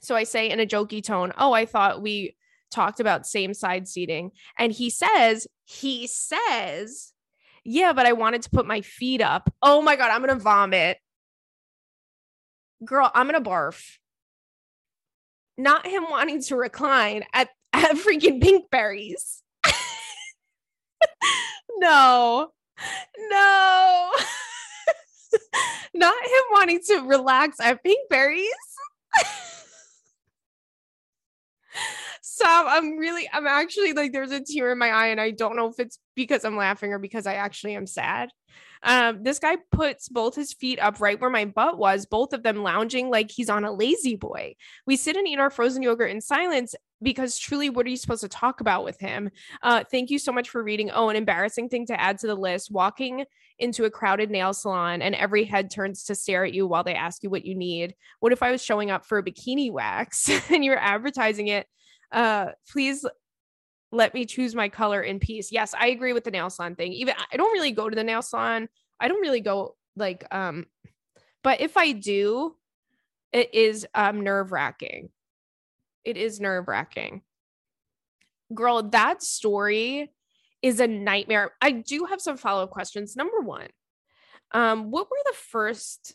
So 0.00 0.16
I 0.16 0.24
say 0.24 0.48
in 0.48 0.60
a 0.60 0.66
jokey 0.66 1.04
tone, 1.04 1.34
Oh, 1.36 1.52
I 1.52 1.66
thought 1.66 2.00
we 2.00 2.36
talked 2.70 3.00
about 3.00 3.26
same 3.26 3.52
side 3.52 3.86
seating. 3.86 4.30
And 4.58 4.72
he 4.72 4.88
says, 4.88 5.46
He 5.66 6.06
says, 6.06 7.12
Yeah, 7.68 7.92
but 7.92 8.06
I 8.06 8.12
wanted 8.12 8.42
to 8.42 8.50
put 8.50 8.64
my 8.64 8.80
feet 8.80 9.20
up. 9.20 9.52
Oh 9.60 9.82
my 9.82 9.96
God, 9.96 10.10
I'm 10.10 10.24
going 10.24 10.36
to 10.36 10.42
vomit. 10.42 10.98
Girl, 12.84 13.10
I'm 13.12 13.28
going 13.28 13.42
to 13.42 13.50
barf. 13.50 13.98
Not 15.58 15.84
him 15.84 16.04
wanting 16.08 16.42
to 16.42 16.56
recline 16.56 17.24
at, 17.32 17.48
at 17.72 17.96
freaking 17.96 18.40
Pinkberries 18.40 19.42
no, 21.78 22.52
no, 23.18 24.12
not 25.94 26.14
him 26.24 26.42
wanting 26.52 26.80
to 26.86 27.00
relax 27.00 27.58
at 27.60 27.80
Pinkberries. 27.82 28.44
Stop. 32.28 32.66
I'm 32.68 32.98
really, 32.98 33.28
I'm 33.32 33.46
actually 33.46 33.92
like, 33.92 34.12
there's 34.12 34.32
a 34.32 34.40
tear 34.40 34.72
in 34.72 34.78
my 34.78 34.88
eye, 34.88 35.06
and 35.06 35.20
I 35.20 35.30
don't 35.30 35.54
know 35.54 35.68
if 35.68 35.78
it's 35.78 36.00
because 36.16 36.44
I'm 36.44 36.56
laughing 36.56 36.92
or 36.92 36.98
because 36.98 37.24
I 37.24 37.34
actually 37.34 37.76
am 37.76 37.86
sad. 37.86 38.30
Um, 38.82 39.22
this 39.22 39.38
guy 39.38 39.58
puts 39.70 40.08
both 40.08 40.34
his 40.34 40.52
feet 40.52 40.80
up 40.80 41.00
right 41.00 41.20
where 41.20 41.30
my 41.30 41.44
butt 41.44 41.78
was, 41.78 42.04
both 42.04 42.32
of 42.32 42.42
them 42.42 42.64
lounging 42.64 43.10
like 43.10 43.30
he's 43.30 43.48
on 43.48 43.64
a 43.64 43.70
La-Z-Boy. 43.70 44.56
We 44.88 44.96
sit 44.96 45.16
and 45.16 45.28
eat 45.28 45.38
our 45.38 45.50
frozen 45.50 45.84
yogurt 45.84 46.10
in 46.10 46.20
silence 46.20 46.74
because 47.00 47.38
truly, 47.38 47.70
what 47.70 47.86
are 47.86 47.90
you 47.90 47.96
supposed 47.96 48.22
to 48.22 48.28
talk 48.28 48.60
about 48.60 48.82
with 48.82 48.98
him? 48.98 49.30
Uh, 49.62 49.84
thank 49.88 50.10
you 50.10 50.18
so 50.18 50.32
much 50.32 50.50
for 50.50 50.64
reading. 50.64 50.90
Oh, 50.90 51.10
an 51.10 51.16
embarrassing 51.16 51.68
thing 51.68 51.86
to 51.86 52.00
add 52.00 52.18
to 52.18 52.26
the 52.26 52.34
list 52.34 52.72
walking 52.72 53.24
into 53.60 53.84
a 53.84 53.90
crowded 53.90 54.32
nail 54.32 54.52
salon 54.52 55.00
and 55.00 55.14
every 55.14 55.44
head 55.44 55.70
turns 55.70 56.02
to 56.04 56.16
stare 56.16 56.44
at 56.44 56.52
you 56.52 56.66
while 56.66 56.82
they 56.82 56.94
ask 56.94 57.22
you 57.22 57.30
what 57.30 57.46
you 57.46 57.54
need. 57.54 57.94
What 58.18 58.32
if 58.32 58.42
I 58.42 58.50
was 58.50 58.64
showing 58.64 58.90
up 58.90 59.06
for 59.06 59.18
a 59.18 59.22
bikini 59.22 59.70
wax 59.70 60.28
and 60.50 60.64
you're 60.64 60.76
advertising 60.76 61.46
it? 61.46 61.68
Uh, 62.12 62.52
please 62.70 63.04
let 63.92 64.14
me 64.14 64.24
choose 64.24 64.54
my 64.54 64.68
color 64.68 65.02
in 65.02 65.18
peace. 65.18 65.52
Yes, 65.52 65.74
I 65.78 65.88
agree 65.88 66.12
with 66.12 66.24
the 66.24 66.30
nail 66.30 66.50
salon 66.50 66.74
thing. 66.74 66.92
Even 66.92 67.14
I 67.32 67.36
don't 67.36 67.52
really 67.52 67.72
go 67.72 67.88
to 67.88 67.96
the 67.96 68.04
nail 68.04 68.22
salon. 68.22 68.68
I 69.00 69.08
don't 69.08 69.20
really 69.20 69.40
go 69.40 69.76
like, 69.96 70.26
um, 70.34 70.66
but 71.42 71.60
if 71.60 71.76
I 71.76 71.92
do, 71.92 72.56
it 73.32 73.54
is 73.54 73.86
um 73.94 74.20
nerve 74.22 74.52
wracking 74.52 75.10
it 76.06 76.16
is 76.16 76.40
nerve 76.40 76.68
wracking. 76.68 77.20
Girl, 78.54 78.84
that 78.84 79.22
story 79.22 80.12
is 80.62 80.80
a 80.80 80.86
nightmare. 80.86 81.50
I 81.60 81.72
do 81.72 82.06
have 82.06 82.20
some 82.20 82.36
follow 82.36 82.62
up 82.62 82.70
questions. 82.70 83.16
Number 83.16 83.40
one, 83.40 83.66
um, 84.52 84.90
what 84.92 85.10
were 85.10 85.22
the 85.26 85.36
first? 85.36 86.14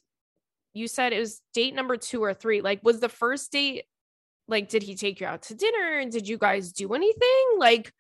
You 0.74 0.88
said 0.88 1.12
it 1.12 1.20
was 1.20 1.42
date 1.54 1.76
number 1.76 1.98
two 1.98 2.24
or 2.24 2.34
three. 2.34 2.62
Like, 2.62 2.80
was 2.84 3.02
the 3.02 3.10
first 3.10 3.52
date 3.52 3.84
like, 4.52 4.70
did 4.70 4.84
he 4.84 4.96
take 4.96 5.20
you 5.20 5.28
out 5.28 5.44
to 5.44 5.56
dinner? 5.56 6.00
And 6.00 6.12
did 6.12 6.28
you 6.28 6.38
guys 6.38 6.72
do 6.72 6.94
anything? 6.94 7.46
Like, 7.58 7.94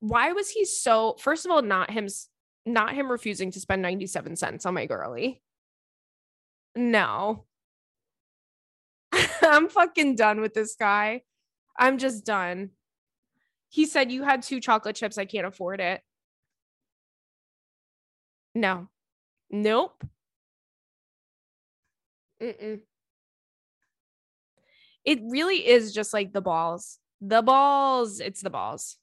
why 0.00 0.32
was 0.32 0.48
he 0.48 0.64
so? 0.64 1.16
First 1.18 1.44
of 1.44 1.50
all, 1.50 1.62
not 1.62 1.90
him, 1.90 2.08
not 2.64 2.94
him 2.94 3.10
refusing 3.10 3.50
to 3.52 3.60
spend 3.60 3.82
ninety 3.82 4.06
seven 4.06 4.36
cents 4.36 4.64
on 4.64 4.74
my 4.74 4.86
girly. 4.86 5.42
No, 6.74 7.46
I'm 9.42 9.68
fucking 9.68 10.16
done 10.16 10.40
with 10.40 10.54
this 10.54 10.76
guy. 10.78 11.22
I'm 11.78 11.98
just 11.98 12.24
done. 12.24 12.70
He 13.68 13.86
said, 13.86 14.12
You 14.12 14.22
had 14.22 14.42
two 14.42 14.60
chocolate 14.60 14.96
chips. 14.96 15.18
I 15.18 15.24
can't 15.24 15.46
afford 15.46 15.80
it. 15.80 16.00
No. 18.54 18.88
Nope. 19.50 20.02
Mm-mm. 22.42 22.80
It 25.06 25.20
really 25.22 25.66
is 25.66 25.92
just 25.92 26.12
like 26.12 26.32
the 26.32 26.42
balls. 26.42 26.98
The 27.20 27.40
balls. 27.40 28.20
It's 28.20 28.42
the 28.42 28.50
balls. 28.50 28.98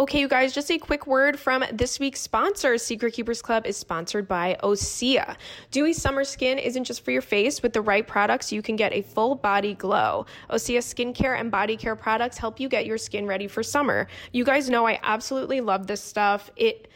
Okay, 0.00 0.20
you 0.20 0.28
guys, 0.28 0.54
just 0.54 0.70
a 0.70 0.78
quick 0.78 1.08
word 1.08 1.40
from 1.40 1.64
this 1.72 1.98
week's 1.98 2.20
sponsor. 2.20 2.78
Secret 2.78 3.14
Keepers 3.14 3.42
Club 3.42 3.66
is 3.66 3.76
sponsored 3.76 4.28
by 4.28 4.56
Osea. 4.62 5.36
Dewy 5.72 5.92
summer 5.92 6.22
skin 6.22 6.56
isn't 6.56 6.84
just 6.84 7.04
for 7.04 7.10
your 7.10 7.20
face. 7.20 7.64
With 7.64 7.72
the 7.72 7.80
right 7.80 8.06
products, 8.06 8.52
you 8.52 8.62
can 8.62 8.76
get 8.76 8.92
a 8.92 9.02
full 9.02 9.34
body 9.34 9.74
glow. 9.74 10.24
Osea 10.50 10.78
skincare 10.78 11.40
and 11.40 11.50
body 11.50 11.76
care 11.76 11.96
products 11.96 12.38
help 12.38 12.60
you 12.60 12.68
get 12.68 12.86
your 12.86 12.96
skin 12.96 13.26
ready 13.26 13.48
for 13.48 13.64
summer. 13.64 14.06
You 14.32 14.44
guys 14.44 14.70
know 14.70 14.86
I 14.86 15.00
absolutely 15.02 15.60
love 15.60 15.88
this 15.88 16.00
stuff. 16.00 16.48
It 16.54 16.86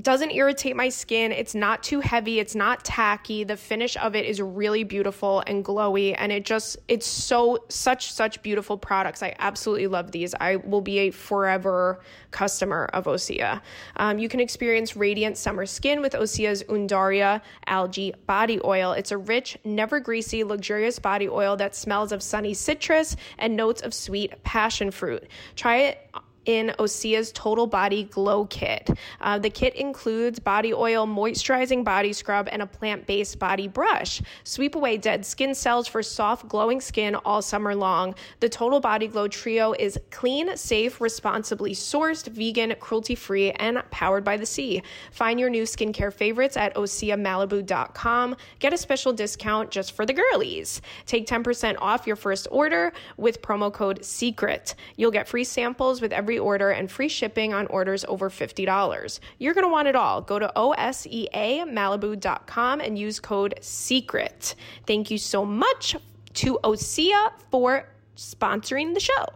doesn't 0.00 0.30
irritate 0.32 0.74
my 0.74 0.88
skin. 0.88 1.30
It's 1.32 1.54
not 1.54 1.82
too 1.82 2.00
heavy. 2.00 2.40
It's 2.40 2.54
not 2.54 2.84
tacky. 2.84 3.44
The 3.44 3.56
finish 3.56 3.96
of 3.96 4.16
it 4.16 4.24
is 4.24 4.40
really 4.40 4.84
beautiful 4.84 5.42
and 5.46 5.64
glowy. 5.64 6.14
And 6.18 6.32
it 6.32 6.44
just, 6.44 6.76
it's 6.88 7.06
so, 7.06 7.64
such, 7.68 8.12
such 8.12 8.42
beautiful 8.42 8.76
products. 8.76 9.22
I 9.22 9.34
absolutely 9.38 9.86
love 9.86 10.10
these. 10.10 10.34
I 10.40 10.56
will 10.56 10.80
be 10.80 10.98
a 11.00 11.10
forever 11.10 12.00
customer 12.32 12.86
of 12.92 13.04
Osea. 13.04 13.60
Um, 13.96 14.18
you 14.18 14.28
can 14.28 14.40
experience 14.40 14.96
radiant 14.96 15.36
summer 15.36 15.66
skin 15.66 16.00
with 16.00 16.14
Osea's 16.14 16.64
Undaria 16.64 17.40
algae 17.66 18.14
body 18.26 18.60
oil. 18.64 18.92
It's 18.92 19.12
a 19.12 19.18
rich, 19.18 19.56
never 19.64 20.00
greasy, 20.00 20.42
luxurious 20.42 20.98
body 20.98 21.28
oil 21.28 21.56
that 21.56 21.74
smells 21.74 22.10
of 22.10 22.22
sunny 22.22 22.54
citrus 22.54 23.16
and 23.38 23.56
notes 23.56 23.82
of 23.82 23.94
sweet 23.94 24.42
passion 24.42 24.90
fruit. 24.90 25.28
Try 25.54 25.76
it 25.78 26.10
in 26.46 26.74
Osea's 26.78 27.32
Total 27.32 27.66
Body 27.66 28.04
Glow 28.04 28.46
Kit. 28.46 28.90
Uh, 29.20 29.38
the 29.38 29.50
kit 29.50 29.74
includes 29.74 30.38
body 30.38 30.72
oil, 30.72 31.06
moisturizing 31.06 31.84
body 31.84 32.12
scrub, 32.12 32.48
and 32.50 32.62
a 32.62 32.66
plant 32.66 33.06
based 33.06 33.38
body 33.38 33.68
brush. 33.68 34.20
Sweep 34.44 34.74
away 34.74 34.96
dead 34.96 35.24
skin 35.24 35.54
cells 35.54 35.86
for 35.86 36.02
soft, 36.02 36.48
glowing 36.48 36.80
skin 36.80 37.14
all 37.14 37.42
summer 37.42 37.74
long. 37.74 38.14
The 38.40 38.48
Total 38.48 38.80
Body 38.80 39.08
Glow 39.08 39.28
Trio 39.28 39.72
is 39.72 39.98
clean, 40.10 40.56
safe, 40.56 41.00
responsibly 41.00 41.72
sourced, 41.72 42.26
vegan, 42.28 42.74
cruelty 42.80 43.14
free, 43.14 43.50
and 43.52 43.82
powered 43.90 44.24
by 44.24 44.36
the 44.36 44.46
sea. 44.46 44.82
Find 45.12 45.38
your 45.40 45.50
new 45.50 45.64
skincare 45.64 46.12
favorites 46.12 46.56
at 46.56 46.74
OseaMalibu.com. 46.74 48.36
Get 48.58 48.72
a 48.72 48.78
special 48.78 49.12
discount 49.12 49.70
just 49.70 49.92
for 49.92 50.06
the 50.06 50.12
girlies. 50.12 50.80
Take 51.06 51.26
10% 51.26 51.76
off 51.78 52.06
your 52.06 52.16
first 52.16 52.46
order 52.50 52.92
with 53.16 53.42
promo 53.42 53.72
code 53.72 54.00
SECRET. 54.00 54.74
You'll 54.96 55.10
get 55.10 55.28
free 55.28 55.44
samples 55.44 56.00
with 56.00 56.12
every 56.12 56.33
free 56.34 56.40
order 56.40 56.70
and 56.70 56.90
free 56.90 57.08
shipping 57.08 57.54
on 57.54 57.68
orders 57.68 58.04
over 58.06 58.28
$50. 58.28 59.20
You're 59.38 59.54
going 59.54 59.64
to 59.64 59.70
want 59.70 59.86
it 59.86 59.94
all. 59.94 60.20
Go 60.20 60.40
to 60.40 60.50
OSEAMalibu.com 60.56 62.80
and 62.80 62.98
use 62.98 63.20
code 63.20 63.54
SECRET. 63.60 64.56
Thank 64.84 65.12
you 65.12 65.18
so 65.18 65.44
much 65.44 65.94
to 66.34 66.58
OSEA 66.64 67.30
for 67.52 67.88
sponsoring 68.16 68.94
the 68.94 69.00
show. 69.00 69.26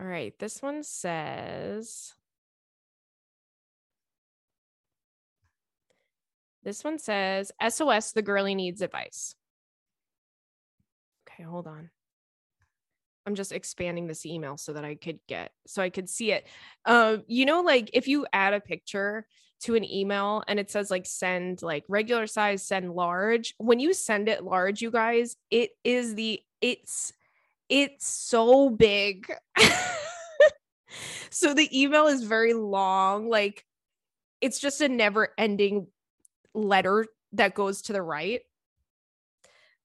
All 0.00 0.06
right, 0.06 0.38
this 0.38 0.62
one 0.62 0.82
says 0.82 2.14
This 6.62 6.84
one 6.84 6.98
says 6.98 7.50
SOS 7.66 8.12
the 8.12 8.20
girlie 8.20 8.54
needs 8.54 8.82
advice. 8.82 9.34
Okay, 11.26 11.44
hold 11.44 11.66
on. 11.66 11.88
I'm 13.28 13.34
just 13.34 13.52
expanding 13.52 14.06
this 14.06 14.24
email 14.24 14.56
so 14.56 14.72
that 14.72 14.86
I 14.86 14.94
could 14.94 15.18
get 15.26 15.52
so 15.66 15.82
I 15.82 15.90
could 15.90 16.08
see 16.08 16.32
it. 16.32 16.46
Um, 16.86 17.24
you 17.26 17.44
know, 17.44 17.60
like 17.60 17.90
if 17.92 18.08
you 18.08 18.26
add 18.32 18.54
a 18.54 18.60
picture 18.60 19.26
to 19.64 19.74
an 19.74 19.84
email 19.84 20.42
and 20.48 20.58
it 20.58 20.70
says 20.70 20.90
like 20.90 21.04
send 21.04 21.60
like 21.60 21.84
regular 21.88 22.26
size, 22.26 22.66
send 22.66 22.90
large. 22.90 23.54
When 23.58 23.80
you 23.80 23.92
send 23.92 24.30
it 24.30 24.44
large, 24.44 24.80
you 24.80 24.90
guys, 24.90 25.36
it 25.50 25.72
is 25.84 26.14
the 26.14 26.40
it's 26.62 27.12
it's 27.68 28.06
so 28.06 28.70
big. 28.70 29.30
so 31.30 31.52
the 31.52 31.68
email 31.78 32.06
is 32.06 32.22
very 32.22 32.54
long. 32.54 33.28
Like 33.28 33.66
it's 34.40 34.58
just 34.58 34.80
a 34.80 34.88
never 34.88 35.34
ending 35.36 35.88
letter 36.54 37.04
that 37.32 37.54
goes 37.54 37.82
to 37.82 37.92
the 37.92 38.00
right. 38.00 38.40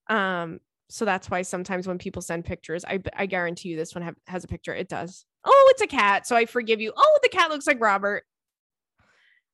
Um, 0.08 0.60
so 0.88 1.04
that's 1.04 1.30
why 1.30 1.42
sometimes 1.42 1.86
when 1.86 1.98
people 1.98 2.22
send 2.22 2.44
pictures, 2.44 2.84
I 2.84 3.00
I 3.14 3.26
guarantee 3.26 3.70
you 3.70 3.76
this 3.76 3.94
one 3.94 4.02
have, 4.02 4.16
has 4.26 4.44
a 4.44 4.48
picture. 4.48 4.74
It 4.74 4.88
does. 4.88 5.24
Oh, 5.44 5.68
it's 5.72 5.82
a 5.82 5.86
cat. 5.86 6.26
So 6.26 6.36
I 6.36 6.46
forgive 6.46 6.80
you. 6.80 6.92
Oh, 6.96 7.18
the 7.22 7.28
cat 7.28 7.50
looks 7.50 7.66
like 7.66 7.80
Robert. 7.80 8.24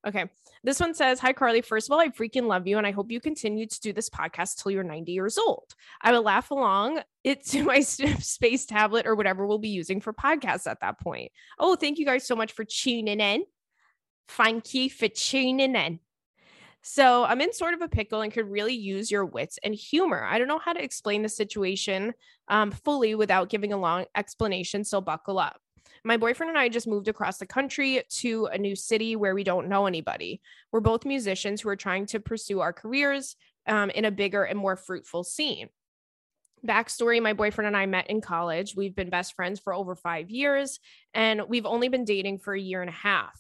Okay. 0.07 0.27
This 0.65 0.81
one 0.81 0.95
says, 0.95 1.19
Hi, 1.21 1.33
Carly. 1.33 1.63
First 1.63 1.89
of 1.89 1.93
all, 1.93 2.01
I 2.01 2.09
freaking 2.09 2.47
love 2.47 2.67
you. 2.67 2.79
And 2.79 2.87
I 2.87 2.91
hope 2.91 3.11
you 3.11 3.21
continue 3.21 3.67
to 3.67 3.81
do 3.81 3.93
this 3.93 4.09
podcast 4.09 4.63
till 4.63 4.73
you're 4.73 4.85
90 4.85 5.13
years 5.13 5.39
old. 5.39 5.75
I 6.01 6.13
will 6.13 6.23
laugh 6.23 6.51
along 6.51 7.03
it 7.25 7.45
to 7.49 7.65
my 7.65 7.81
space 7.81 8.67
tablet 8.67 9.07
or 9.07 9.15
whatever 9.15 9.47
we'll 9.47 9.59
be 9.59 9.69
using 9.69 10.01
for 10.01 10.13
podcasts 10.13 10.67
at 10.67 10.81
that 10.81 11.01
point. 11.01 11.33
Oh, 11.59 11.77
thank 11.77 11.99
you 11.99 12.07
guys 12.07 12.27
so 12.27 12.37
much 12.37 12.53
for 12.53 12.65
tuning 12.65 13.21
in. 13.21 13.45
Thank 14.29 14.75
you 14.75 14.89
for 14.91 15.09
tuning 15.09 15.75
in. 15.75 16.01
So 16.83 17.25
I'm 17.25 17.41
in 17.41 17.53
sort 17.53 17.75
of 17.75 17.83
a 17.83 17.89
pickle 17.89 18.23
and 18.23 18.33
could 18.33 18.51
really 18.51 18.75
use 18.75 19.11
your 19.11 19.25
wits 19.25 19.59
and 19.63 19.75
humor. 19.75 20.25
I 20.25 20.39
don't 20.39 20.49
know 20.49 20.59
how 20.59 20.73
to 20.73 20.83
explain 20.83 21.23
the 21.23 21.29
situation 21.29 22.15
um, 22.49 22.71
fully 22.71 23.15
without 23.15 23.51
giving 23.51 23.73
a 23.73 23.77
long 23.77 24.07
explanation. 24.17 24.85
So 24.85 25.01
buckle 25.01 25.39
up. 25.39 25.61
My 26.05 26.17
boyfriend 26.17 26.49
and 26.49 26.59
I 26.59 26.71
just 26.71 26.87
moved 26.87 27.09
across 27.09 27.37
the 27.37 27.47
country 27.47 28.03
to 28.09 28.47
a 28.47 28.57
new 28.57 28.75
city 28.75 29.17
where 29.17 29.35
we 29.35 29.45
don't 29.45 29.69
know 29.69 29.87
anybody. 29.87 30.41
We're 30.73 30.81
both 30.81 31.05
musicians 31.05 31.61
who 31.61 31.69
are 31.69 31.77
trying 31.77 32.07
to 32.07 32.21
pursue 32.21 32.61
our 32.61 32.73
careers 32.73 33.37
um, 33.67 33.91
in 33.91 34.07
a 34.07 34.11
bigger 34.11 34.45
and 34.45 34.59
more 34.59 34.77
fruitful 34.77 35.25
scene. 35.25 35.69
Backstory 36.67 37.23
My 37.23 37.33
boyfriend 37.33 37.67
and 37.67 37.77
I 37.77 37.87
met 37.87 38.09
in 38.09 38.21
college. 38.21 38.75
We've 38.77 38.95
been 38.95 39.11
best 39.11 39.35
friends 39.35 39.61
for 39.61 39.75
over 39.75 39.95
five 39.95 40.31
years, 40.31 40.79
and 41.15 41.43
we've 41.49 41.67
only 41.67 41.89
been 41.89 42.05
dating 42.05 42.39
for 42.39 42.55
a 42.55 42.61
year 42.61 42.81
and 42.81 42.91
a 42.91 42.95
half. 42.95 43.39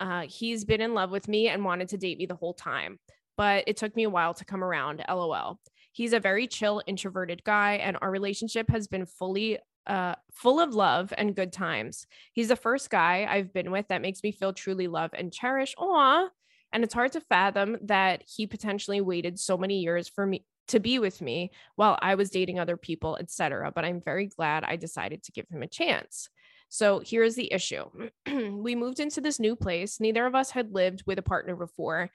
Uh, 0.00 0.22
he's 0.28 0.64
been 0.64 0.80
in 0.80 0.94
love 0.94 1.10
with 1.10 1.28
me 1.28 1.48
and 1.48 1.64
wanted 1.64 1.88
to 1.90 1.98
date 1.98 2.18
me 2.18 2.26
the 2.26 2.34
whole 2.34 2.54
time, 2.54 2.98
but 3.36 3.64
it 3.66 3.76
took 3.76 3.94
me 3.94 4.04
a 4.04 4.10
while 4.10 4.34
to 4.34 4.44
come 4.44 4.64
around. 4.64 5.02
LOL. 5.08 5.60
He's 5.92 6.12
a 6.12 6.20
very 6.20 6.46
chill, 6.46 6.82
introverted 6.86 7.44
guy, 7.44 7.74
and 7.74 7.98
our 8.00 8.10
relationship 8.10 8.70
has 8.70 8.88
been 8.88 9.06
fully 9.06 9.58
uh, 9.86 10.14
full 10.32 10.60
of 10.60 10.74
love 10.74 11.12
and 11.16 11.34
good 11.34 11.52
times. 11.52 12.06
He's 12.32 12.48
the 12.48 12.56
first 12.56 12.88
guy 12.88 13.26
I've 13.28 13.52
been 13.52 13.70
with 13.70 13.88
that 13.88 14.02
makes 14.02 14.22
me 14.22 14.32
feel 14.32 14.52
truly 14.52 14.86
loved 14.86 15.14
and 15.16 15.32
cherished. 15.32 15.74
Aw. 15.78 16.28
And 16.72 16.84
it's 16.84 16.94
hard 16.94 17.12
to 17.12 17.20
fathom 17.20 17.76
that 17.82 18.22
he 18.26 18.46
potentially 18.46 19.00
waited 19.00 19.38
so 19.38 19.58
many 19.58 19.80
years 19.80 20.08
for 20.08 20.26
me 20.26 20.44
to 20.68 20.80
be 20.80 20.98
with 20.98 21.20
me 21.20 21.50
while 21.76 21.98
I 22.00 22.14
was 22.14 22.30
dating 22.30 22.58
other 22.58 22.76
people, 22.76 23.16
etc. 23.16 23.72
But 23.74 23.84
I'm 23.84 24.00
very 24.00 24.26
glad 24.26 24.64
I 24.64 24.76
decided 24.76 25.22
to 25.24 25.32
give 25.32 25.46
him 25.50 25.62
a 25.62 25.66
chance. 25.66 26.28
So 26.72 27.02
here's 27.04 27.34
the 27.34 27.52
issue. 27.52 27.84
we 28.26 28.74
moved 28.74 28.98
into 28.98 29.20
this 29.20 29.38
new 29.38 29.54
place. 29.54 30.00
Neither 30.00 30.24
of 30.24 30.34
us 30.34 30.50
had 30.50 30.72
lived 30.72 31.02
with 31.06 31.18
a 31.18 31.22
partner 31.22 31.54
before 31.54 32.08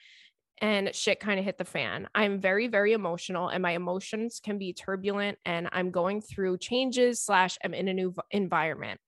and 0.60 0.92
shit 0.92 1.20
kind 1.20 1.38
of 1.38 1.44
hit 1.44 1.58
the 1.58 1.64
fan. 1.64 2.08
I'm 2.12 2.40
very, 2.40 2.66
very 2.66 2.92
emotional 2.92 3.50
and 3.50 3.62
my 3.62 3.70
emotions 3.70 4.40
can 4.44 4.58
be 4.58 4.72
turbulent 4.72 5.38
and 5.44 5.68
I'm 5.70 5.92
going 5.92 6.22
through 6.22 6.58
changes 6.58 7.22
slash 7.22 7.56
I'm 7.64 7.72
in 7.72 7.86
a 7.86 7.94
new 7.94 8.12
environment. 8.32 8.98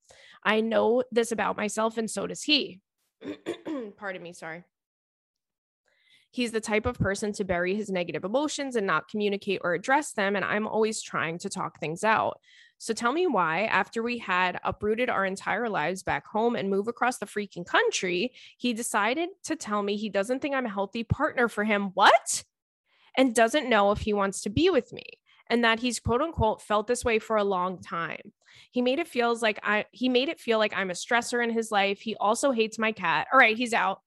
I 0.45 0.61
know 0.61 1.03
this 1.11 1.33
about 1.33 1.57
myself 1.57 1.99
and 1.99 2.09
so 2.09 2.29
does 2.29 2.45
he. 2.45 2.79
Pardon 3.99 4.23
me, 4.23 4.33
sorry. 4.33 4.63
He's 6.31 6.53
the 6.53 6.61
type 6.61 6.87
of 6.87 6.97
person 6.97 7.33
to 7.33 7.45
bury 7.45 7.75
his 7.75 7.91
negative 7.91 8.23
emotions 8.23 8.77
and 8.77 8.87
not 8.87 9.09
communicate 9.09 9.63
or 9.65 9.75
address 9.75 10.13
them. 10.13 10.37
And 10.37 10.45
I'm 10.45 10.69
always 10.69 11.03
trying 11.03 11.39
to 11.39 11.49
talk 11.49 11.81
things 11.81 12.05
out. 12.05 12.39
So 12.81 12.95
tell 12.95 13.13
me 13.13 13.27
why, 13.27 13.65
after 13.65 14.03
we 14.03 14.17
had 14.17 14.59
uprooted 14.65 15.11
our 15.11 15.27
entire 15.27 15.69
lives 15.69 16.03
back 16.03 16.27
home 16.27 16.57
and 16.57 16.71
move 16.71 16.89
across 16.89 17.19
the 17.19 17.27
freaking 17.27 17.67
country, 17.67 18.33
he 18.57 18.73
decided 18.73 19.29
to 19.45 19.55
tell 19.55 19.83
me 19.83 19.97
he 19.97 20.09
doesn't 20.09 20.41
think 20.41 20.55
I'm 20.55 20.65
a 20.65 20.71
healthy 20.71 21.05
partner 21.05 21.47
for 21.47 21.63
him. 21.63 21.91
What? 21.93 22.43
And 23.19 23.35
doesn't 23.35 23.69
know 23.69 23.91
if 23.91 23.99
he 23.99 24.15
wants 24.15 24.41
to 24.43 24.51
be 24.51 24.71
with 24.71 24.95
me 24.95 25.05
and 25.49 25.63
that 25.63 25.81
he's 25.81 26.01
quote 26.01 26.23
unquote 26.23 26.63
felt 26.63 26.87
this 26.87 27.05
way 27.05 27.19
for 27.19 27.37
a 27.37 27.45
long 27.45 27.83
time. 27.83 28.33
He 28.71 28.81
made 28.81 28.99
it 28.99 29.09
feels 29.09 29.43
like 29.43 29.61
I 29.63 29.85
he 29.91 30.09
made 30.09 30.31
it 30.31 30.41
feel 30.41 30.57
like 30.59 30.73
I'm 30.75 30.89
a 30.89 30.95
stressor 30.95 31.45
in 31.45 31.51
his 31.51 31.71
life. 31.71 32.01
He 32.01 32.17
also 32.17 32.51
hates 32.51 32.79
my 32.79 32.93
cat. 32.93 33.27
All 33.31 33.39
right, 33.39 33.59
he's 33.59 33.75
out. 33.75 34.01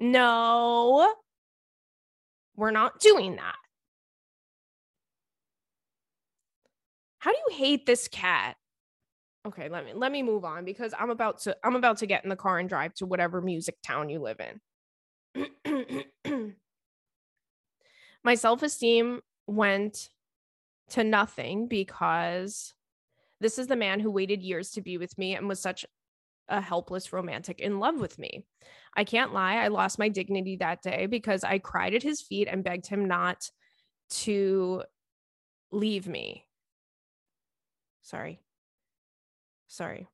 No. 0.00 1.14
We're 2.56 2.72
not 2.72 2.98
doing 2.98 3.36
that. 3.36 3.54
How 7.22 7.30
do 7.30 7.38
you 7.46 7.56
hate 7.56 7.86
this 7.86 8.08
cat? 8.08 8.56
Okay, 9.46 9.68
let 9.68 9.84
me 9.84 9.92
let 9.94 10.10
me 10.10 10.24
move 10.24 10.44
on 10.44 10.64
because 10.64 10.92
I'm 10.98 11.10
about 11.10 11.38
to 11.42 11.56
I'm 11.62 11.76
about 11.76 11.98
to 11.98 12.06
get 12.06 12.24
in 12.24 12.30
the 12.30 12.34
car 12.34 12.58
and 12.58 12.68
drive 12.68 12.94
to 12.94 13.06
whatever 13.06 13.40
music 13.40 13.76
town 13.80 14.08
you 14.08 14.18
live 14.18 14.40
in. 15.36 15.54
My 18.24 18.34
self-esteem 18.34 19.20
went 19.46 20.08
to 20.90 21.04
nothing 21.04 21.68
because 21.68 22.74
this 23.40 23.56
is 23.56 23.68
the 23.68 23.76
man 23.76 24.00
who 24.00 24.10
waited 24.10 24.42
years 24.42 24.72
to 24.72 24.82
be 24.82 24.98
with 24.98 25.16
me 25.16 25.36
and 25.36 25.48
was 25.48 25.60
such 25.60 25.86
a 26.48 26.60
helpless 26.60 27.12
romantic 27.12 27.60
in 27.60 27.78
love 27.78 28.00
with 28.00 28.18
me. 28.18 28.46
I 28.96 29.04
can't 29.04 29.32
lie, 29.32 29.58
I 29.58 29.68
lost 29.68 29.96
my 29.96 30.08
dignity 30.08 30.56
that 30.56 30.82
day 30.82 31.06
because 31.06 31.44
I 31.44 31.60
cried 31.60 31.94
at 31.94 32.02
his 32.02 32.20
feet 32.20 32.48
and 32.50 32.64
begged 32.64 32.88
him 32.88 33.06
not 33.06 33.48
to 34.10 34.82
leave 35.70 36.08
me. 36.08 36.46
Sorry. 38.02 38.40
Sorry. 39.68 40.08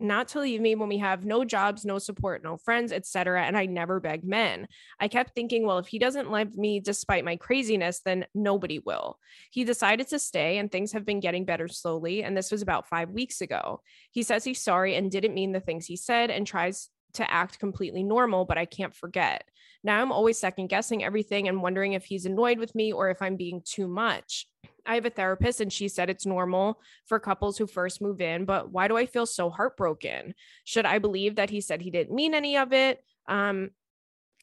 Not 0.00 0.28
to 0.28 0.40
leave 0.40 0.60
me 0.60 0.76
when 0.76 0.88
we 0.88 0.98
have 0.98 1.24
no 1.24 1.44
jobs, 1.44 1.84
no 1.84 1.98
support, 1.98 2.44
no 2.44 2.56
friends, 2.56 2.92
etc. 2.92 3.44
And 3.44 3.56
I 3.56 3.66
never 3.66 3.98
begged 3.98 4.24
men. 4.24 4.68
I 5.00 5.08
kept 5.08 5.34
thinking, 5.34 5.66
well, 5.66 5.78
if 5.78 5.88
he 5.88 5.98
doesn't 5.98 6.30
love 6.30 6.56
me 6.56 6.78
despite 6.78 7.24
my 7.24 7.34
craziness, 7.34 8.00
then 8.04 8.24
nobody 8.32 8.78
will. 8.78 9.18
He 9.50 9.64
decided 9.64 10.06
to 10.08 10.20
stay, 10.20 10.58
and 10.58 10.70
things 10.70 10.92
have 10.92 11.04
been 11.04 11.18
getting 11.18 11.44
better 11.44 11.66
slowly. 11.66 12.22
And 12.22 12.36
this 12.36 12.52
was 12.52 12.62
about 12.62 12.88
five 12.88 13.10
weeks 13.10 13.40
ago. 13.40 13.80
He 14.12 14.22
says 14.22 14.44
he's 14.44 14.62
sorry 14.62 14.94
and 14.94 15.10
didn't 15.10 15.34
mean 15.34 15.50
the 15.50 15.60
things 15.60 15.86
he 15.86 15.96
said 15.96 16.30
and 16.30 16.46
tries 16.46 16.90
to 17.14 17.28
act 17.28 17.58
completely 17.58 18.04
normal, 18.04 18.44
but 18.44 18.58
I 18.58 18.66
can't 18.66 18.94
forget. 18.94 19.42
Now 19.82 20.00
I'm 20.00 20.12
always 20.12 20.38
second 20.38 20.68
guessing 20.68 21.02
everything 21.02 21.48
and 21.48 21.62
wondering 21.62 21.94
if 21.94 22.04
he's 22.04 22.26
annoyed 22.26 22.58
with 22.58 22.74
me 22.74 22.92
or 22.92 23.10
if 23.10 23.20
I'm 23.20 23.36
being 23.36 23.62
too 23.64 23.88
much. 23.88 24.46
I 24.88 24.94
have 24.94 25.04
a 25.04 25.10
therapist 25.10 25.60
and 25.60 25.72
she 25.72 25.86
said 25.86 26.08
it's 26.08 26.26
normal 26.26 26.80
for 27.04 27.20
couples 27.20 27.58
who 27.58 27.66
first 27.66 28.00
move 28.00 28.20
in, 28.22 28.46
but 28.46 28.72
why 28.72 28.88
do 28.88 28.96
I 28.96 29.04
feel 29.06 29.26
so 29.26 29.50
heartbroken? 29.50 30.34
Should 30.64 30.86
I 30.86 30.98
believe 30.98 31.36
that 31.36 31.50
he 31.50 31.60
said 31.60 31.82
he 31.82 31.90
didn't 31.90 32.14
mean 32.14 32.34
any 32.34 32.56
of 32.56 32.72
it? 32.72 33.04
Um, 33.28 33.70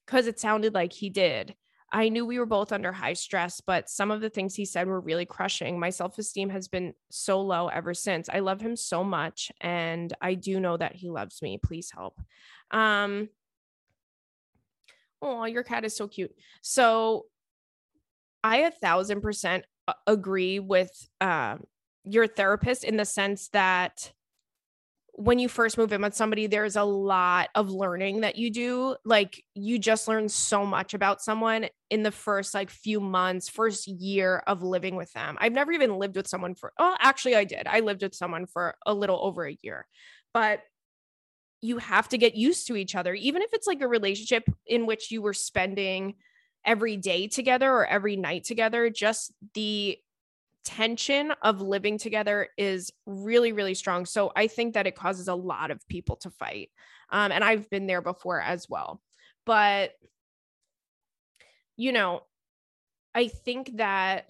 because 0.05 0.27
it 0.27 0.39
sounded 0.39 0.75
like 0.75 0.93
he 0.93 1.09
did. 1.09 1.55
I 1.91 2.09
knew 2.09 2.25
we 2.25 2.37
were 2.37 2.45
both 2.45 2.71
under 2.71 2.91
high 2.91 3.13
stress, 3.13 3.61
but 3.61 3.89
some 3.89 4.11
of 4.11 4.21
the 4.21 4.29
things 4.29 4.53
he 4.53 4.65
said 4.65 4.87
were 4.87 4.99
really 4.99 5.25
crushing. 5.25 5.79
My 5.79 5.89
self 5.89 6.17
esteem 6.17 6.49
has 6.49 6.67
been 6.67 6.93
so 7.09 7.41
low 7.41 7.67
ever 7.67 7.93
since. 7.93 8.29
I 8.29 8.39
love 8.39 8.61
him 8.61 8.75
so 8.75 9.03
much, 9.03 9.51
and 9.61 10.13
I 10.21 10.33
do 10.33 10.59
know 10.59 10.77
that 10.77 10.95
he 10.95 11.09
loves 11.09 11.41
me. 11.41 11.57
Please 11.57 11.91
help. 11.91 12.19
Um, 12.69 13.29
oh, 15.21 15.45
your 15.45 15.63
cat 15.63 15.85
is 15.85 15.95
so 15.95 16.07
cute. 16.07 16.35
So, 16.61 17.25
I 18.43 18.57
a 18.57 18.71
thousand 18.71 19.21
percent 19.21 19.65
agree 20.07 20.59
with 20.59 20.91
uh, 21.21 21.57
your 22.03 22.27
therapist 22.27 22.83
in 22.83 22.97
the 22.97 23.05
sense 23.05 23.49
that 23.49 24.11
when 25.17 25.39
you 25.39 25.47
first 25.47 25.77
move 25.77 25.93
in 25.93 26.01
with 26.01 26.13
somebody, 26.13 26.45
there's 26.45 26.75
a 26.75 26.83
lot 26.83 27.47
of 27.55 27.69
learning 27.69 28.21
that 28.21 28.35
you 28.35 28.51
do. 28.51 28.97
Like 29.05 29.41
you 29.53 29.79
just 29.79 30.09
learn 30.09 30.27
so 30.27 30.65
much 30.65 30.93
about 30.93 31.21
someone 31.21 31.67
in 31.89 32.03
the 32.03 32.11
first 32.11 32.53
like 32.53 32.69
few 32.69 32.99
months, 32.99 33.47
first 33.47 33.87
year 33.87 34.43
of 34.45 34.61
living 34.61 34.97
with 34.97 35.11
them. 35.13 35.37
I've 35.39 35.53
never 35.53 35.71
even 35.71 35.99
lived 35.99 36.17
with 36.17 36.27
someone 36.27 36.53
for, 36.53 36.73
oh, 36.77 36.97
actually, 36.99 37.37
I 37.37 37.45
did. 37.45 37.65
I 37.65 37.79
lived 37.79 38.01
with 38.01 38.13
someone 38.13 38.45
for 38.45 38.75
a 38.85 38.93
little 38.93 39.19
over 39.21 39.47
a 39.47 39.57
year, 39.61 39.87
but 40.33 40.59
you 41.61 41.77
have 41.77 42.09
to 42.09 42.17
get 42.17 42.35
used 42.35 42.67
to 42.67 42.75
each 42.75 42.93
other, 42.93 43.13
even 43.13 43.41
if 43.41 43.53
it's 43.53 43.67
like 43.67 43.81
a 43.81 43.87
relationship 43.87 44.43
in 44.67 44.85
which 44.85 45.11
you 45.11 45.21
were 45.21 45.33
spending 45.33 46.15
every 46.65 46.97
day 46.97 47.27
together 47.27 47.71
or 47.71 47.85
every 47.85 48.15
night 48.15 48.43
together, 48.43 48.89
just 48.89 49.33
the 49.53 49.97
tension 50.63 51.31
of 51.43 51.61
living 51.61 51.97
together 51.99 52.49
is 52.57 52.91
really 53.05 53.51
really 53.51 53.75
strong. 53.75 54.05
So 54.05 54.31
i 54.35 54.47
think 54.47 54.73
that 54.73 54.87
it 54.87 54.95
causes 54.95 55.27
a 55.27 55.35
lot 55.35 55.69
of 55.69 55.87
people 55.87 56.15
to 56.17 56.31
fight 56.31 56.71
um, 57.11 57.31
and 57.31 57.43
i've 57.43 57.69
been 57.69 57.85
there 57.85 58.01
before 58.01 58.41
as 58.41 58.67
well. 58.67 59.01
But 59.45 59.91
you 61.77 61.91
know 61.91 62.23
i 63.13 63.27
think 63.27 63.77
that 63.77 64.27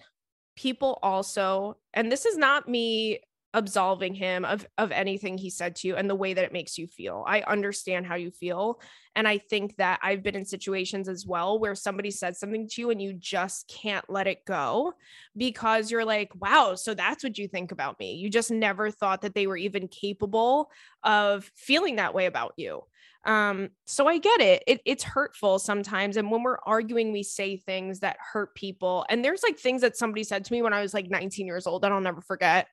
people 0.56 0.98
also 1.02 1.76
and 1.94 2.10
this 2.10 2.26
is 2.26 2.36
not 2.36 2.68
me 2.68 3.20
absolving 3.54 4.14
him 4.14 4.44
of 4.44 4.66
of 4.76 4.92
anything 4.92 5.38
he 5.38 5.48
said 5.48 5.74
to 5.76 5.88
you 5.88 5.96
and 5.96 6.10
the 6.10 6.14
way 6.14 6.34
that 6.34 6.44
it 6.44 6.52
makes 6.52 6.76
you 6.76 6.86
feel. 6.86 7.24
I 7.26 7.40
understand 7.42 8.06
how 8.06 8.16
you 8.16 8.30
feel 8.30 8.80
and 9.14 9.26
I 9.26 9.38
think 9.38 9.76
that 9.76 9.98
I've 10.02 10.22
been 10.22 10.36
in 10.36 10.44
situations 10.44 11.08
as 11.08 11.24
well 11.24 11.58
where 11.58 11.74
somebody 11.74 12.10
said 12.10 12.36
something 12.36 12.68
to 12.68 12.80
you 12.82 12.90
and 12.90 13.00
you 13.00 13.14
just 13.14 13.66
can't 13.68 14.04
let 14.10 14.26
it 14.26 14.44
go 14.44 14.92
because 15.36 15.90
you're 15.90 16.04
like, 16.04 16.32
"Wow, 16.38 16.74
so 16.74 16.92
that's 16.92 17.24
what 17.24 17.38
you 17.38 17.48
think 17.48 17.72
about 17.72 17.98
me." 17.98 18.14
You 18.14 18.28
just 18.28 18.50
never 18.50 18.90
thought 18.90 19.22
that 19.22 19.34
they 19.34 19.46
were 19.46 19.56
even 19.56 19.88
capable 19.88 20.70
of 21.02 21.50
feeling 21.54 21.96
that 21.96 22.14
way 22.14 22.26
about 22.26 22.52
you. 22.56 22.82
Um, 23.26 23.70
so 23.86 24.06
I 24.06 24.18
get 24.18 24.40
it. 24.40 24.62
it. 24.66 24.80
It's 24.84 25.02
hurtful 25.02 25.58
sometimes. 25.58 26.16
And 26.16 26.30
when 26.30 26.42
we're 26.44 26.60
arguing, 26.64 27.10
we 27.10 27.24
say 27.24 27.56
things 27.56 28.00
that 28.00 28.18
hurt 28.32 28.54
people. 28.54 29.04
And 29.08 29.24
there's 29.24 29.42
like 29.42 29.58
things 29.58 29.80
that 29.80 29.96
somebody 29.96 30.22
said 30.22 30.44
to 30.44 30.52
me 30.52 30.62
when 30.62 30.72
I 30.72 30.80
was 30.80 30.94
like 30.94 31.10
19 31.10 31.44
years 31.46 31.66
old 31.66 31.82
that 31.82 31.90
I'll 31.90 32.00
never 32.00 32.20
forget 32.20 32.68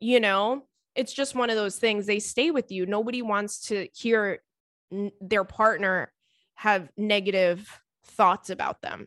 you 0.00 0.18
know 0.20 0.64
it's 0.96 1.12
just 1.12 1.34
one 1.34 1.50
of 1.50 1.56
those 1.56 1.76
things 1.76 2.06
they 2.06 2.18
stay 2.18 2.50
with 2.50 2.72
you. 2.72 2.84
Nobody 2.84 3.22
wants 3.22 3.68
to 3.68 3.88
hear 3.94 4.42
n- 4.92 5.12
their 5.20 5.44
partner 5.44 6.12
have 6.54 6.90
negative 6.96 7.80
thoughts 8.04 8.50
about 8.50 8.82
them. 8.82 9.06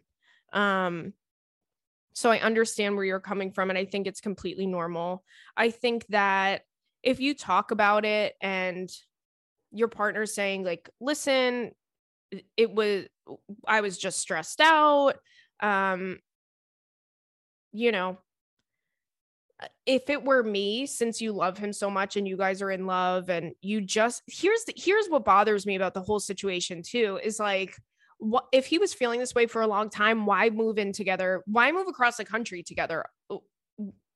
Um 0.53 1.13
so 2.15 2.29
i 2.29 2.37
understand 2.39 2.95
where 2.95 3.05
you're 3.05 3.19
coming 3.19 3.51
from 3.51 3.69
and 3.71 3.77
i 3.77 3.85
think 3.85 4.05
it's 4.07 4.21
completely 4.21 4.67
normal. 4.67 5.23
I 5.57 5.71
think 5.71 6.05
that 6.07 6.61
if 7.01 7.19
you 7.19 7.33
talk 7.33 7.71
about 7.71 8.05
it 8.05 8.35
and 8.39 8.89
your 9.71 9.87
partner's 9.87 10.33
saying 10.33 10.63
like 10.63 10.89
listen 10.99 11.71
it 12.55 12.73
was 12.73 13.05
i 13.67 13.81
was 13.81 13.97
just 13.97 14.19
stressed 14.19 14.61
out 14.61 15.15
um 15.59 16.19
you 17.71 17.91
know 17.91 18.17
if 19.85 20.09
it 20.09 20.23
were 20.23 20.43
me 20.43 20.85
since 20.85 21.21
you 21.21 21.31
love 21.31 21.57
him 21.57 21.73
so 21.73 21.89
much 21.89 22.17
and 22.17 22.27
you 22.27 22.37
guys 22.37 22.61
are 22.61 22.71
in 22.71 22.85
love 22.85 23.29
and 23.29 23.53
you 23.61 23.81
just 23.81 24.23
here's 24.27 24.63
the, 24.65 24.73
here's 24.75 25.07
what 25.07 25.25
bothers 25.25 25.65
me 25.65 25.75
about 25.75 25.93
the 25.93 26.01
whole 26.01 26.19
situation 26.19 26.81
too 26.81 27.19
is 27.23 27.39
like 27.39 27.75
what 28.17 28.45
if 28.51 28.65
he 28.65 28.77
was 28.77 28.93
feeling 28.93 29.19
this 29.19 29.35
way 29.35 29.45
for 29.45 29.61
a 29.61 29.67
long 29.67 29.89
time 29.89 30.25
why 30.25 30.49
move 30.49 30.77
in 30.77 30.93
together? 30.93 31.43
Why 31.45 31.71
move 31.71 31.87
across 31.87 32.17
the 32.17 32.25
country 32.25 32.63
together? 32.63 33.05
Uh, 33.29 33.37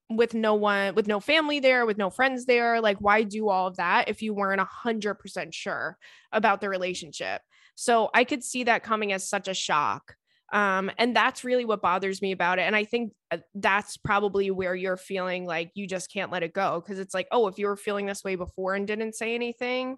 with 0.10 0.34
no 0.34 0.56
one 0.56 0.96
with 0.96 1.08
no 1.08 1.20
family 1.20 1.60
there 1.60 1.86
with 1.86 1.98
no 1.98 2.10
friends 2.10 2.46
there? 2.46 2.80
Like 2.80 2.98
why 3.00 3.24
do 3.24 3.50
all 3.50 3.68
of 3.68 3.78
that 3.78 4.08
if 4.08 4.22
you 4.22 4.34
weren't 4.34 4.62
a 4.62 4.66
hundred 4.66 5.16
percent 5.16 5.54
sure 5.54 5.98
about 6.32 6.62
the 6.62 6.70
relationship? 6.70 7.42
So 7.76 8.10
i 8.14 8.24
could 8.24 8.44
see 8.44 8.64
that 8.64 8.84
coming 8.84 9.14
as 9.14 9.28
such 9.28 9.48
a 9.48 9.54
shock 9.54 10.16
um, 10.54 10.90
and 10.98 11.16
that's 11.16 11.44
really 11.44 11.66
what 11.66 11.82
bothers 11.82 12.22
me 12.22 12.32
about 12.32 12.60
it. 12.60 12.64
And 12.64 12.76
I 12.76 12.86
think 12.86 13.14
uh, 13.32 13.38
that's 13.56 13.98
probably 13.98 14.50
where 14.50 14.76
you're 14.76 14.98
feeling 14.98 15.46
like 15.46 15.72
you 15.76 15.88
just 15.88 16.12
can't 16.12 16.32
let 16.32 16.44
it 16.44 16.54
go. 16.54 16.82
Cause 16.82 17.00
it's 17.00 17.14
like, 17.14 17.28
oh, 17.32 17.48
if 17.48 17.58
you 17.60 17.68
were 17.68 17.76
feeling 17.76 18.06
this 18.06 18.24
way 18.24 18.36
before 18.36 18.74
and 18.76 18.88
didn't 18.88 19.16
say 19.16 19.36
anything, 19.36 19.98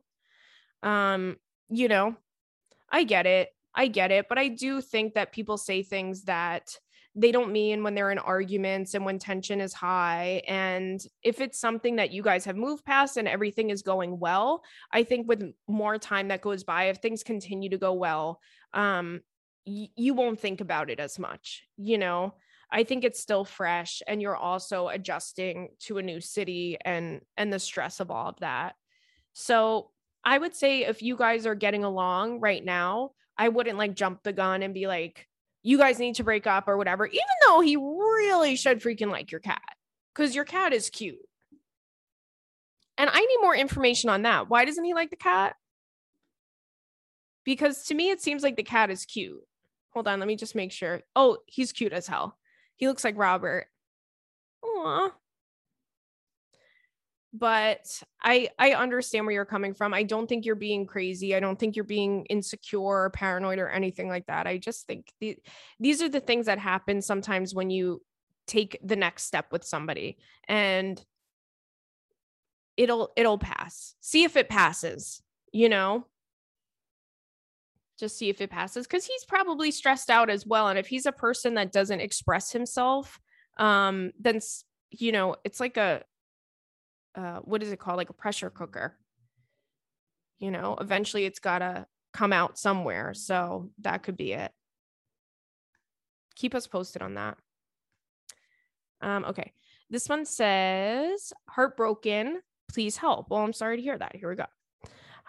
um, 0.81 1.37
you 1.69 1.87
know, 1.87 2.15
I 2.91 3.03
get 3.03 3.27
it. 3.27 3.49
I 3.75 3.87
get 3.87 4.11
it. 4.11 4.25
But 4.27 4.39
I 4.39 4.47
do 4.47 4.81
think 4.81 5.13
that 5.13 5.31
people 5.31 5.57
say 5.57 5.83
things 5.83 6.23
that 6.23 6.75
they 7.15 7.31
don't 7.31 7.51
mean 7.51 7.83
when 7.83 7.95
they're 7.95 8.11
in 8.11 8.17
arguments 8.17 8.93
and 8.93 9.03
when 9.03 9.19
tension 9.19 9.61
is 9.61 9.73
high. 9.73 10.41
And 10.47 11.01
if 11.23 11.41
it's 11.41 11.59
something 11.59 11.97
that 11.97 12.11
you 12.11 12.23
guys 12.23 12.45
have 12.45 12.55
moved 12.55 12.85
past 12.85 13.17
and 13.17 13.27
everything 13.27 13.69
is 13.69 13.81
going 13.81 14.19
well, 14.19 14.63
I 14.91 15.03
think 15.03 15.27
with 15.27 15.43
more 15.67 15.97
time 15.97 16.29
that 16.29 16.41
goes 16.41 16.63
by, 16.63 16.85
if 16.85 16.97
things 16.97 17.23
continue 17.23 17.69
to 17.69 17.77
go 17.77 17.93
well, 17.93 18.39
um, 18.73 19.21
you 19.65 20.13
won't 20.13 20.39
think 20.39 20.61
about 20.61 20.89
it 20.89 20.99
as 20.99 21.19
much, 21.19 21.63
you 21.77 21.97
know. 21.97 22.33
I 22.71 22.83
think 22.83 23.03
it's 23.03 23.19
still 23.19 23.45
fresh 23.45 24.01
and 24.07 24.21
you're 24.21 24.35
also 24.35 24.89
adjusting 24.89 25.69
to 25.81 25.97
a 25.97 26.03
new 26.03 26.21
city 26.21 26.77
and 26.83 27.21
and 27.35 27.51
the 27.51 27.59
stress 27.59 27.99
of 27.99 28.11
all 28.11 28.29
of 28.29 28.39
that. 28.39 28.75
So, 29.33 29.91
I 30.23 30.37
would 30.37 30.55
say 30.55 30.83
if 30.85 31.01
you 31.01 31.15
guys 31.15 31.45
are 31.45 31.55
getting 31.55 31.83
along 31.83 32.41
right 32.41 32.63
now, 32.63 33.11
I 33.37 33.49
wouldn't 33.49 33.77
like 33.77 33.95
jump 33.95 34.23
the 34.23 34.33
gun 34.33 34.63
and 34.63 34.73
be 34.73 34.87
like 34.87 35.27
you 35.63 35.77
guys 35.77 35.99
need 35.99 36.15
to 36.15 36.23
break 36.23 36.47
up 36.47 36.67
or 36.67 36.77
whatever, 36.77 37.05
even 37.07 37.19
though 37.47 37.61
he 37.61 37.75
really 37.75 38.55
should 38.55 38.81
freaking 38.81 39.11
like 39.11 39.31
your 39.31 39.41
cat 39.41 39.61
cuz 40.13 40.35
your 40.35 40.45
cat 40.45 40.73
is 40.73 40.89
cute. 40.89 41.19
And 42.97 43.09
I 43.09 43.19
need 43.19 43.37
more 43.41 43.55
information 43.55 44.09
on 44.09 44.23
that. 44.23 44.49
Why 44.49 44.65
doesn't 44.65 44.83
he 44.83 44.93
like 44.93 45.09
the 45.09 45.15
cat? 45.15 45.55
Because 47.45 47.85
to 47.85 47.95
me, 47.95 48.09
it 48.09 48.21
seems 48.21 48.43
like 48.43 48.57
the 48.57 48.63
cat 48.63 48.91
is 48.91 49.05
cute. 49.05 49.41
Hold 49.99 50.07
on, 50.07 50.19
let 50.19 50.27
me 50.27 50.37
just 50.37 50.55
make 50.55 50.71
sure. 50.71 51.01
Oh, 51.13 51.39
he's 51.45 51.73
cute 51.73 51.91
as 51.91 52.07
hell. 52.07 52.37
He 52.77 52.87
looks 52.87 53.03
like 53.03 53.17
Robert. 53.17 53.67
Aww. 54.63 55.11
But 57.33 58.01
I 58.23 58.47
I 58.57 58.75
understand 58.75 59.25
where 59.25 59.35
you're 59.35 59.43
coming 59.43 59.73
from. 59.73 59.93
I 59.93 60.03
don't 60.03 60.25
think 60.25 60.45
you're 60.45 60.55
being 60.55 60.85
crazy. 60.85 61.35
I 61.35 61.41
don't 61.41 61.59
think 61.59 61.75
you're 61.75 61.83
being 61.83 62.23
insecure 62.27 62.79
or 62.79 63.09
paranoid 63.09 63.59
or 63.59 63.67
anything 63.67 64.07
like 64.07 64.27
that. 64.27 64.47
I 64.47 64.57
just 64.57 64.87
think 64.87 65.11
the, 65.19 65.37
these 65.81 66.01
are 66.01 66.07
the 66.07 66.21
things 66.21 66.45
that 66.45 66.59
happen 66.59 67.01
sometimes 67.01 67.53
when 67.53 67.69
you 67.69 68.01
take 68.47 68.79
the 68.81 68.95
next 68.95 69.25
step 69.25 69.51
with 69.51 69.65
somebody 69.65 70.17
and 70.47 71.03
it'll 72.77 73.11
it'll 73.17 73.37
pass. 73.37 73.95
See 73.99 74.23
if 74.23 74.37
it 74.37 74.47
passes, 74.47 75.21
you 75.51 75.67
know? 75.67 76.05
Just 77.99 78.17
see 78.17 78.29
if 78.29 78.39
it 78.41 78.49
passes 78.49 78.87
because 78.87 79.05
he's 79.05 79.25
probably 79.25 79.71
stressed 79.71 80.09
out 80.09 80.29
as 80.29 80.45
well 80.45 80.69
and 80.69 80.79
if 80.79 80.87
he's 80.87 81.05
a 81.05 81.11
person 81.11 81.55
that 81.55 81.71
doesn't 81.71 81.99
express 81.99 82.51
himself 82.51 83.19
um 83.57 84.11
then 84.19 84.39
you 84.91 85.11
know 85.11 85.35
it's 85.43 85.59
like 85.59 85.77
a 85.77 86.01
uh 87.15 87.39
what 87.39 87.63
is 87.63 87.71
it 87.71 87.79
called? 87.79 87.97
Like 87.97 88.09
a 88.09 88.13
pressure 88.13 88.49
cooker. 88.49 88.97
You 90.39 90.51
know 90.51 90.77
eventually 90.79 91.25
it's 91.25 91.39
got 91.39 91.59
to 91.59 91.85
come 92.13 92.33
out 92.33 92.57
somewhere 92.57 93.13
so 93.13 93.69
that 93.79 94.03
could 94.03 94.17
be 94.17 94.33
it. 94.33 94.51
Keep 96.35 96.55
us 96.55 96.67
posted 96.67 97.01
on 97.01 97.15
that. 97.15 97.37
Um 99.01 99.25
okay. 99.25 99.51
This 99.89 100.07
one 100.07 100.25
says 100.25 101.33
heartbroken 101.49 102.41
please 102.71 102.97
help. 102.97 103.29
Well 103.29 103.41
i'm 103.41 103.53
sorry 103.53 103.77
to 103.77 103.83
hear 103.83 103.97
that. 103.97 104.15
Here 104.15 104.29
we 104.29 104.35
go 104.35 104.45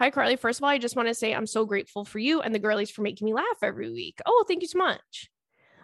Hi, 0.01 0.09
Carly. 0.09 0.37
First 0.37 0.61
of 0.61 0.65
all, 0.65 0.71
I 0.71 0.79
just 0.79 0.97
want 0.97 1.09
to 1.09 1.15
say 1.15 1.35
I'm 1.35 1.47
so 1.47 1.67
grateful 1.67 2.07
for 2.07 2.19
you 2.19 2.41
and 2.41 2.55
the 2.55 2.59
girlies 2.59 2.91
for 2.91 3.03
making 3.03 3.27
me 3.27 3.35
laugh 3.35 3.59
every 3.63 3.91
week. 3.91 4.19
Oh, 4.25 4.47
thank 4.49 4.63
you 4.63 4.69
so 4.69 4.79
much. 4.79 5.29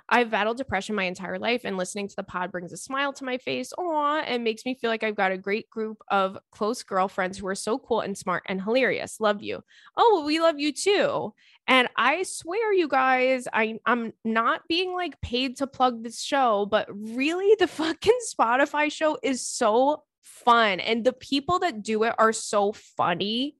I've 0.09 0.31
battled 0.31 0.57
depression 0.57 0.95
my 0.95 1.03
entire 1.05 1.39
life, 1.39 1.67
and 1.67 1.77
listening 1.77 2.09
to 2.09 2.17
the 2.17 2.23
pod 2.23 2.51
brings 2.51 2.73
a 2.73 2.79
smile 2.79 3.13
to 3.13 3.27
my 3.27 3.37
face. 3.37 3.75
Aw, 3.77 4.21
and 4.21 4.43
makes 4.43 4.65
me 4.65 4.75
feel 4.75 4.89
like 4.89 5.05
I've 5.05 5.17
got 5.17 5.33
a 5.33 5.37
great 5.37 5.69
group 5.69 5.99
of 6.09 6.39
close 6.51 6.83
girlfriends 6.83 7.37
who 7.37 7.47
are 7.47 7.55
so 7.55 7.79
cool 7.79 8.01
and 8.01 8.17
smart 8.17 8.45
and 8.47 8.63
hilarious. 8.63 9.21
Love 9.21 9.43
you. 9.43 9.63
Oh, 9.99 10.13
well, 10.15 10.25
we 10.25 10.41
love 10.41 10.59
you 10.59 10.73
too. 10.73 11.35
And 11.69 11.87
I 11.95 12.23
swear, 12.23 12.73
you 12.73 12.89
guys, 12.89 13.47
I, 13.53 13.81
I'm 13.85 14.15
not 14.25 14.63
being 14.67 14.95
like 14.95 15.21
paid 15.21 15.59
to 15.59 15.67
plug 15.67 16.03
this 16.03 16.23
show, 16.23 16.65
but 16.65 16.89
really, 16.91 17.55
the 17.59 17.67
fucking 17.67 18.19
Spotify 18.35 18.91
show 18.91 19.19
is 19.23 19.47
so 19.47 20.05
fun. 20.23 20.81
And 20.81 21.05
the 21.05 21.13
people 21.13 21.59
that 21.59 21.83
do 21.83 22.05
it 22.05 22.15
are 22.17 22.33
so 22.33 22.73
funny 22.73 23.57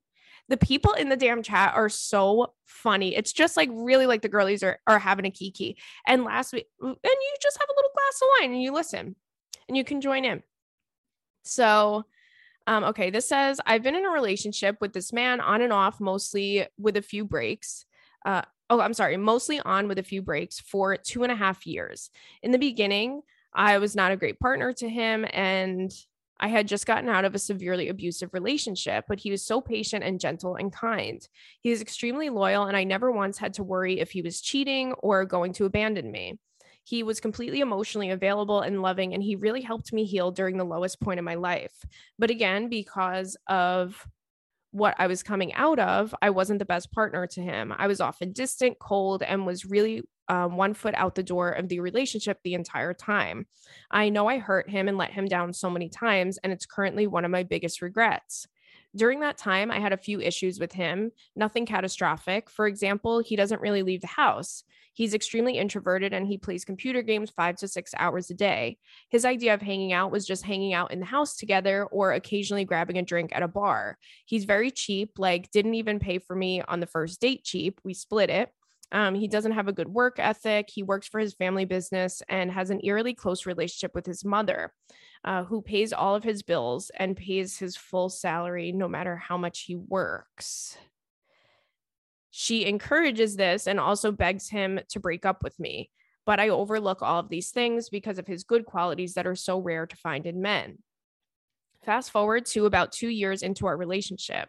the 0.49 0.57
people 0.57 0.93
in 0.93 1.09
the 1.09 1.17
damn 1.17 1.43
chat 1.43 1.75
are 1.75 1.89
so 1.89 2.53
funny. 2.65 3.17
It's 3.17 3.33
just 3.33 3.57
like 3.57 3.69
really 3.73 4.07
like 4.07 4.23
the 4.23 4.29
girlies 4.29 4.63
are, 4.63 4.79
are 4.87 4.99
having 4.99 5.27
a 5.27 5.31
kiki. 5.31 5.77
And 6.07 6.25
last 6.25 6.53
week, 6.53 6.67
and 6.81 6.97
you 7.05 7.35
just 7.43 7.59
have 7.59 7.69
a 7.69 7.77
little 7.77 7.91
glass 7.95 8.21
of 8.23 8.29
wine 8.41 8.53
and 8.53 8.63
you 8.63 8.73
listen 8.73 9.17
and 9.69 9.77
you 9.77 9.85
can 9.85 10.01
join 10.01 10.25
in. 10.25 10.43
So, 11.43 12.05
um, 12.67 12.85
okay, 12.85 13.11
this 13.11 13.29
says 13.29 13.61
I've 13.67 13.83
been 13.83 13.97
in 13.97 14.07
a 14.07 14.11
relationship 14.11 14.77
with 14.81 14.93
this 14.93 15.13
man 15.13 15.41
on 15.41 15.63
and 15.63 15.73
off, 15.73 16.01
mostly 16.01 16.67
with 16.79 16.97
a 16.97 17.03
few 17.03 17.25
breaks. 17.25 17.85
Uh, 18.25 18.43
oh, 18.71 18.81
I'm 18.81 18.95
sorry, 18.95 19.17
mostly 19.17 19.61
on 19.61 19.89
with 19.89 19.99
a 19.99 20.05
few 20.05 20.23
breaks 20.23 20.61
for 20.61 20.97
two 20.97 21.23
and 21.23 21.33
a 21.33 21.37
half 21.37 21.67
years. 21.67 22.11
In 22.43 22.51
the 22.51 22.59
beginning, 22.59 23.23
I 23.55 23.79
was 23.79 23.97
not 23.97 24.13
a 24.13 24.17
great 24.17 24.39
partner 24.39 24.73
to 24.75 24.89
him 24.89 25.25
and 25.33 25.93
I 26.39 26.49
had 26.49 26.69
just 26.69 26.87
gotten 26.87 27.09
out 27.09 27.25
of 27.25 27.35
a 27.35 27.39
severely 27.39 27.89
abusive 27.89 28.35
relationship, 28.35 29.07
but 29.09 29.21
he 29.21 29.31
was 29.31 29.45
so 29.45 29.61
patient 29.61 30.05
and 30.05 30.21
gentle 30.21 30.57
and 30.57 30.73
kind. 30.73 31.27
He 31.61 31.71
was 31.71 31.81
extremely 31.81 32.29
loyal, 32.29 32.65
and 32.65 32.77
I 32.77 32.85
never 32.85 33.11
once 33.11 33.39
had 33.39 33.55
to 33.55 33.63
worry 33.63 34.01
if 34.01 34.11
he 34.11 34.23
was 34.23 34.41
cheating 34.41 34.93
or 34.95 35.25
going 35.25 35.53
to 35.55 35.65
abandon 35.65 36.11
me. 36.11 36.39
He 36.85 37.03
was 37.03 37.19
completely 37.19 37.61
emotionally 37.61 38.11
available 38.11 38.61
and 38.61 38.83
loving, 38.83 39.15
and 39.15 39.23
he 39.23 39.35
really 39.35 39.63
helped 39.63 39.93
me 39.93 40.05
heal 40.05 40.31
during 40.31 40.57
the 40.57 40.65
lowest 40.65 41.01
point 41.01 41.19
in 41.19 41.25
my 41.25 41.35
life. 41.35 41.75
But 42.19 42.31
again, 42.31 42.69
because 42.69 43.37
of 43.49 44.07
what 44.77 44.95
I 44.99 45.07
was 45.07 45.23
coming 45.23 45.55
out 45.55 45.79
of, 45.79 46.15
I 46.21 46.29
wasn't 46.29 46.59
the 46.59 46.67
best 46.67 46.93
partner 46.93 47.27
to 47.29 47.41
him. 47.41 47.73
I 47.77 47.87
was 47.87 47.99
often 47.99 48.33
distant, 48.33 48.79
cold, 48.79 49.23
and 49.23 49.47
was 49.47 49.65
really 49.65 50.03
um, 50.29 50.57
one 50.57 50.75
foot 50.75 50.95
out 50.97 51.15
the 51.15 51.23
door 51.23 51.51
of 51.51 51.69
the 51.69 51.81
relationship 51.81 52.41
the 52.43 52.53
entire 52.53 52.93
time. 52.93 53.47
I 53.91 54.11
know 54.11 54.27
I 54.27 54.37
hurt 54.37 54.69
him 54.69 54.87
and 54.87 54.99
let 54.99 55.13
him 55.13 55.27
down 55.27 55.55
so 55.55 55.71
many 55.71 55.89
times, 55.89 56.39
and 56.39 56.53
it's 56.53 56.67
currently 56.67 57.07
one 57.07 57.25
of 57.25 57.31
my 57.31 57.43
biggest 57.43 57.81
regrets. 57.81 58.47
During 58.97 59.21
that 59.21 59.37
time, 59.37 59.71
I 59.71 59.79
had 59.79 59.93
a 59.93 59.99
few 59.99 60.21
issues 60.21 60.59
with 60.59 60.73
him, 60.73 61.13
nothing 61.37 61.67
catastrophic. 61.67 62.49
For 62.49 62.67
example, 62.67 63.21
he 63.21 63.37
doesn't 63.37 63.61
really 63.61 63.83
leave 63.83 64.01
the 64.01 64.07
house. 64.07 64.65
He's 64.95 65.13
extremely 65.13 65.59
introverted 65.59 66.15
and 66.15 66.27
he 66.27 66.39
plays 66.39 66.65
computer 66.65 67.03
games 67.03 67.29
five 67.29 67.57
to 67.57 67.69
six 67.69 67.93
hours 67.99 68.31
a 68.31 68.35
day. 68.35 68.79
His 69.11 69.27
idea 69.27 69.53
of 69.53 69.61
hanging 69.61 69.93
out 69.93 70.11
was 70.11 70.27
just 70.27 70.45
hanging 70.45 70.73
out 70.73 70.91
in 70.91 71.01
the 71.01 71.07
house 71.07 71.37
together 71.37 71.85
or 71.85 72.13
occasionally 72.13 72.65
grabbing 72.65 72.97
a 72.97 73.03
drink 73.03 73.33
at 73.35 73.43
a 73.43 73.49
bar. 73.49 73.99
He's 74.25 74.47
very 74.47 74.71
cheap, 74.71 75.19
like, 75.19 75.51
didn't 75.51 75.75
even 75.75 75.99
pay 75.99 76.19
for 76.19 76.35
me 76.35 76.63
on 76.63 76.81
the 76.81 76.87
first 76.87 77.21
date 77.21 77.45
cheap. 77.45 77.79
We 77.85 77.93
split 77.93 78.31
it. 78.31 78.51
Um, 78.93 79.15
he 79.15 79.27
doesn't 79.27 79.53
have 79.53 79.69
a 79.69 79.73
good 79.73 79.89
work 79.89 80.19
ethic. 80.19 80.71
He 80.71 80.83
works 80.83 81.09
for 81.09 81.19
his 81.19 81.35
family 81.35 81.65
business 81.65 82.23
and 82.29 82.51
has 82.51 82.71
an 82.71 82.81
eerily 82.85 83.15
close 83.15 83.45
relationship 83.45 83.95
with 83.95 84.07
his 84.07 84.25
mother, 84.25 84.73
uh, 85.25 85.45
who 85.45 85.61
pays 85.61 85.93
all 85.93 86.15
of 86.15 86.25
his 86.25 86.43
bills 86.43 86.91
and 86.97 87.17
pays 87.17 87.59
his 87.59 87.77
full 87.77 88.09
salary 88.09 88.73
no 88.73 88.87
matter 88.87 89.17
how 89.17 89.37
much 89.37 89.63
he 89.63 89.75
works. 89.75 90.79
She 92.31 92.67
encourages 92.67 93.37
this 93.37 93.67
and 93.67 93.81
also 93.81 94.13
begs 94.13 94.49
him 94.49 94.79
to 94.91 95.01
break 95.01 95.27
up 95.27 95.43
with 95.43 95.59
me. 95.59 95.91
But 96.27 96.39
I 96.39 96.51
overlook 96.51 97.03
all 97.03 97.21
of 97.21 97.29
these 97.29 97.51
things 97.51 97.89
because 97.89 98.19
of 98.19 98.27
his 98.27 98.45
good 98.45 98.67
qualities 98.67 99.15
that 99.15 99.27
are 99.27 99.37
so 99.37 99.59
rare 99.59 99.87
to 99.87 99.97
find 99.97 100.27
in 100.27 100.43
men. 100.43 100.79
Fast 101.85 102.11
forward 102.11 102.47
to 102.47 102.67
about 102.67 102.93
two 102.93 103.09
years 103.09 103.43
into 103.43 103.67
our 103.67 103.77
relationship. 103.77 104.49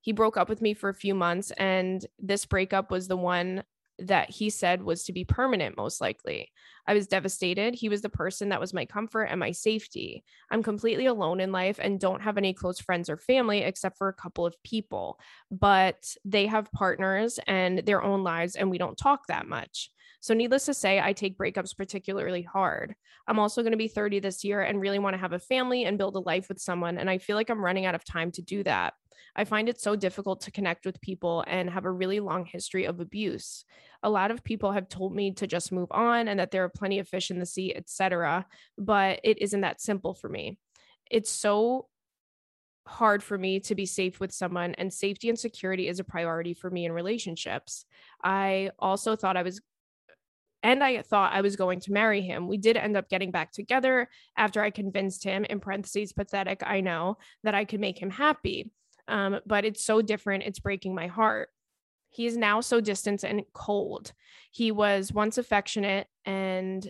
He 0.00 0.12
broke 0.12 0.36
up 0.36 0.48
with 0.48 0.62
me 0.62 0.72
for 0.72 0.88
a 0.88 0.94
few 0.94 1.14
months, 1.14 1.50
and 1.52 2.04
this 2.18 2.46
breakup 2.46 2.90
was 2.90 3.08
the 3.08 3.16
one 3.16 3.62
that 3.98 4.30
he 4.30 4.50
said 4.50 4.82
was 4.82 5.04
to 5.04 5.12
be 5.12 5.24
permanent, 5.24 5.76
most 5.76 6.00
likely. 6.00 6.52
I 6.86 6.94
was 6.94 7.06
devastated. 7.06 7.74
He 7.74 7.88
was 7.88 8.00
the 8.00 8.08
person 8.08 8.48
that 8.48 8.60
was 8.60 8.72
my 8.72 8.84
comfort 8.84 9.24
and 9.24 9.40
my 9.40 9.52
safety. 9.52 10.24
I'm 10.50 10.62
completely 10.62 11.06
alone 11.06 11.40
in 11.40 11.52
life 11.52 11.78
and 11.80 12.00
don't 12.00 12.22
have 12.22 12.38
any 12.38 12.54
close 12.54 12.80
friends 12.80 13.10
or 13.10 13.18
family 13.18 13.58
except 13.58 13.98
for 13.98 14.08
a 14.08 14.14
couple 14.14 14.46
of 14.46 14.62
people, 14.62 15.18
but 15.50 16.14
they 16.24 16.46
have 16.46 16.72
partners 16.72 17.38
and 17.46 17.80
their 17.80 18.02
own 18.02 18.22
lives, 18.22 18.56
and 18.56 18.70
we 18.70 18.78
don't 18.78 18.96
talk 18.96 19.26
that 19.26 19.48
much. 19.48 19.90
So, 20.20 20.34
needless 20.34 20.66
to 20.66 20.74
say, 20.74 21.00
I 21.00 21.12
take 21.12 21.38
breakups 21.38 21.76
particularly 21.76 22.42
hard. 22.42 22.94
I'm 23.26 23.38
also 23.38 23.62
going 23.62 23.72
to 23.72 23.78
be 23.78 23.88
30 23.88 24.20
this 24.20 24.44
year 24.44 24.62
and 24.62 24.80
really 24.80 24.98
want 24.98 25.14
to 25.14 25.20
have 25.20 25.32
a 25.32 25.38
family 25.38 25.84
and 25.84 25.98
build 25.98 26.16
a 26.16 26.20
life 26.20 26.48
with 26.48 26.60
someone. 26.60 26.98
And 26.98 27.08
I 27.08 27.18
feel 27.18 27.36
like 27.36 27.50
I'm 27.50 27.64
running 27.64 27.86
out 27.86 27.94
of 27.94 28.04
time 28.04 28.32
to 28.32 28.42
do 28.42 28.62
that. 28.64 28.94
I 29.36 29.44
find 29.44 29.68
it 29.68 29.80
so 29.80 29.94
difficult 29.94 30.40
to 30.42 30.50
connect 30.50 30.84
with 30.84 31.00
people 31.00 31.44
and 31.46 31.70
have 31.70 31.84
a 31.84 31.92
really 31.92 32.18
long 32.18 32.44
history 32.44 32.86
of 32.86 32.98
abuse. 32.98 33.64
A 34.02 34.10
lot 34.10 34.30
of 34.30 34.42
people 34.42 34.72
have 34.72 34.88
told 34.88 35.14
me 35.14 35.32
to 35.34 35.46
just 35.46 35.70
move 35.70 35.88
on 35.92 36.28
and 36.28 36.40
that 36.40 36.50
there 36.50 36.64
are 36.64 36.68
plenty 36.68 36.98
of 36.98 37.08
fish 37.08 37.30
in 37.30 37.38
the 37.38 37.46
sea, 37.46 37.74
etc. 37.74 38.46
But 38.76 39.20
it 39.22 39.40
isn't 39.40 39.60
that 39.60 39.80
simple 39.80 40.14
for 40.14 40.28
me. 40.28 40.58
It's 41.10 41.30
so 41.30 41.86
hard 42.88 43.22
for 43.22 43.36
me 43.36 43.60
to 43.60 43.74
be 43.74 43.86
safe 43.86 44.18
with 44.18 44.32
someone 44.32 44.74
and 44.74 44.92
safety 44.92 45.28
and 45.28 45.38
security 45.38 45.88
is 45.88 46.00
a 46.00 46.04
priority 46.04 46.54
for 46.54 46.70
me 46.70 46.86
in 46.86 46.92
relationships. 46.92 47.84
I 48.24 48.70
also 48.78 49.14
thought 49.14 49.36
I 49.36 49.42
was 49.42 49.60
and 50.62 50.82
I 50.82 51.02
thought 51.02 51.32
I 51.32 51.40
was 51.40 51.56
going 51.56 51.80
to 51.80 51.92
marry 51.92 52.20
him. 52.20 52.48
We 52.48 52.58
did 52.58 52.76
end 52.76 52.96
up 52.96 53.08
getting 53.08 53.30
back 53.30 53.52
together 53.52 54.08
after 54.36 54.60
I 54.60 54.70
convinced 54.70 55.24
him, 55.24 55.44
in 55.44 55.60
parentheses, 55.60 56.12
pathetic, 56.12 56.62
I 56.64 56.80
know, 56.80 57.18
that 57.44 57.54
I 57.54 57.64
could 57.64 57.80
make 57.80 58.00
him 58.00 58.10
happy. 58.10 58.70
Um, 59.06 59.40
but 59.46 59.64
it's 59.64 59.84
so 59.84 60.02
different. 60.02 60.44
It's 60.44 60.58
breaking 60.58 60.94
my 60.94 61.06
heart. 61.06 61.48
He 62.10 62.26
is 62.26 62.36
now 62.36 62.60
so 62.60 62.80
distant 62.80 63.22
and 63.22 63.42
cold. 63.52 64.12
He 64.50 64.72
was 64.72 65.12
once 65.12 65.38
affectionate 65.38 66.06
and 66.24 66.88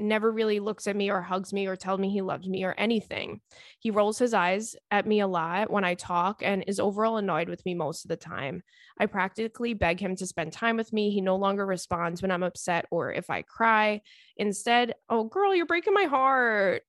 never 0.00 0.30
really 0.30 0.60
looks 0.60 0.86
at 0.86 0.96
me 0.96 1.10
or 1.10 1.20
hugs 1.22 1.52
me 1.52 1.66
or 1.66 1.76
tells 1.76 1.98
me 2.00 2.10
he 2.10 2.22
loves 2.22 2.48
me 2.48 2.64
or 2.64 2.74
anything. 2.78 3.40
He 3.78 3.90
rolls 3.90 4.18
his 4.18 4.34
eyes 4.34 4.76
at 4.90 5.06
me 5.06 5.20
a 5.20 5.26
lot 5.26 5.70
when 5.70 5.84
I 5.84 5.94
talk 5.94 6.42
and 6.42 6.64
is 6.66 6.80
overall 6.80 7.16
annoyed 7.16 7.48
with 7.48 7.64
me 7.64 7.74
most 7.74 8.04
of 8.04 8.08
the 8.08 8.16
time. 8.16 8.62
I 8.98 9.06
practically 9.06 9.74
beg 9.74 10.00
him 10.00 10.16
to 10.16 10.26
spend 10.26 10.52
time 10.52 10.76
with 10.76 10.92
me. 10.92 11.10
He 11.10 11.20
no 11.20 11.36
longer 11.36 11.66
responds 11.66 12.22
when 12.22 12.30
I'm 12.30 12.42
upset 12.42 12.86
or 12.90 13.12
if 13.12 13.30
I 13.30 13.42
cry. 13.42 14.02
Instead, 14.36 14.94
oh, 15.08 15.24
girl, 15.24 15.54
you're 15.54 15.66
breaking 15.66 15.94
my 15.94 16.04
heart. 16.04 16.82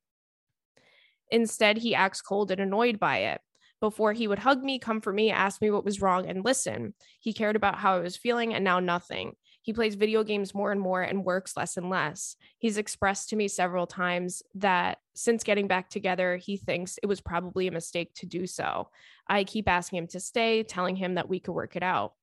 Instead, 1.32 1.78
he 1.78 1.96
acts 1.96 2.22
cold 2.22 2.52
and 2.52 2.60
annoyed 2.60 3.00
by 3.00 3.18
it. 3.18 3.42
Before 3.80 4.12
he 4.12 4.28
would 4.28 4.40
hug 4.40 4.62
me, 4.62 4.78
comfort 4.78 5.14
me, 5.14 5.32
ask 5.32 5.62
me 5.62 5.72
what 5.72 5.86
was 5.86 6.02
wrong, 6.02 6.26
and 6.26 6.44
listen. 6.44 6.94
He 7.20 7.34
cared 7.34 7.56
about 7.56 7.76
how 7.76 7.96
I 7.96 8.00
was 8.00 8.18
feeling, 8.18 8.54
and 8.54 8.64
now 8.64 8.80
nothing. 8.80 9.36
He 9.70 9.74
plays 9.74 9.94
video 9.94 10.24
games 10.24 10.56
more 10.56 10.72
and 10.72 10.82
more 10.82 11.04
and 11.04 11.24
works 11.24 11.56
less 11.56 11.78
and 11.78 11.92
less. 11.92 12.36
He's 12.58 12.80
expressed 12.80 13.30
to 13.30 13.36
me 13.36 13.48
several 13.48 13.86
times 13.86 14.42
that 14.56 14.98
since 15.14 15.44
getting 15.44 15.68
back 15.68 15.92
together, 15.92 16.38
he 16.38 16.58
thinks 16.58 16.98
it 16.98 17.06
was 17.06 17.22
probably 17.22 17.68
a 17.68 17.72
mistake 17.72 18.12
to 18.16 18.26
do 18.26 18.48
so. 18.48 18.90
I 19.28 19.44
keep 19.44 19.70
asking 19.70 20.00
him 20.00 20.08
to 20.08 20.20
stay, 20.20 20.64
telling 20.64 20.96
him 20.96 21.14
that 21.14 21.30
we 21.30 21.40
could 21.40 21.52
work 21.52 21.76
it 21.76 21.84
out. 21.84 22.14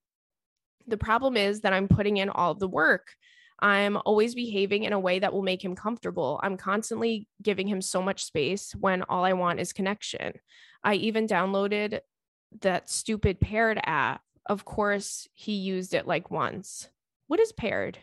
The 0.89 0.97
problem 0.97 1.37
is 1.37 1.61
that 1.61 1.73
I'm 1.73 1.87
putting 1.87 2.17
in 2.17 2.31
all 2.31 2.51
of 2.51 2.59
the 2.59 2.67
work. 2.67 3.15
I'm 3.61 3.97
always 4.05 4.35
behaving 4.35 4.83
in 4.83 4.93
a 4.93 4.99
way 4.99 5.21
that 5.21 5.33
will 5.33 5.43
make 5.43 5.65
him 5.65 5.77
comfortable. 5.77 6.41
I'm 6.43 6.57
constantly 6.57 7.29
giving 7.41 7.69
him 7.69 7.81
so 7.81 8.03
much 8.03 8.25
space 8.25 8.75
when 8.75 9.05
all 9.05 9.25
I 9.25 9.35
want 9.35 9.61
is 9.61 9.73
connection. 9.73 10.33
I 10.83 10.95
even 10.95 11.29
downloaded 11.29 12.01
that 12.63 12.91
stupid 12.91 13.39
paired 13.39 13.79
app. 13.85 14.23
Of 14.47 14.65
course, 14.65 15.29
he 15.33 15.53
used 15.53 15.95
it 15.95 16.09
like 16.09 16.29
once. 16.29 16.89
What 17.27 17.41
is 17.41 17.53
paired? 17.53 17.99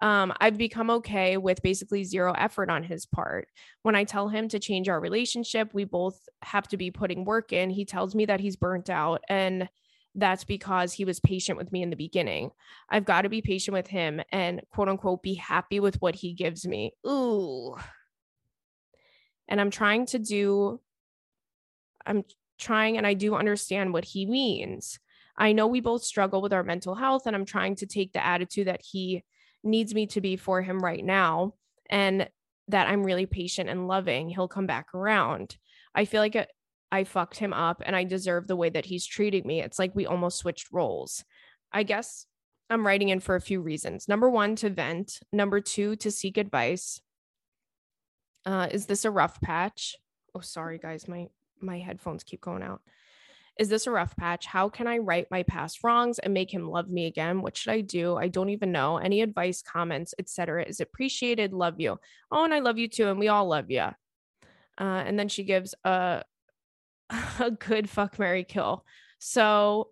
Um, 0.00 0.34
I've 0.38 0.58
become 0.58 0.90
okay 0.90 1.36
with 1.36 1.62
basically 1.62 2.04
zero 2.04 2.32
effort 2.32 2.68
on 2.68 2.82
his 2.82 3.06
part. 3.06 3.48
When 3.82 3.94
I 3.94 4.04
tell 4.04 4.28
him 4.28 4.48
to 4.48 4.58
change 4.58 4.88
our 4.88 5.00
relationship, 5.00 5.72
we 5.72 5.84
both 5.84 6.28
have 6.42 6.68
to 6.68 6.76
be 6.76 6.90
putting 6.90 7.24
work 7.24 7.52
in. 7.52 7.70
He 7.70 7.84
tells 7.84 8.14
me 8.14 8.26
that 8.26 8.40
he's 8.40 8.56
burnt 8.56 8.90
out 8.90 9.22
and 9.28 9.68
that's 10.14 10.44
because 10.44 10.92
he 10.92 11.04
was 11.04 11.20
patient 11.20 11.58
with 11.58 11.72
me 11.72 11.82
in 11.82 11.90
the 11.90 11.96
beginning. 11.96 12.50
I've 12.88 13.04
got 13.04 13.22
to 13.22 13.28
be 13.28 13.40
patient 13.42 13.74
with 13.74 13.86
him 13.86 14.20
and 14.30 14.62
quote 14.70 14.88
unquote 14.88 15.22
be 15.22 15.34
happy 15.34 15.80
with 15.80 16.00
what 16.00 16.14
he 16.14 16.34
gives 16.34 16.66
me. 16.66 16.92
Ooh. 17.06 17.76
And 19.48 19.60
I'm 19.60 19.70
trying 19.70 20.06
to 20.06 20.18
do, 20.18 20.80
I'm 22.06 22.24
trying 22.58 22.96
and 22.96 23.06
I 23.06 23.14
do 23.14 23.34
understand 23.34 23.92
what 23.92 24.04
he 24.04 24.26
means. 24.26 24.98
I 25.36 25.52
know 25.52 25.66
we 25.66 25.80
both 25.80 26.04
struggle 26.04 26.40
with 26.40 26.52
our 26.52 26.62
mental 26.62 26.94
health, 26.94 27.26
and 27.26 27.34
I'm 27.34 27.44
trying 27.44 27.76
to 27.76 27.86
take 27.86 28.12
the 28.12 28.24
attitude 28.24 28.68
that 28.68 28.82
he 28.82 29.24
needs 29.62 29.94
me 29.94 30.06
to 30.08 30.20
be 30.20 30.36
for 30.36 30.62
him 30.62 30.78
right 30.78 31.04
now 31.04 31.54
and 31.90 32.28
that 32.68 32.88
I'm 32.88 33.02
really 33.02 33.26
patient 33.26 33.68
and 33.68 33.88
loving. 33.88 34.28
He'll 34.28 34.48
come 34.48 34.66
back 34.66 34.94
around. 34.94 35.56
I 35.94 36.04
feel 36.04 36.20
like 36.20 36.48
I 36.92 37.04
fucked 37.04 37.38
him 37.38 37.52
up 37.52 37.82
and 37.84 37.96
I 37.96 38.04
deserve 38.04 38.46
the 38.46 38.56
way 38.56 38.70
that 38.70 38.86
he's 38.86 39.06
treating 39.06 39.46
me. 39.46 39.60
It's 39.60 39.78
like 39.78 39.94
we 39.94 40.06
almost 40.06 40.38
switched 40.38 40.72
roles. 40.72 41.24
I 41.72 41.82
guess 41.82 42.26
I'm 42.70 42.86
writing 42.86 43.08
in 43.08 43.20
for 43.20 43.34
a 43.34 43.40
few 43.40 43.60
reasons. 43.60 44.08
Number 44.08 44.30
one, 44.30 44.56
to 44.56 44.70
vent. 44.70 45.20
Number 45.32 45.60
two, 45.60 45.96
to 45.96 46.10
seek 46.10 46.38
advice. 46.38 47.00
Uh, 48.46 48.68
is 48.70 48.86
this 48.86 49.04
a 49.04 49.10
rough 49.10 49.40
patch? 49.40 49.96
Oh, 50.34 50.40
sorry, 50.40 50.78
guys. 50.78 51.08
My 51.08 51.28
my 51.60 51.78
headphones 51.78 52.24
keep 52.24 52.40
going 52.40 52.62
out. 52.62 52.80
Is 53.58 53.68
this 53.68 53.86
a 53.86 53.90
rough 53.90 54.16
patch? 54.16 54.46
How 54.46 54.68
can 54.68 54.88
I 54.88 54.98
right 54.98 55.26
my 55.30 55.44
past 55.44 55.84
wrongs 55.84 56.18
and 56.18 56.34
make 56.34 56.52
him 56.52 56.68
love 56.68 56.90
me 56.90 57.06
again? 57.06 57.40
What 57.40 57.56
should 57.56 57.72
I 57.72 57.82
do? 57.82 58.16
I 58.16 58.26
don't 58.26 58.48
even 58.48 58.72
know. 58.72 58.96
Any 58.96 59.22
advice, 59.22 59.62
comments, 59.62 60.12
etc. 60.18 60.64
is 60.64 60.80
appreciated. 60.80 61.52
Love 61.52 61.78
you. 61.78 61.98
Oh, 62.32 62.44
and 62.44 62.52
I 62.52 62.58
love 62.58 62.78
you 62.78 62.88
too, 62.88 63.08
and 63.08 63.18
we 63.18 63.28
all 63.28 63.46
love 63.46 63.70
you. 63.70 63.90
Uh, 64.76 65.02
and 65.06 65.16
then 65.16 65.28
she 65.28 65.44
gives 65.44 65.74
a 65.84 66.24
a 67.40 67.50
good 67.50 67.88
fuck 67.88 68.18
Mary 68.18 68.42
kill. 68.44 68.84
So 69.18 69.90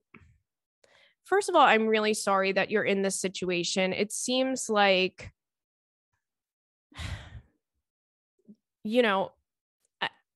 first 1.25 1.49
of 1.49 1.55
all, 1.55 1.63
I'm 1.63 1.87
really 1.87 2.15
sorry 2.15 2.53
that 2.53 2.71
you're 2.71 2.83
in 2.83 3.03
this 3.03 3.21
situation. 3.21 3.93
It 3.93 4.13
seems 4.13 4.69
like 4.69 5.31
you 8.85 9.03
know, 9.03 9.31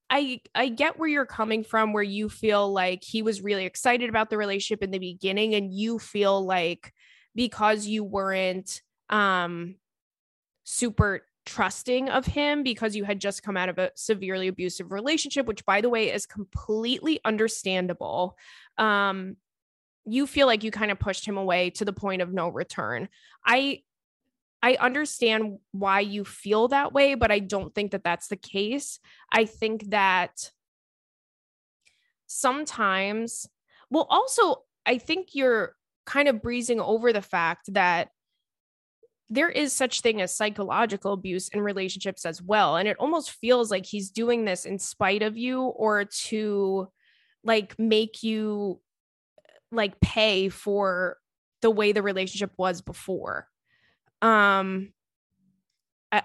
I 0.08 0.40
I 0.54 0.68
get 0.68 0.98
where 0.98 1.08
you're 1.08 1.26
coming 1.26 1.64
from 1.64 1.92
where 1.92 2.02
you 2.02 2.28
feel 2.28 2.72
like 2.72 3.02
he 3.04 3.22
was 3.22 3.42
really 3.42 3.64
excited 3.64 4.08
about 4.08 4.30
the 4.30 4.38
relationship 4.38 4.82
in 4.82 4.90
the 4.90 4.98
beginning 4.98 5.54
and 5.54 5.72
you 5.72 5.98
feel 5.98 6.44
like 6.44 6.92
because 7.34 7.86
you 7.86 8.04
weren't 8.04 8.82
um 9.10 9.76
super 10.64 11.22
trusting 11.44 12.08
of 12.08 12.26
him 12.26 12.62
because 12.62 12.96
you 12.96 13.04
had 13.04 13.20
just 13.20 13.42
come 13.42 13.56
out 13.56 13.68
of 13.68 13.78
a 13.78 13.92
severely 13.94 14.48
abusive 14.48 14.90
relationship 14.90 15.46
which 15.46 15.64
by 15.64 15.80
the 15.80 15.88
way 15.88 16.12
is 16.12 16.26
completely 16.26 17.20
understandable 17.24 18.36
um 18.78 19.36
you 20.06 20.26
feel 20.26 20.46
like 20.46 20.62
you 20.62 20.70
kind 20.70 20.90
of 20.90 20.98
pushed 20.98 21.26
him 21.26 21.36
away 21.36 21.70
to 21.70 21.84
the 21.84 21.92
point 21.92 22.22
of 22.22 22.32
no 22.32 22.48
return. 22.48 23.08
I 23.44 23.82
i 24.62 24.76
understand 24.80 25.58
why 25.72 26.00
you 26.00 26.24
feel 26.24 26.68
that 26.68 26.92
way 26.92 27.14
but 27.14 27.30
i 27.30 27.38
don't 27.38 27.74
think 27.74 27.92
that 27.92 28.04
that's 28.04 28.28
the 28.28 28.36
case. 28.36 28.98
I 29.32 29.44
think 29.44 29.90
that 29.90 30.50
sometimes 32.26 33.46
well 33.90 34.06
also 34.10 34.62
i 34.84 34.98
think 34.98 35.28
you're 35.32 35.74
kind 36.04 36.28
of 36.28 36.42
breezing 36.42 36.80
over 36.80 37.12
the 37.12 37.22
fact 37.22 37.72
that 37.72 38.08
there 39.28 39.48
is 39.48 39.72
such 39.72 40.00
thing 40.00 40.20
as 40.20 40.34
psychological 40.34 41.12
abuse 41.12 41.48
in 41.48 41.60
relationships 41.60 42.24
as 42.24 42.40
well 42.42 42.76
and 42.76 42.88
it 42.88 42.96
almost 42.98 43.30
feels 43.30 43.70
like 43.70 43.86
he's 43.86 44.10
doing 44.10 44.44
this 44.44 44.64
in 44.64 44.78
spite 44.78 45.22
of 45.22 45.36
you 45.36 45.62
or 45.62 46.04
to 46.04 46.88
like 47.44 47.78
make 47.78 48.22
you 48.22 48.80
like 49.72 50.00
pay 50.00 50.48
for 50.48 51.16
the 51.62 51.70
way 51.70 51.92
the 51.92 52.02
relationship 52.02 52.52
was 52.56 52.82
before 52.82 53.48
um 54.22 54.92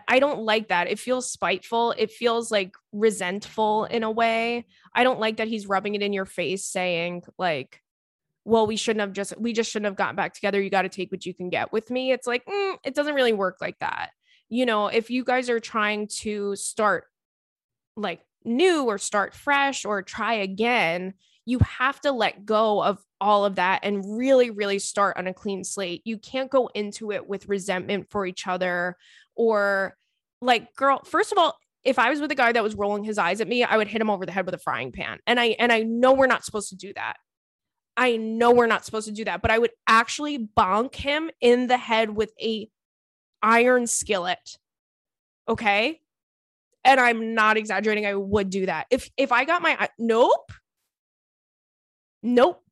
I, 0.07 0.19
don't 0.19 0.43
like 0.43 0.69
that. 0.69 0.87
It 0.87 0.99
feels 0.99 1.29
spiteful. 1.29 1.93
It 1.97 2.11
feels 2.11 2.51
like 2.51 2.75
resentful 2.91 3.85
in 3.85 4.03
a 4.03 4.11
way. 4.11 4.65
I 4.93 5.03
don't 5.03 5.19
like 5.19 5.37
that 5.37 5.47
he's 5.47 5.67
rubbing 5.67 5.95
it 5.95 6.01
in 6.01 6.13
your 6.13 6.25
face 6.25 6.65
saying, 6.65 7.23
like, 7.37 7.81
well, 8.45 8.67
we 8.67 8.75
shouldn't 8.75 9.01
have 9.01 9.13
just, 9.13 9.37
we 9.39 9.53
just 9.53 9.71
shouldn't 9.71 9.87
have 9.87 9.95
gotten 9.95 10.15
back 10.15 10.33
together. 10.33 10.61
You 10.61 10.69
got 10.69 10.83
to 10.83 10.89
take 10.89 11.11
what 11.11 11.25
you 11.25 11.33
can 11.33 11.49
get 11.49 11.71
with 11.71 11.89
me. 11.89 12.11
It's 12.11 12.27
like, 12.27 12.45
mm, 12.45 12.77
it 12.83 12.95
doesn't 12.95 13.15
really 13.15 13.33
work 13.33 13.57
like 13.61 13.79
that. 13.79 14.11
You 14.49 14.65
know, 14.65 14.87
if 14.87 15.09
you 15.09 15.23
guys 15.23 15.49
are 15.49 15.59
trying 15.59 16.07
to 16.19 16.55
start 16.55 17.05
like 17.95 18.21
new 18.43 18.85
or 18.85 18.97
start 18.97 19.33
fresh 19.33 19.85
or 19.85 20.01
try 20.01 20.35
again, 20.35 21.13
you 21.45 21.59
have 21.59 21.99
to 22.01 22.11
let 22.11 22.45
go 22.45 22.83
of 22.83 22.99
all 23.21 23.45
of 23.45 23.55
that 23.55 23.81
and 23.83 24.03
really, 24.17 24.49
really 24.49 24.79
start 24.79 25.15
on 25.15 25.27
a 25.27 25.33
clean 25.33 25.63
slate. 25.63 26.01
You 26.03 26.17
can't 26.17 26.49
go 26.49 26.69
into 26.73 27.11
it 27.11 27.29
with 27.29 27.47
resentment 27.47 28.09
for 28.09 28.25
each 28.25 28.47
other 28.47 28.97
or 29.35 29.95
like, 30.41 30.75
girl, 30.75 31.01
first 31.05 31.31
of 31.31 31.37
all, 31.37 31.55
if 31.83 31.97
I 31.99 32.09
was 32.09 32.19
with 32.19 32.31
a 32.31 32.35
guy 32.35 32.51
that 32.51 32.63
was 32.63 32.75
rolling 32.75 33.03
his 33.03 33.17
eyes 33.17 33.41
at 33.41 33.47
me, 33.47 33.63
I 33.63 33.77
would 33.77 33.87
hit 33.87 34.01
him 34.01 34.09
over 34.09 34.25
the 34.25 34.31
head 34.31 34.45
with 34.45 34.55
a 34.55 34.59
frying 34.59 34.91
pan. 34.91 35.19
And 35.25 35.39
I 35.39 35.55
and 35.59 35.71
I 35.71 35.81
know 35.83 36.13
we're 36.13 36.27
not 36.27 36.43
supposed 36.43 36.69
to 36.69 36.75
do 36.75 36.93
that. 36.93 37.17
I 37.97 38.17
know 38.17 38.51
we're 38.51 38.67
not 38.67 38.85
supposed 38.85 39.07
to 39.07 39.13
do 39.13 39.25
that, 39.25 39.41
but 39.41 39.51
I 39.51 39.59
would 39.59 39.71
actually 39.87 40.37
bonk 40.39 40.95
him 40.95 41.29
in 41.41 41.67
the 41.67 41.77
head 41.77 42.09
with 42.09 42.33
a 42.41 42.69
iron 43.41 43.87
skillet. 43.87 44.57
Okay? 45.47 45.99
And 46.83 46.99
I'm 46.99 47.35
not 47.35 47.57
exaggerating. 47.57 48.05
I 48.05 48.15
would 48.15 48.49
do 48.49 48.65
that. 48.65 48.87
If 48.89 49.09
if 49.17 49.31
I 49.31 49.45
got 49.45 49.61
my 49.61 49.89
nope. 49.99 50.51
Nope. 52.23 52.63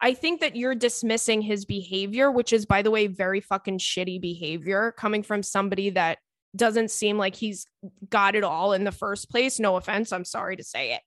I 0.00 0.14
think 0.14 0.40
that 0.40 0.56
you're 0.56 0.74
dismissing 0.74 1.40
his 1.40 1.64
behavior, 1.64 2.30
which 2.30 2.52
is 2.52 2.66
by 2.66 2.82
the 2.82 2.90
way 2.90 3.06
very 3.06 3.40
fucking 3.40 3.78
shitty 3.78 4.20
behavior 4.20 4.92
coming 4.96 5.22
from 5.22 5.42
somebody 5.42 5.90
that 5.90 6.18
doesn't 6.56 6.90
seem 6.90 7.18
like 7.18 7.34
he's 7.34 7.66
got 8.08 8.34
it 8.34 8.44
all 8.44 8.72
in 8.72 8.84
the 8.84 8.92
first 8.92 9.30
place. 9.30 9.58
No 9.58 9.76
offense, 9.76 10.12
I'm 10.12 10.24
sorry 10.24 10.56
to 10.56 10.64
say 10.64 10.92
it. 10.94 11.00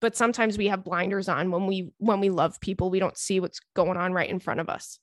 But 0.00 0.16
sometimes 0.16 0.58
we 0.58 0.68
have 0.68 0.84
blinders 0.84 1.28
on 1.28 1.50
when 1.50 1.66
we 1.66 1.90
when 1.98 2.20
we 2.20 2.28
love 2.28 2.60
people. 2.60 2.90
We 2.90 2.98
don't 2.98 3.16
see 3.16 3.40
what's 3.40 3.60
going 3.74 3.96
on 3.96 4.12
right 4.12 4.28
in 4.28 4.40
front 4.40 4.60
of 4.60 4.68
us. 4.68 4.98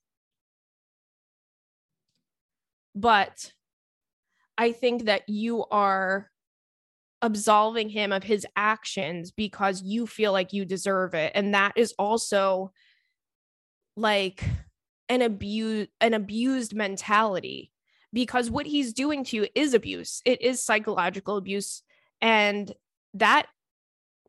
But 2.96 3.52
i 4.58 4.72
think 4.72 5.06
that 5.06 5.28
you 5.28 5.66
are 5.66 6.30
absolving 7.24 7.88
him 7.88 8.12
of 8.12 8.22
his 8.22 8.46
actions 8.56 9.32
because 9.32 9.82
you 9.82 10.06
feel 10.06 10.34
like 10.34 10.52
you 10.54 10.66
deserve 10.66 11.16
it. 11.16 11.32
And 11.34 11.56
that 11.56 11.72
is 11.78 11.94
also 11.98 12.72
like 13.96 14.44
an 15.10 15.22
abuse 15.22 15.88
an 16.02 16.14
abused 16.14 16.76
mentality 16.76 17.72
because 18.12 18.52
what 18.52 18.66
he's 18.66 18.94
doing 18.94 19.24
to 19.24 19.38
you 19.38 19.48
is 19.56 19.74
abuse. 19.74 20.22
It 20.26 20.42
is 20.42 20.62
psychological 20.62 21.38
abuse. 21.38 21.82
And 22.22 22.72
that 23.16 23.48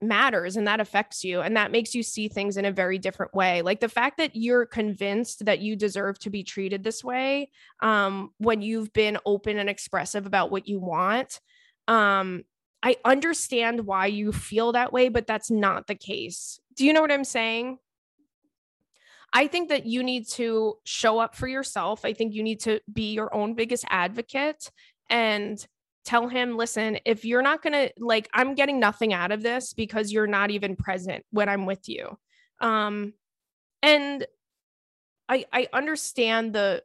matters 0.00 0.56
and 0.56 0.66
that 0.66 0.80
affects 0.80 1.24
you 1.24 1.40
and 1.40 1.56
that 1.56 1.72
makes 1.72 1.94
you 1.94 2.02
see 2.02 2.28
things 2.28 2.56
in 2.56 2.64
a 2.64 2.72
very 2.72 2.98
different 2.98 3.34
way. 3.34 3.62
Like 3.62 3.80
the 3.80 3.88
fact 3.88 4.18
that 4.18 4.36
you're 4.36 4.66
convinced 4.66 5.46
that 5.46 5.60
you 5.60 5.74
deserve 5.74 6.18
to 6.20 6.30
be 6.30 6.44
treated 6.44 6.84
this 6.84 7.02
way 7.02 7.50
um 7.80 8.30
when 8.38 8.62
you've 8.62 8.92
been 8.92 9.18
open 9.26 9.58
and 9.58 9.68
expressive 9.68 10.26
about 10.26 10.50
what 10.50 10.68
you 10.68 10.78
want 10.78 11.40
um 11.88 12.44
i 12.84 12.96
understand 13.04 13.86
why 13.86 14.06
you 14.06 14.30
feel 14.30 14.70
that 14.72 14.92
way 14.92 15.08
but 15.08 15.26
that's 15.26 15.50
not 15.50 15.88
the 15.88 15.94
case 15.96 16.60
do 16.76 16.86
you 16.86 16.92
know 16.92 17.00
what 17.00 17.10
i'm 17.10 17.24
saying 17.24 17.78
I 19.36 19.48
think 19.48 19.68
that 19.70 19.84
you 19.84 20.04
need 20.04 20.28
to 20.28 20.78
show 20.84 21.18
up 21.18 21.34
for 21.34 21.48
yourself. 21.48 22.04
I 22.04 22.12
think 22.12 22.34
you 22.34 22.44
need 22.44 22.60
to 22.60 22.80
be 22.90 23.12
your 23.12 23.34
own 23.34 23.54
biggest 23.54 23.84
advocate 23.90 24.70
and 25.10 25.58
tell 26.04 26.28
him, 26.28 26.56
listen, 26.56 26.98
if 27.04 27.24
you're 27.24 27.42
not 27.42 27.60
going 27.60 27.72
to 27.72 27.92
like, 27.98 28.28
I'm 28.32 28.54
getting 28.54 28.78
nothing 28.78 29.12
out 29.12 29.32
of 29.32 29.42
this 29.42 29.72
because 29.72 30.12
you're 30.12 30.28
not 30.28 30.52
even 30.52 30.76
present 30.76 31.24
when 31.30 31.48
I'm 31.48 31.66
with 31.66 31.88
you. 31.88 32.16
Um, 32.60 33.14
and 33.82 34.24
I, 35.28 35.46
I 35.52 35.66
understand 35.72 36.52
the, 36.52 36.84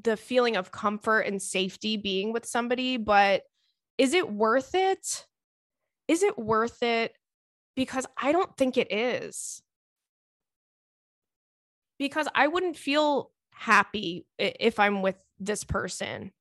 the 0.00 0.16
feeling 0.16 0.56
of 0.56 0.72
comfort 0.72 1.20
and 1.20 1.42
safety 1.42 1.98
being 1.98 2.32
with 2.32 2.46
somebody, 2.46 2.96
but 2.96 3.42
is 3.98 4.14
it 4.14 4.30
worth 4.30 4.74
it? 4.74 5.26
Is 6.08 6.22
it 6.22 6.38
worth 6.38 6.82
it? 6.82 7.14
Because 7.74 8.06
I 8.16 8.32
don't 8.32 8.56
think 8.56 8.76
it 8.76 8.92
is. 8.92 9.62
Because 11.98 12.28
I 12.34 12.46
wouldn't 12.46 12.76
feel 12.76 13.30
happy 13.50 14.26
if 14.38 14.78
I'm 14.78 15.02
with 15.02 15.22
this 15.38 15.64
person 15.64 16.32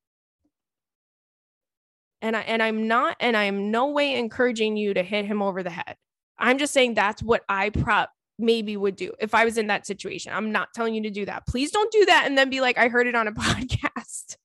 and 2.21 2.35
I 2.35 2.41
and 2.41 2.61
I'm 2.61 2.87
not 2.87 3.17
and 3.19 3.37
I 3.37 3.43
am 3.43 3.71
no 3.71 3.87
way 3.91 4.15
encouraging 4.15 4.77
you 4.77 4.93
to 4.93 5.03
hit 5.03 5.25
him 5.25 5.41
over 5.41 5.63
the 5.63 5.69
head. 5.69 5.95
I'm 6.37 6.57
just 6.57 6.73
saying 6.73 6.95
that's 6.95 7.21
what 7.21 7.43
I 7.47 7.69
prop 7.69 8.09
maybe 8.37 8.75
would 8.75 8.95
do 8.95 9.13
if 9.19 9.33
I 9.33 9.45
was 9.45 9.57
in 9.57 9.67
that 9.67 9.85
situation. 9.85 10.33
I'm 10.33 10.51
not 10.51 10.73
telling 10.73 10.93
you 10.93 11.03
to 11.03 11.09
do 11.09 11.25
that. 11.25 11.47
Please 11.47 11.71
don't 11.71 11.91
do 11.91 12.05
that 12.05 12.23
and 12.25 12.37
then 12.37 12.49
be 12.49 12.61
like 12.61 12.77
I 12.77 12.87
heard 12.87 13.07
it 13.07 13.15
on 13.15 13.27
a 13.27 13.31
podcast. 13.33 14.37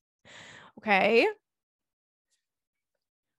okay? 0.79 1.27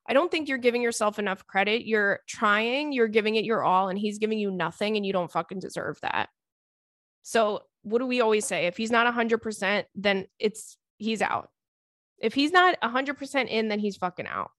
I 0.09 0.15
don't 0.15 0.31
think 0.31 0.49
you're 0.49 0.59
giving 0.59 0.83
yourself 0.83 1.19
enough 1.19 1.47
credit. 1.47 1.87
You're 1.87 2.21
trying, 2.27 2.93
you're 2.93 3.09
giving 3.09 3.37
it 3.37 3.45
your 3.45 3.63
all 3.63 3.89
and 3.89 3.99
he's 3.99 4.19
giving 4.19 4.39
you 4.39 4.51
nothing 4.51 4.97
and 4.97 5.07
you 5.07 5.13
don't 5.13 5.31
fucking 5.31 5.61
deserve 5.61 5.99
that. 6.03 6.29
So, 7.23 7.63
what 7.83 7.99
do 7.99 8.07
we 8.07 8.21
always 8.21 8.45
say? 8.45 8.67
If 8.67 8.77
he's 8.77 8.91
not 8.91 9.13
100%, 9.13 9.85
then 9.95 10.27
it's 10.39 10.77
he's 10.99 11.23
out. 11.23 11.51
If 12.19 12.35
he's 12.35 12.53
not 12.53 12.81
100% 12.81 13.49
in, 13.49 13.69
then 13.69 13.81
he's 13.81 13.97
fucking 13.97 14.27
out. 14.27 14.51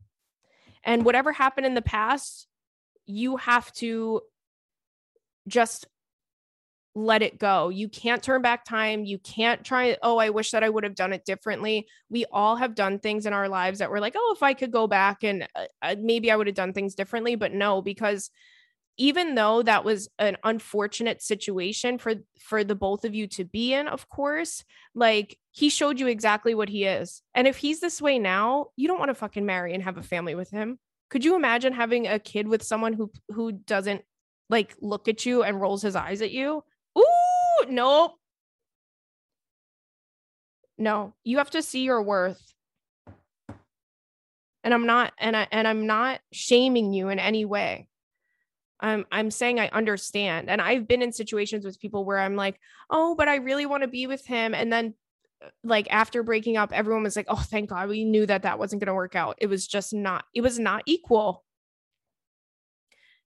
And 0.84 1.06
whatever 1.06 1.32
happened 1.32 1.66
in 1.66 1.74
the 1.74 1.82
past, 1.82 2.48
you 3.06 3.38
have 3.38 3.72
to 3.74 4.22
just 5.48 5.88
let 6.96 7.24
it 7.24 7.40
go. 7.40 7.70
You 7.70 7.90
can't 7.90 8.22
turn 8.22 8.42
back 8.42 8.66
time. 8.66 9.04
You 9.04 9.18
can't 9.18 9.64
try, 9.64 9.98
oh, 10.04 10.18
I 10.18 10.30
wish 10.30 10.52
that 10.52 10.64
I 10.64 10.70
would 10.70 10.84
have 10.84 10.96
done 10.96 11.12
it 11.12 11.26
differently. 11.26 11.88
We 12.10 12.26
all 12.32 12.56
have 12.56 12.76
done 12.76 13.00
things 13.00 13.26
in 13.26 13.34
our 13.34 13.50
lives 13.50 13.80
that 13.80 13.90
were 13.90 14.00
like, 14.00 14.14
oh, 14.16 14.34
if 14.36 14.44
I 14.44 14.54
could 14.54 14.72
go 14.72 14.86
back 14.86 15.24
and 15.24 15.48
uh, 15.56 15.66
uh 15.82 15.96
maybe 16.00 16.30
I 16.30 16.36
would 16.36 16.48
have 16.48 16.56
done 16.56 16.74
things 16.74 16.96
differently. 16.96 17.36
But 17.36 17.54
no, 17.54 17.82
because 17.82 18.30
even 18.98 19.34
though 19.34 19.64
that 19.64 19.84
was 19.84 20.10
an 20.20 20.38
unfortunate 20.44 21.22
situation 21.22 21.98
for 21.98 22.16
for 22.40 22.64
the 22.64 22.76
both 22.76 23.06
of 23.06 23.16
you 23.16 23.28
to 23.28 23.44
be 23.44 23.74
in 23.74 23.88
of 23.88 24.08
course 24.08 24.64
like 24.94 25.38
he 25.52 25.70
showed 25.70 26.00
you 26.00 26.08
exactly 26.08 26.54
what 26.54 26.70
he 26.70 26.86
is 26.86 27.22
and 27.34 27.48
if 27.48 27.58
he's 27.58 27.80
this 27.80 28.02
way 28.02 28.20
now 28.20 28.68
you 28.76 28.88
don't 28.88 29.00
want 29.00 29.10
to 29.10 29.16
fucking 29.16 29.46
marry 29.46 29.74
and 29.74 29.84
have 29.84 29.98
a 29.98 30.04
family 30.04 30.36
with 30.36 30.50
him 30.52 30.78
could 31.10 31.26
you 31.26 31.36
imagine 31.36 31.74
having 31.74 32.08
a 32.08 32.20
kid 32.20 32.48
with 32.48 32.62
someone 32.62 32.94
who 32.94 33.12
who 33.30 33.52
doesn't 33.52 34.04
like 34.50 34.76
look 34.80 35.08
at 35.08 35.26
you 35.26 35.42
and 35.42 35.60
rolls 35.60 35.82
his 35.82 35.96
eyes 35.96 36.22
at 36.22 36.32
you 36.32 36.64
ooh 36.98 37.66
nope 37.70 38.14
no 40.78 41.14
you 41.24 41.38
have 41.38 41.50
to 41.50 41.62
see 41.62 41.84
your 41.84 42.02
worth 42.02 42.54
and 44.64 44.74
i'm 44.74 44.86
not 44.86 45.14
and 45.18 45.36
i 45.36 45.48
and 45.52 45.68
i'm 45.68 45.86
not 45.88 46.20
shaming 46.32 46.94
you 46.94 47.10
in 47.10 47.20
any 47.20 47.46
way 47.46 47.88
I'm 48.84 49.06
I'm 49.12 49.32
saying 49.32 49.60
I 49.60 49.70
understand. 49.70 50.50
And 50.50 50.62
I've 50.62 50.88
been 50.88 51.02
in 51.02 51.14
situations 51.14 51.66
with 51.66 51.80
people 51.80 52.04
where 52.06 52.20
I'm 52.20 52.36
like, 52.36 52.60
"Oh, 52.90 53.16
but 53.16 53.30
I 53.30 53.36
really 53.38 53.66
want 53.66 53.84
to 53.84 53.88
be 53.88 54.08
with 54.08 54.26
him." 54.26 54.54
And 54.54 54.72
then 54.72 54.94
uh, 55.44 55.50
like 55.64 55.88
after 55.90 56.22
breaking 56.22 56.58
up, 56.58 56.74
everyone 56.74 57.04
was 57.04 57.16
like, 57.16 57.28
"Oh, 57.30 57.38
thank 57.38 57.70
God. 57.70 57.88
We 57.88 58.04
knew 58.04 58.26
that 58.26 58.44
that 58.44 58.60
wasn't 58.60 58.82
going 58.82 58.88
to 58.88 58.94
work 58.94 59.16
out. 59.16 59.38
It 59.40 59.48
was 59.48 59.66
just 59.68 59.94
not 59.94 60.26
it 60.36 60.42
was 60.42 60.60
not 60.60 60.84
equal." 60.86 61.46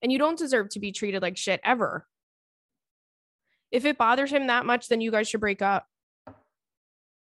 And 0.02 0.12
you 0.12 0.20
don't 0.20 0.38
deserve 0.38 0.70
to 0.70 0.80
be 0.80 0.92
treated 0.92 1.24
like 1.24 1.38
shit 1.38 1.60
ever. 1.64 2.06
If 3.72 3.86
it 3.86 3.98
bothers 3.98 4.32
him 4.32 4.48
that 4.48 4.66
much, 4.66 4.88
then 4.88 5.02
you 5.02 5.12
guys 5.12 5.28
should 5.28 5.42
break 5.42 5.62
up. 5.62 5.86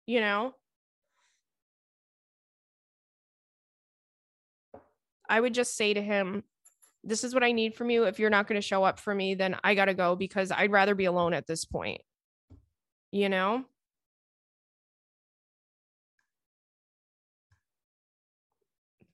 You 0.06 0.20
know? 0.20 0.54
I 5.28 5.40
would 5.40 5.54
just 5.54 5.76
say 5.76 5.94
to 5.94 6.02
him, 6.02 6.44
this 7.02 7.24
is 7.24 7.34
what 7.34 7.42
I 7.42 7.52
need 7.52 7.74
from 7.74 7.90
you. 7.90 8.04
If 8.04 8.18
you're 8.18 8.30
not 8.30 8.46
going 8.46 8.60
to 8.60 8.66
show 8.66 8.84
up 8.84 9.00
for 9.00 9.14
me, 9.14 9.34
then 9.34 9.56
I 9.64 9.74
got 9.74 9.86
to 9.86 9.94
go 9.94 10.16
because 10.16 10.50
I'd 10.50 10.72
rather 10.72 10.94
be 10.94 11.04
alone 11.06 11.34
at 11.34 11.46
this 11.46 11.64
point. 11.64 12.02
You 13.12 13.28
know? 13.28 13.64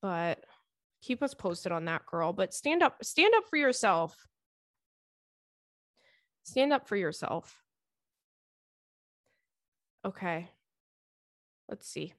But 0.00 0.44
keep 1.02 1.22
us 1.22 1.34
posted 1.34 1.70
on 1.70 1.84
that 1.84 2.06
girl, 2.06 2.32
but 2.32 2.52
stand 2.52 2.82
up 2.82 3.04
stand 3.04 3.34
up 3.36 3.44
for 3.48 3.56
yourself. 3.56 4.16
Stand 6.44 6.72
up 6.72 6.88
for 6.88 6.96
yourself. 6.96 7.62
Okay. 10.04 10.48
Let's 11.68 11.88
see. 11.88 12.14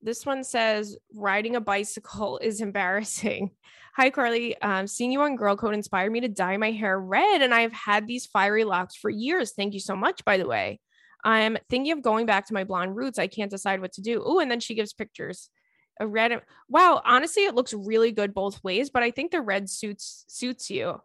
This 0.00 0.24
one 0.24 0.44
says 0.44 0.96
riding 1.14 1.56
a 1.56 1.60
bicycle 1.60 2.38
is 2.42 2.60
embarrassing. 2.60 3.50
Hi, 3.96 4.10
Carly. 4.10 4.60
Um, 4.62 4.86
seeing 4.86 5.10
you 5.10 5.20
on 5.22 5.34
Girl 5.34 5.56
Code 5.56 5.74
inspired 5.74 6.12
me 6.12 6.20
to 6.20 6.28
dye 6.28 6.56
my 6.56 6.70
hair 6.70 7.00
red, 7.00 7.42
and 7.42 7.52
I've 7.52 7.72
had 7.72 8.06
these 8.06 8.26
fiery 8.26 8.62
locks 8.62 8.94
for 8.94 9.10
years. 9.10 9.52
Thank 9.52 9.74
you 9.74 9.80
so 9.80 9.96
much, 9.96 10.24
by 10.24 10.36
the 10.36 10.46
way. 10.46 10.78
I'm 11.24 11.58
thinking 11.68 11.90
of 11.90 12.02
going 12.02 12.24
back 12.24 12.46
to 12.46 12.54
my 12.54 12.62
blonde 12.62 12.94
roots. 12.94 13.18
I 13.18 13.26
can't 13.26 13.50
decide 13.50 13.80
what 13.80 13.92
to 13.94 14.00
do. 14.00 14.22
Oh, 14.24 14.38
and 14.38 14.48
then 14.48 14.60
she 14.60 14.76
gives 14.76 14.92
pictures. 14.92 15.50
A 15.98 16.06
red. 16.06 16.40
Wow, 16.68 17.02
honestly, 17.04 17.44
it 17.44 17.56
looks 17.56 17.74
really 17.74 18.12
good 18.12 18.32
both 18.32 18.62
ways, 18.62 18.88
but 18.88 19.02
I 19.02 19.10
think 19.10 19.32
the 19.32 19.40
red 19.40 19.68
suits 19.68 20.24
suits 20.28 20.70
you. 20.70 21.00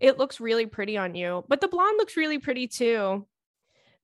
It 0.00 0.18
looks 0.18 0.40
really 0.40 0.66
pretty 0.66 0.96
on 0.96 1.14
you, 1.14 1.44
but 1.48 1.60
the 1.60 1.68
blonde 1.68 1.98
looks 1.98 2.16
really 2.16 2.38
pretty 2.38 2.66
too. 2.66 3.26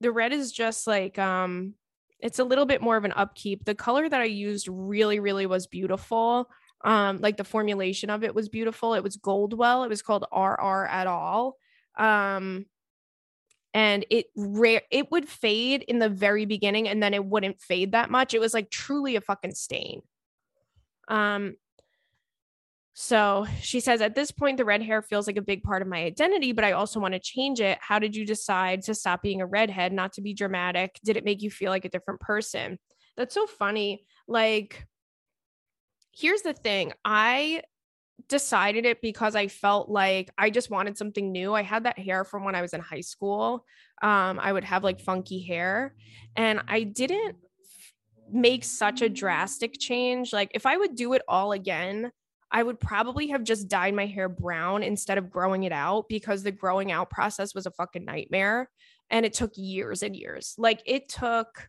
The 0.01 0.13
red 0.13 0.33
is 0.33 0.53
just 0.53 0.87
like 0.87 1.19
um 1.19 1.75
it's 2.21 2.39
a 2.39 2.45
little 2.45 2.67
bit 2.67 2.83
more 2.83 2.97
of 2.97 3.05
an 3.05 3.13
upkeep. 3.15 3.65
The 3.65 3.75
color 3.75 4.09
that 4.09 4.21
I 4.21 4.25
used 4.25 4.69
really, 4.71 5.21
really 5.21 5.47
was 5.47 5.67
beautiful. 5.67 6.49
Um, 6.83 7.19
like 7.21 7.37
the 7.37 7.45
formulation 7.45 8.11
of 8.11 8.25
it 8.25 8.35
was 8.35 8.49
beautiful. 8.49 8.95
It 8.95 9.03
was 9.03 9.17
Goldwell. 9.17 9.85
It 9.85 9.89
was 9.89 10.03
called 10.03 10.25
RR 10.33 10.87
at 10.87 11.07
all. 11.07 11.57
Um, 11.99 12.67
and 13.75 14.07
it 14.11 14.27
rare 14.35 14.83
it 14.91 15.11
would 15.11 15.29
fade 15.29 15.83
in 15.83 15.99
the 15.99 16.09
very 16.09 16.47
beginning 16.47 16.89
and 16.89 17.03
then 17.03 17.13
it 17.13 17.25
wouldn't 17.25 17.61
fade 17.61 17.93
that 17.93 18.11
much. 18.11 18.33
It 18.33 18.41
was 18.41 18.55
like 18.55 18.71
truly 18.71 19.17
a 19.17 19.21
fucking 19.21 19.55
stain. 19.55 20.01
Um, 21.09 21.57
so 22.99 23.47
she 23.61 23.81
says, 23.81 24.01
at 24.01 24.15
this 24.15 24.31
point, 24.31 24.57
the 24.57 24.65
red 24.65 24.81
hair 24.81 25.03
feels 25.03 25.27
like 25.27 25.37
a 25.37 25.43
big 25.43 25.63
part 25.63 25.83
of 25.83 25.89
my 25.89 26.03
identity, 26.03 26.53
but 26.53 26.65
I 26.65 26.73
also 26.73 26.99
want 26.99 27.13
to 27.13 27.21
change 27.21 27.61
it. 27.61 27.77
How 27.79 27.99
did 27.99 28.17
you 28.17 28.25
decide 28.25 28.81
to 28.85 28.95
stop 28.95 29.21
being 29.21 29.43
a 29.43 29.47
redhead, 29.47 29.93
not 29.93 30.15
to 30.15 30.23
be 30.23 30.33
dramatic? 30.33 30.99
Did 31.05 31.19
it 31.19 31.25
make 31.25 31.43
you 31.43 31.51
feel 31.51 31.71
like 31.71 31.85
a 31.85 31.91
different 31.91 32.21
person? 32.21 32.79
That's 33.15 33.35
so 33.35 33.47
funny. 33.47 34.07
Like, 34.27 34.87
here's 36.11 36.41
the 36.41 36.55
thing 36.55 36.95
I 37.05 37.65
decided 38.29 38.87
it 38.87 39.03
because 39.03 39.37
I 39.37 39.49
felt 39.49 39.91
like 39.91 40.31
I 40.39 40.49
just 40.49 40.71
wanted 40.71 40.97
something 40.97 41.31
new. 41.31 41.53
I 41.53 41.65
had 41.65 41.85
that 41.85 41.99
hair 41.99 42.25
from 42.25 42.45
when 42.45 42.55
I 42.55 42.63
was 42.63 42.73
in 42.73 42.81
high 42.81 43.03
school. 43.03 43.67
Um, 44.01 44.41
I 44.41 44.51
would 44.51 44.65
have 44.65 44.85
like 44.85 45.03
funky 45.03 45.43
hair, 45.43 45.95
and 46.35 46.63
I 46.67 46.85
didn't 46.85 47.37
make 48.33 48.65
such 48.65 49.03
a 49.03 49.11
drastic 49.11 49.79
change. 49.79 50.33
Like, 50.33 50.53
if 50.55 50.65
I 50.65 50.79
would 50.79 50.97
do 50.97 51.13
it 51.13 51.21
all 51.29 51.53
again, 51.53 52.11
I 52.51 52.63
would 52.63 52.79
probably 52.79 53.29
have 53.29 53.45
just 53.45 53.69
dyed 53.69 53.95
my 53.95 54.07
hair 54.07 54.29
brown 54.29 54.83
instead 54.83 55.19
of 55.19 55.31
growing 55.31 55.65
it 55.65 55.73
out 55.73 56.07
because 56.09 56.43
the 56.43 56.53
growing 56.53 56.93
out 56.93 57.11
process 57.11 57.55
was 57.55 57.67
a 57.67 57.71
fucking 57.73 58.05
nightmare 58.05 58.71
and 59.11 59.27
it 59.27 59.33
took 59.33 59.53
years 59.57 60.03
and 60.03 60.15
years. 60.15 60.55
Like 60.59 60.83
it 60.87 61.09
took 61.09 61.69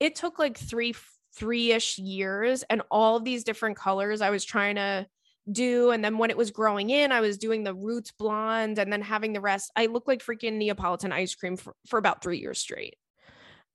it 0.00 0.14
took 0.14 0.38
like 0.38 0.58
3 0.58 0.94
3ish 1.38 1.94
years 1.98 2.62
and 2.64 2.82
all 2.90 3.18
these 3.18 3.44
different 3.44 3.76
colors 3.76 4.20
I 4.20 4.30
was 4.30 4.44
trying 4.44 4.76
to 4.76 5.06
do 5.50 5.90
and 5.90 6.04
then 6.04 6.18
when 6.18 6.30
it 6.30 6.36
was 6.36 6.50
growing 6.50 6.90
in 6.90 7.10
I 7.10 7.20
was 7.20 7.38
doing 7.38 7.64
the 7.64 7.74
roots 7.74 8.12
blonde 8.12 8.78
and 8.78 8.92
then 8.92 9.00
having 9.00 9.32
the 9.32 9.40
rest 9.40 9.72
I 9.74 9.86
looked 9.86 10.06
like 10.06 10.22
freaking 10.22 10.54
Neapolitan 10.54 11.10
ice 11.10 11.34
cream 11.34 11.56
for, 11.56 11.74
for 11.88 11.98
about 11.98 12.22
3 12.22 12.38
years 12.38 12.58
straight. 12.58 12.96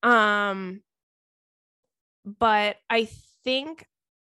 Um 0.03 0.81
but 2.25 2.77
I 2.89 3.07
think 3.43 3.85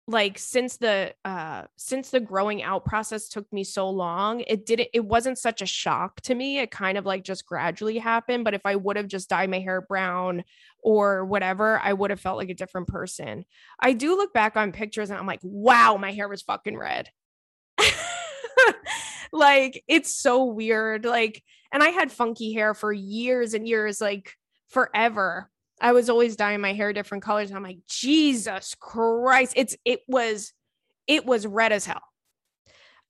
like 0.08 0.38
since 0.38 0.78
the 0.78 1.14
uh 1.26 1.64
since 1.78 2.12
the 2.12 2.20
growing 2.20 2.62
out 2.62 2.86
process 2.86 3.28
took 3.28 3.52
me 3.52 3.64
so 3.64 3.90
long 3.90 4.42
it 4.42 4.66
didn't 4.66 4.90
it 4.94 5.04
wasn't 5.04 5.38
such 5.38 5.62
a 5.62 5.66
shock 5.66 6.22
to 6.22 6.36
me. 6.36 6.60
It 6.60 6.70
kind 6.70 6.98
of 6.98 7.06
like 7.06 7.24
just 7.24 7.46
gradually 7.46 7.98
happened 7.98 8.44
but 8.44 8.54
if 8.54 8.62
i 8.66 8.76
would 8.76 8.98
have 8.98 9.08
just 9.08 9.30
dyed 9.30 9.50
my 9.50 9.60
hair 9.60 9.82
brown 9.82 10.44
or 10.84 11.26
whatever 11.26 11.80
i 11.80 11.92
would 11.92 12.12
have 12.12 12.20
felt 12.20 12.38
like 12.38 12.50
a 12.50 12.54
different 12.54 12.88
person. 12.88 13.46
I 13.80 13.94
do 13.94 14.16
look 14.16 14.34
back 14.34 14.56
on 14.58 14.72
pictures 14.72 15.10
and 15.10 15.18
i'm 15.20 15.28
like 15.28 15.42
wow 15.44 15.98
my 15.98 16.12
hair 16.12 16.30
was 16.30 16.42
fucking 16.42 16.78
red. 16.78 17.10
Like 19.32 19.84
it's 19.90 20.16
so 20.16 20.46
weird 20.46 21.04
like 21.04 21.44
and 21.74 21.84
i 21.84 21.90
had 21.90 22.10
funky 22.10 22.54
hair 22.54 22.74
for 22.74 22.94
years 22.94 23.54
and 23.54 23.68
years 23.68 24.00
like 24.00 24.34
forever 24.70 25.50
I 25.82 25.92
was 25.92 26.10
always 26.10 26.36
dyeing 26.36 26.62
my 26.62 26.74
hair 26.74 26.94
different 26.94 27.24
colors. 27.24 27.52
I'm 27.52 27.64
like, 27.64 27.80
Jesus 27.88 28.76
Christ. 28.80 29.54
It's 29.56 29.76
it 29.86 30.02
was 30.08 30.54
it 31.08 31.26
was 31.26 31.46
red 31.46 31.72
as 31.72 31.86
hell. 31.86 32.02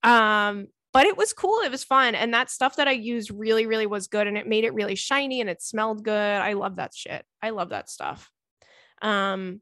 Um, 0.03 0.67
but 0.93 1.05
it 1.05 1.17
was 1.17 1.33
cool. 1.33 1.59
It 1.59 1.71
was 1.71 1.83
fun. 1.83 2.15
And 2.15 2.33
that 2.33 2.49
stuff 2.49 2.77
that 2.77 2.87
I 2.87 2.91
used 2.91 3.29
really, 3.29 3.65
really 3.65 3.85
was 3.85 4.07
good. 4.07 4.27
And 4.27 4.37
it 4.37 4.47
made 4.47 4.63
it 4.63 4.73
really 4.73 4.95
shiny 4.95 5.41
and 5.41 5.49
it 5.49 5.61
smelled 5.61 6.03
good. 6.03 6.13
I 6.13 6.53
love 6.53 6.77
that 6.77 6.93
shit. 6.95 7.25
I 7.41 7.49
love 7.49 7.69
that 7.69 7.89
stuff. 7.89 8.31
Um, 9.01 9.61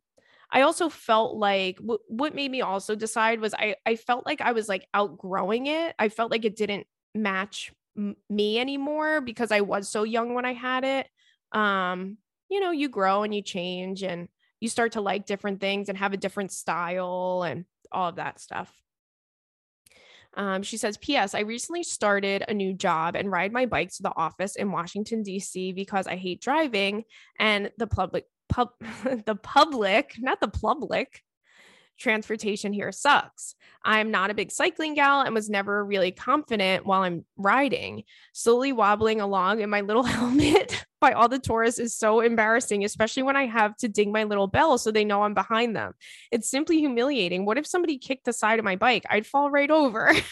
I 0.51 0.61
also 0.61 0.89
felt 0.89 1.35
like 1.35 1.77
w- 1.77 1.99
what 2.07 2.35
made 2.35 2.51
me 2.51 2.61
also 2.61 2.93
decide 2.93 3.39
was 3.41 3.55
I 3.55 3.75
I 3.85 3.95
felt 3.95 4.25
like 4.27 4.41
I 4.41 4.51
was 4.51 4.69
like 4.69 4.87
outgrowing 4.93 5.65
it. 5.65 5.95
I 5.97 6.09
felt 6.09 6.29
like 6.29 6.45
it 6.45 6.55
didn't 6.55 6.85
match 7.15 7.73
m- 7.97 8.15
me 8.29 8.59
anymore 8.59 9.19
because 9.21 9.51
I 9.51 9.61
was 9.61 9.89
so 9.89 10.03
young 10.03 10.35
when 10.35 10.45
I 10.45 10.53
had 10.53 10.83
it. 10.83 11.07
Um, 11.51 12.17
you 12.49 12.59
know, 12.59 12.71
you 12.71 12.89
grow 12.89 13.23
and 13.23 13.33
you 13.33 13.41
change 13.41 14.03
and 14.03 14.27
you 14.59 14.69
start 14.69 14.93
to 14.93 15.01
like 15.01 15.25
different 15.25 15.59
things 15.59 15.89
and 15.89 15.97
have 15.97 16.13
a 16.13 16.17
different 16.17 16.51
style 16.51 17.43
and 17.45 17.65
all 17.91 18.09
of 18.09 18.15
that 18.15 18.39
stuff. 18.39 18.71
Um, 20.35 20.63
she 20.63 20.77
says, 20.77 20.97
P.S. 20.97 21.35
I 21.35 21.41
recently 21.41 21.83
started 21.83 22.43
a 22.47 22.53
new 22.53 22.73
job 22.73 23.15
and 23.15 23.31
ride 23.31 23.51
my 23.51 23.65
bike 23.65 23.91
to 23.91 24.03
the 24.03 24.13
office 24.15 24.55
in 24.55 24.71
Washington, 24.71 25.21
D.C. 25.21 25.73
because 25.73 26.07
I 26.07 26.15
hate 26.15 26.41
driving 26.41 27.03
and 27.39 27.71
the 27.77 27.87
public 27.87 28.25
pub 28.49 28.69
the 29.25 29.37
public, 29.41 30.15
not 30.19 30.39
the 30.39 30.47
public, 30.47 31.21
transportation 31.97 32.73
here 32.73 32.91
sucks. 32.91 33.55
I'm 33.83 34.11
not 34.11 34.31
a 34.31 34.33
big 34.33 34.51
cycling 34.51 34.93
gal 34.93 35.21
and 35.21 35.33
was 35.33 35.49
never 35.49 35.83
really 35.83 36.11
confident 36.11 36.85
while 36.85 37.01
I'm 37.01 37.25
riding. 37.35 38.03
Slowly 38.31 38.71
wobbling 38.71 39.19
along 39.19 39.59
in 39.59 39.69
my 39.69 39.81
little 39.81 40.03
helmet 40.03 40.85
by 41.01 41.11
all 41.11 41.27
the 41.27 41.39
tourists 41.39 41.79
is 41.79 41.97
so 41.97 42.21
embarrassing, 42.21 42.85
especially 42.85 43.23
when 43.23 43.35
I 43.35 43.45
have 43.45 43.75
to 43.77 43.89
ding 43.89 44.11
my 44.11 44.23
little 44.23 44.47
bell 44.47 44.77
so 44.77 44.89
they 44.89 45.03
know 45.03 45.23
I'm 45.23 45.33
behind 45.33 45.75
them. 45.75 45.93
It's 46.31 46.49
simply 46.49 46.79
humiliating. 46.79 47.45
What 47.45 47.57
if 47.57 47.67
somebody 47.67 47.97
kicked 47.97 48.25
the 48.25 48.33
side 48.33 48.59
of 48.59 48.65
my 48.65 48.77
bike? 48.77 49.03
I'd 49.09 49.27
fall 49.27 49.51
right 49.51 49.69
over. 49.69 50.13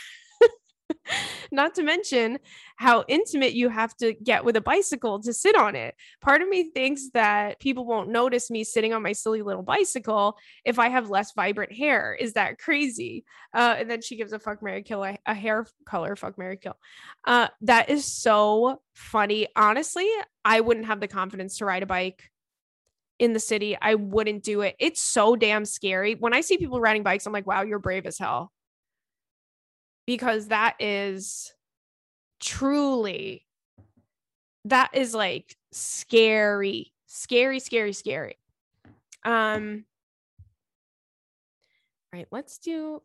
Not 1.51 1.75
to 1.75 1.83
mention 1.83 2.39
how 2.77 3.03
intimate 3.07 3.53
you 3.53 3.69
have 3.69 3.95
to 3.97 4.13
get 4.13 4.45
with 4.45 4.55
a 4.55 4.61
bicycle 4.61 5.21
to 5.21 5.33
sit 5.33 5.55
on 5.55 5.75
it. 5.75 5.95
Part 6.21 6.41
of 6.41 6.49
me 6.49 6.71
thinks 6.71 7.09
that 7.13 7.59
people 7.59 7.85
won't 7.85 8.09
notice 8.09 8.49
me 8.49 8.63
sitting 8.63 8.93
on 8.93 9.03
my 9.03 9.11
silly 9.11 9.41
little 9.41 9.63
bicycle 9.63 10.37
if 10.65 10.79
I 10.79 10.89
have 10.89 11.09
less 11.09 11.33
vibrant 11.33 11.73
hair. 11.73 12.15
Is 12.19 12.33
that 12.33 12.57
crazy? 12.57 13.25
Uh, 13.53 13.75
and 13.79 13.89
then 13.89 14.01
she 14.01 14.15
gives 14.15 14.33
a 14.33 14.39
fuck 14.39 14.63
Mary 14.63 14.83
Kill 14.83 15.03
a, 15.03 15.17
a 15.25 15.33
hair 15.33 15.65
color 15.85 16.15
fuck 16.15 16.37
Mary 16.37 16.57
Kill. 16.57 16.77
Uh, 17.25 17.47
that 17.61 17.89
is 17.89 18.05
so 18.05 18.81
funny. 18.93 19.47
Honestly, 19.55 20.09
I 20.45 20.61
wouldn't 20.61 20.87
have 20.87 20.99
the 20.99 21.07
confidence 21.07 21.57
to 21.57 21.65
ride 21.65 21.83
a 21.83 21.87
bike 21.87 22.31
in 23.19 23.33
the 23.33 23.39
city. 23.39 23.77
I 23.79 23.95
wouldn't 23.95 24.43
do 24.43 24.61
it. 24.61 24.75
It's 24.79 25.01
so 25.01 25.35
damn 25.35 25.65
scary. 25.65 26.15
When 26.15 26.33
I 26.33 26.41
see 26.41 26.57
people 26.57 26.81
riding 26.81 27.03
bikes, 27.03 27.27
I'm 27.27 27.33
like, 27.33 27.45
wow, 27.45 27.61
you're 27.61 27.77
brave 27.77 28.05
as 28.07 28.17
hell 28.17 28.51
because 30.11 30.49
that 30.49 30.75
is 30.77 31.53
truly 32.41 33.45
that 34.65 34.89
is 34.93 35.13
like 35.13 35.55
scary 35.71 36.91
scary 37.05 37.61
scary 37.61 37.93
scary. 37.93 38.37
Um 39.23 39.85
right 42.13 42.27
let's 42.29 42.57
do 42.57 43.01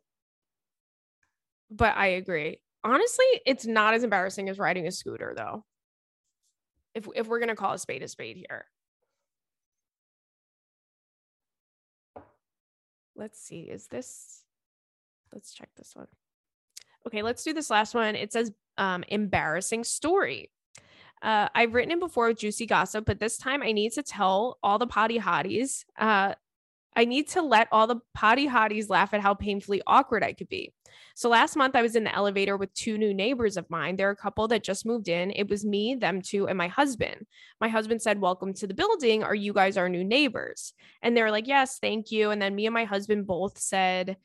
but 1.70 1.96
i 1.96 2.08
agree. 2.08 2.58
Honestly 2.82 3.26
it's 3.46 3.66
not 3.66 3.94
as 3.94 4.02
embarrassing 4.02 4.48
as 4.48 4.58
riding 4.58 4.88
a 4.88 4.90
scooter 4.90 5.32
though. 5.36 5.64
If 6.92 7.06
if 7.14 7.28
we're 7.28 7.38
going 7.38 7.50
to 7.50 7.54
call 7.54 7.74
a 7.74 7.78
spade 7.78 8.02
a 8.02 8.08
spade 8.08 8.36
here. 8.36 8.64
Let's 13.14 13.40
see 13.40 13.60
is 13.60 13.86
this 13.86 14.42
let's 15.32 15.54
check 15.54 15.68
this 15.76 15.94
one 15.94 16.08
Okay, 17.06 17.22
let's 17.22 17.44
do 17.44 17.52
this 17.52 17.70
last 17.70 17.94
one. 17.94 18.16
It 18.16 18.32
says 18.32 18.52
um, 18.78 19.04
embarrassing 19.08 19.84
story. 19.84 20.50
Uh, 21.22 21.48
I've 21.54 21.72
written 21.72 21.92
it 21.92 22.00
before 22.00 22.28
with 22.28 22.38
Juicy 22.38 22.66
Gossip, 22.66 23.06
but 23.06 23.20
this 23.20 23.38
time 23.38 23.62
I 23.62 23.72
need 23.72 23.92
to 23.92 24.02
tell 24.02 24.58
all 24.62 24.78
the 24.78 24.86
potty 24.86 25.18
hotties. 25.18 25.84
Uh, 25.98 26.34
I 26.96 27.04
need 27.04 27.28
to 27.28 27.42
let 27.42 27.68
all 27.70 27.86
the 27.86 28.00
potty 28.14 28.48
hotties 28.48 28.88
laugh 28.88 29.12
at 29.12 29.20
how 29.20 29.34
painfully 29.34 29.82
awkward 29.86 30.24
I 30.24 30.32
could 30.32 30.48
be. 30.48 30.72
So 31.14 31.28
last 31.28 31.54
month 31.54 31.76
I 31.76 31.82
was 31.82 31.94
in 31.94 32.04
the 32.04 32.14
elevator 32.14 32.56
with 32.56 32.72
two 32.72 32.96
new 32.96 33.12
neighbors 33.12 33.56
of 33.56 33.68
mine. 33.68 33.96
They're 33.96 34.10
a 34.10 34.16
couple 34.16 34.48
that 34.48 34.64
just 34.64 34.86
moved 34.86 35.08
in. 35.08 35.30
It 35.30 35.48
was 35.48 35.64
me, 35.64 35.94
them 35.94 36.22
two, 36.22 36.48
and 36.48 36.56
my 36.56 36.68
husband. 36.68 37.26
My 37.60 37.68
husband 37.68 38.00
said, 38.00 38.20
Welcome 38.20 38.54
to 38.54 38.66
the 38.66 38.74
building. 38.74 39.22
Are 39.22 39.34
you 39.34 39.52
guys 39.52 39.76
our 39.76 39.90
new 39.90 40.04
neighbors? 40.04 40.72
And 41.02 41.14
they 41.14 41.22
were 41.22 41.30
like, 41.30 41.46
Yes, 41.46 41.78
thank 41.78 42.10
you. 42.10 42.30
And 42.30 42.40
then 42.40 42.54
me 42.54 42.66
and 42.66 42.74
my 42.74 42.84
husband 42.84 43.26
both 43.26 43.58
said, 43.58 44.16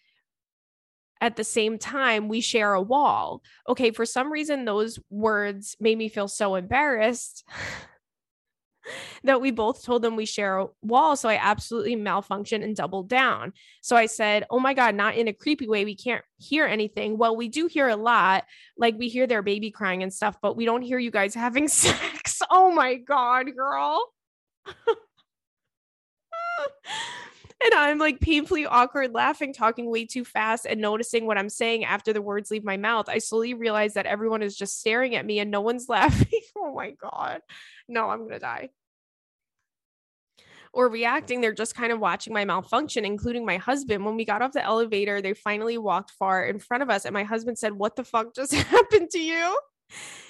at 1.21 1.35
the 1.35 1.43
same 1.43 1.77
time, 1.77 2.27
we 2.27 2.41
share 2.41 2.73
a 2.73 2.81
wall. 2.81 3.43
Okay, 3.69 3.91
for 3.91 4.05
some 4.05 4.31
reason, 4.31 4.65
those 4.65 4.97
words 5.11 5.77
made 5.79 5.97
me 5.97 6.09
feel 6.09 6.27
so 6.27 6.55
embarrassed 6.55 7.47
that 9.23 9.39
we 9.39 9.51
both 9.51 9.83
told 9.83 10.01
them 10.01 10.15
we 10.15 10.25
share 10.25 10.57
a 10.57 10.67
wall. 10.81 11.15
So 11.15 11.29
I 11.29 11.35
absolutely 11.35 11.95
malfunctioned 11.95 12.63
and 12.63 12.75
doubled 12.75 13.07
down. 13.07 13.53
So 13.81 13.95
I 13.95 14.07
said, 14.07 14.45
Oh 14.49 14.59
my 14.59 14.73
God, 14.73 14.95
not 14.95 15.15
in 15.15 15.27
a 15.27 15.33
creepy 15.33 15.67
way. 15.67 15.85
We 15.85 15.95
can't 15.95 16.25
hear 16.37 16.65
anything. 16.65 17.19
Well, 17.19 17.35
we 17.35 17.47
do 17.47 17.67
hear 17.67 17.87
a 17.87 17.95
lot. 17.95 18.45
Like 18.75 18.95
we 18.97 19.07
hear 19.07 19.27
their 19.27 19.43
baby 19.43 19.69
crying 19.69 20.01
and 20.01 20.11
stuff, 20.11 20.37
but 20.41 20.57
we 20.57 20.65
don't 20.65 20.81
hear 20.81 20.97
you 20.97 21.11
guys 21.11 21.35
having 21.35 21.67
sex. 21.67 22.41
Oh 22.49 22.71
my 22.71 22.95
God, 22.95 23.45
girl. 23.55 24.11
and 27.65 27.73
I'm 27.73 27.97
like 27.97 28.19
painfully 28.19 28.65
awkward, 28.65 29.13
laughing, 29.13 29.53
talking 29.53 29.89
way 29.89 30.05
too 30.05 30.25
fast, 30.25 30.65
and 30.65 30.81
noticing 30.81 31.25
what 31.25 31.37
I'm 31.37 31.49
saying 31.49 31.85
after 31.85 32.13
the 32.13 32.21
words 32.21 32.51
leave 32.51 32.63
my 32.63 32.77
mouth. 32.77 33.09
I 33.09 33.19
slowly 33.19 33.53
realize 33.53 33.93
that 33.93 34.05
everyone 34.05 34.41
is 34.41 34.55
just 34.55 34.79
staring 34.79 35.15
at 35.15 35.25
me 35.25 35.39
and 35.39 35.51
no 35.51 35.61
one's 35.61 35.89
laughing. 35.89 36.41
oh 36.57 36.73
my 36.73 36.91
God. 36.91 37.41
No, 37.87 38.09
I'm 38.09 38.19
going 38.19 38.31
to 38.31 38.39
die. 38.39 38.69
Or 40.73 40.87
reacting, 40.87 41.41
they're 41.41 41.53
just 41.53 41.75
kind 41.75 41.91
of 41.91 41.99
watching 41.99 42.31
my 42.31 42.45
malfunction, 42.45 43.03
including 43.03 43.45
my 43.45 43.57
husband. 43.57 44.05
When 44.05 44.15
we 44.15 44.23
got 44.23 44.41
off 44.41 44.53
the 44.53 44.63
elevator, 44.63 45.21
they 45.21 45.33
finally 45.33 45.77
walked 45.77 46.11
far 46.11 46.45
in 46.45 46.59
front 46.59 46.81
of 46.81 46.89
us, 46.89 47.03
and 47.03 47.13
my 47.13 47.23
husband 47.23 47.59
said, 47.59 47.73
What 47.73 47.97
the 47.97 48.05
fuck 48.05 48.33
just 48.33 48.53
happened 48.55 49.09
to 49.11 49.19
you? 49.19 49.59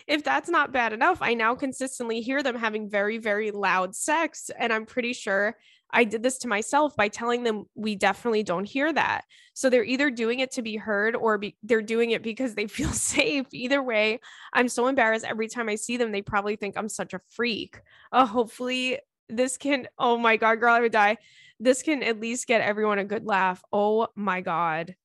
if 0.07 0.23
that's 0.23 0.49
not 0.49 0.71
bad 0.71 0.93
enough, 0.93 1.19
I 1.21 1.33
now 1.33 1.55
consistently 1.55 2.21
hear 2.21 2.43
them 2.43 2.55
having 2.55 2.89
very, 2.89 3.17
very 3.17 3.51
loud 3.51 3.95
sex. 3.95 4.49
And 4.57 4.73
I'm 4.73 4.85
pretty 4.85 5.13
sure 5.13 5.55
I 5.93 6.03
did 6.03 6.23
this 6.23 6.37
to 6.39 6.47
myself 6.47 6.95
by 6.95 7.07
telling 7.07 7.43
them 7.43 7.65
we 7.75 7.95
definitely 7.95 8.43
don't 8.43 8.65
hear 8.65 8.91
that. 8.93 9.25
So 9.53 9.69
they're 9.69 9.83
either 9.83 10.09
doing 10.09 10.39
it 10.39 10.51
to 10.51 10.61
be 10.61 10.77
heard 10.77 11.15
or 11.15 11.37
be, 11.37 11.55
they're 11.63 11.81
doing 11.81 12.11
it 12.11 12.23
because 12.23 12.55
they 12.55 12.67
feel 12.67 12.91
safe. 12.91 13.45
Either 13.51 13.83
way, 13.83 14.19
I'm 14.53 14.69
so 14.69 14.87
embarrassed 14.87 15.25
every 15.25 15.47
time 15.47 15.69
I 15.69 15.75
see 15.75 15.97
them. 15.97 16.11
They 16.11 16.21
probably 16.21 16.55
think 16.55 16.77
I'm 16.77 16.89
such 16.89 17.13
a 17.13 17.21
freak. 17.29 17.81
Oh, 18.11 18.25
hopefully 18.25 18.99
this 19.29 19.57
can, 19.57 19.87
oh 19.97 20.17
my 20.17 20.37
God, 20.37 20.59
girl, 20.59 20.73
I 20.73 20.81
would 20.81 20.91
die. 20.91 21.17
This 21.59 21.83
can 21.83 22.03
at 22.03 22.19
least 22.19 22.47
get 22.47 22.61
everyone 22.61 22.99
a 22.99 23.05
good 23.05 23.25
laugh. 23.25 23.63
Oh 23.71 24.07
my 24.15 24.41
God. 24.41 24.95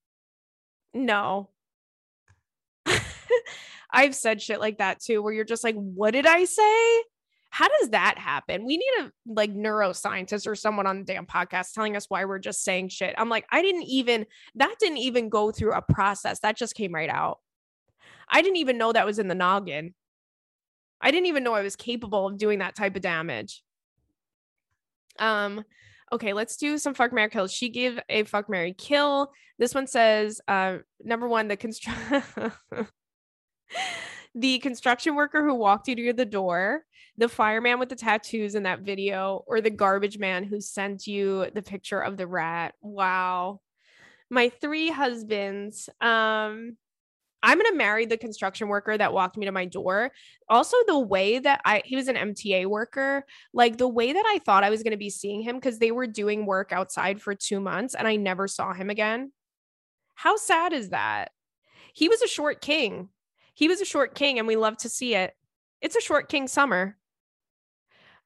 No. 0.94 1.50
I've 3.90 4.14
said 4.14 4.40
shit 4.40 4.60
like 4.60 4.78
that 4.78 5.00
too, 5.00 5.22
where 5.22 5.32
you're 5.32 5.44
just 5.44 5.64
like, 5.64 5.74
what 5.74 6.12
did 6.12 6.26
I 6.26 6.44
say? 6.44 7.02
How 7.50 7.68
does 7.80 7.90
that 7.90 8.18
happen? 8.18 8.66
We 8.66 8.76
need 8.76 8.92
a 9.00 9.12
like 9.26 9.54
neuroscientist 9.54 10.46
or 10.46 10.54
someone 10.54 10.86
on 10.86 10.98
the 10.98 11.04
damn 11.04 11.26
podcast 11.26 11.72
telling 11.72 11.96
us 11.96 12.06
why 12.08 12.24
we're 12.24 12.38
just 12.38 12.62
saying 12.62 12.88
shit. 12.88 13.14
I'm 13.16 13.28
like, 13.28 13.46
I 13.50 13.62
didn't 13.62 13.84
even, 13.84 14.26
that 14.56 14.74
didn't 14.78 14.98
even 14.98 15.28
go 15.28 15.50
through 15.52 15.72
a 15.72 15.82
process. 15.82 16.40
That 16.40 16.56
just 16.56 16.74
came 16.74 16.94
right 16.94 17.08
out. 17.08 17.38
I 18.28 18.42
didn't 18.42 18.56
even 18.56 18.78
know 18.78 18.92
that 18.92 19.06
was 19.06 19.18
in 19.18 19.28
the 19.28 19.34
noggin. 19.34 19.94
I 21.00 21.10
didn't 21.10 21.26
even 21.26 21.44
know 21.44 21.54
I 21.54 21.62
was 21.62 21.76
capable 21.76 22.26
of 22.26 22.38
doing 22.38 22.58
that 22.58 22.74
type 22.74 22.96
of 22.96 23.02
damage. 23.02 23.62
Um, 25.18 25.64
okay, 26.12 26.32
let's 26.32 26.56
do 26.56 26.78
some 26.78 26.94
fuck 26.94 27.12
Mary 27.12 27.30
kills. 27.30 27.52
She 27.52 27.68
gave 27.68 27.98
a 28.08 28.24
fuck 28.24 28.48
Mary 28.48 28.72
kill. 28.72 29.30
This 29.58 29.74
one 29.74 29.86
says, 29.86 30.40
uh, 30.48 30.78
number 31.02 31.28
one, 31.28 31.48
the 31.48 31.56
construct 31.56 32.26
the 34.36 34.58
construction 34.60 35.16
worker 35.16 35.42
who 35.42 35.54
walked 35.54 35.88
you 35.88 35.96
to 35.96 36.12
the 36.12 36.24
door 36.24 36.84
the 37.18 37.28
fireman 37.28 37.78
with 37.78 37.88
the 37.88 37.96
tattoos 37.96 38.54
in 38.54 38.64
that 38.64 38.80
video 38.80 39.42
or 39.46 39.60
the 39.60 39.70
garbage 39.70 40.18
man 40.18 40.44
who 40.44 40.60
sent 40.60 41.06
you 41.06 41.46
the 41.54 41.62
picture 41.62 42.00
of 42.00 42.16
the 42.16 42.26
rat. 42.26 42.74
Wow. 42.82 43.60
My 44.30 44.48
three 44.48 44.90
husbands. 44.90 45.88
Um 46.00 46.76
I'm 47.42 47.58
going 47.58 47.70
to 47.70 47.76
marry 47.76 48.06
the 48.06 48.16
construction 48.16 48.66
worker 48.66 48.96
that 48.96 49.12
walked 49.12 49.36
me 49.36 49.46
to 49.46 49.52
my 49.52 49.66
door. 49.66 50.10
Also 50.48 50.76
the 50.86 50.98
way 50.98 51.38
that 51.38 51.60
I 51.64 51.82
he 51.84 51.94
was 51.94 52.08
an 52.08 52.16
MTA 52.16 52.66
worker, 52.66 53.24
like 53.52 53.76
the 53.76 53.86
way 53.88 54.12
that 54.12 54.24
I 54.26 54.40
thought 54.40 54.64
I 54.64 54.70
was 54.70 54.82
going 54.82 54.92
to 54.92 54.96
be 54.96 55.10
seeing 55.10 55.42
him 55.42 55.60
cuz 55.60 55.78
they 55.78 55.92
were 55.92 56.06
doing 56.06 56.44
work 56.44 56.72
outside 56.72 57.22
for 57.22 57.34
2 57.34 57.60
months 57.60 57.94
and 57.94 58.08
I 58.08 58.16
never 58.16 58.48
saw 58.48 58.72
him 58.72 58.90
again. 58.90 59.32
How 60.16 60.36
sad 60.36 60.72
is 60.72 60.90
that? 60.90 61.30
He 61.94 62.08
was 62.08 62.20
a 62.20 62.28
short 62.28 62.60
king. 62.60 63.10
He 63.56 63.68
was 63.68 63.80
a 63.80 63.86
short 63.86 64.14
king 64.14 64.38
and 64.38 64.46
we 64.46 64.54
love 64.54 64.76
to 64.78 64.90
see 64.90 65.14
it. 65.14 65.32
It's 65.80 65.96
a 65.96 66.00
short 66.00 66.28
king 66.28 66.46
summer. 66.46 66.96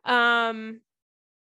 Um, 0.05 0.81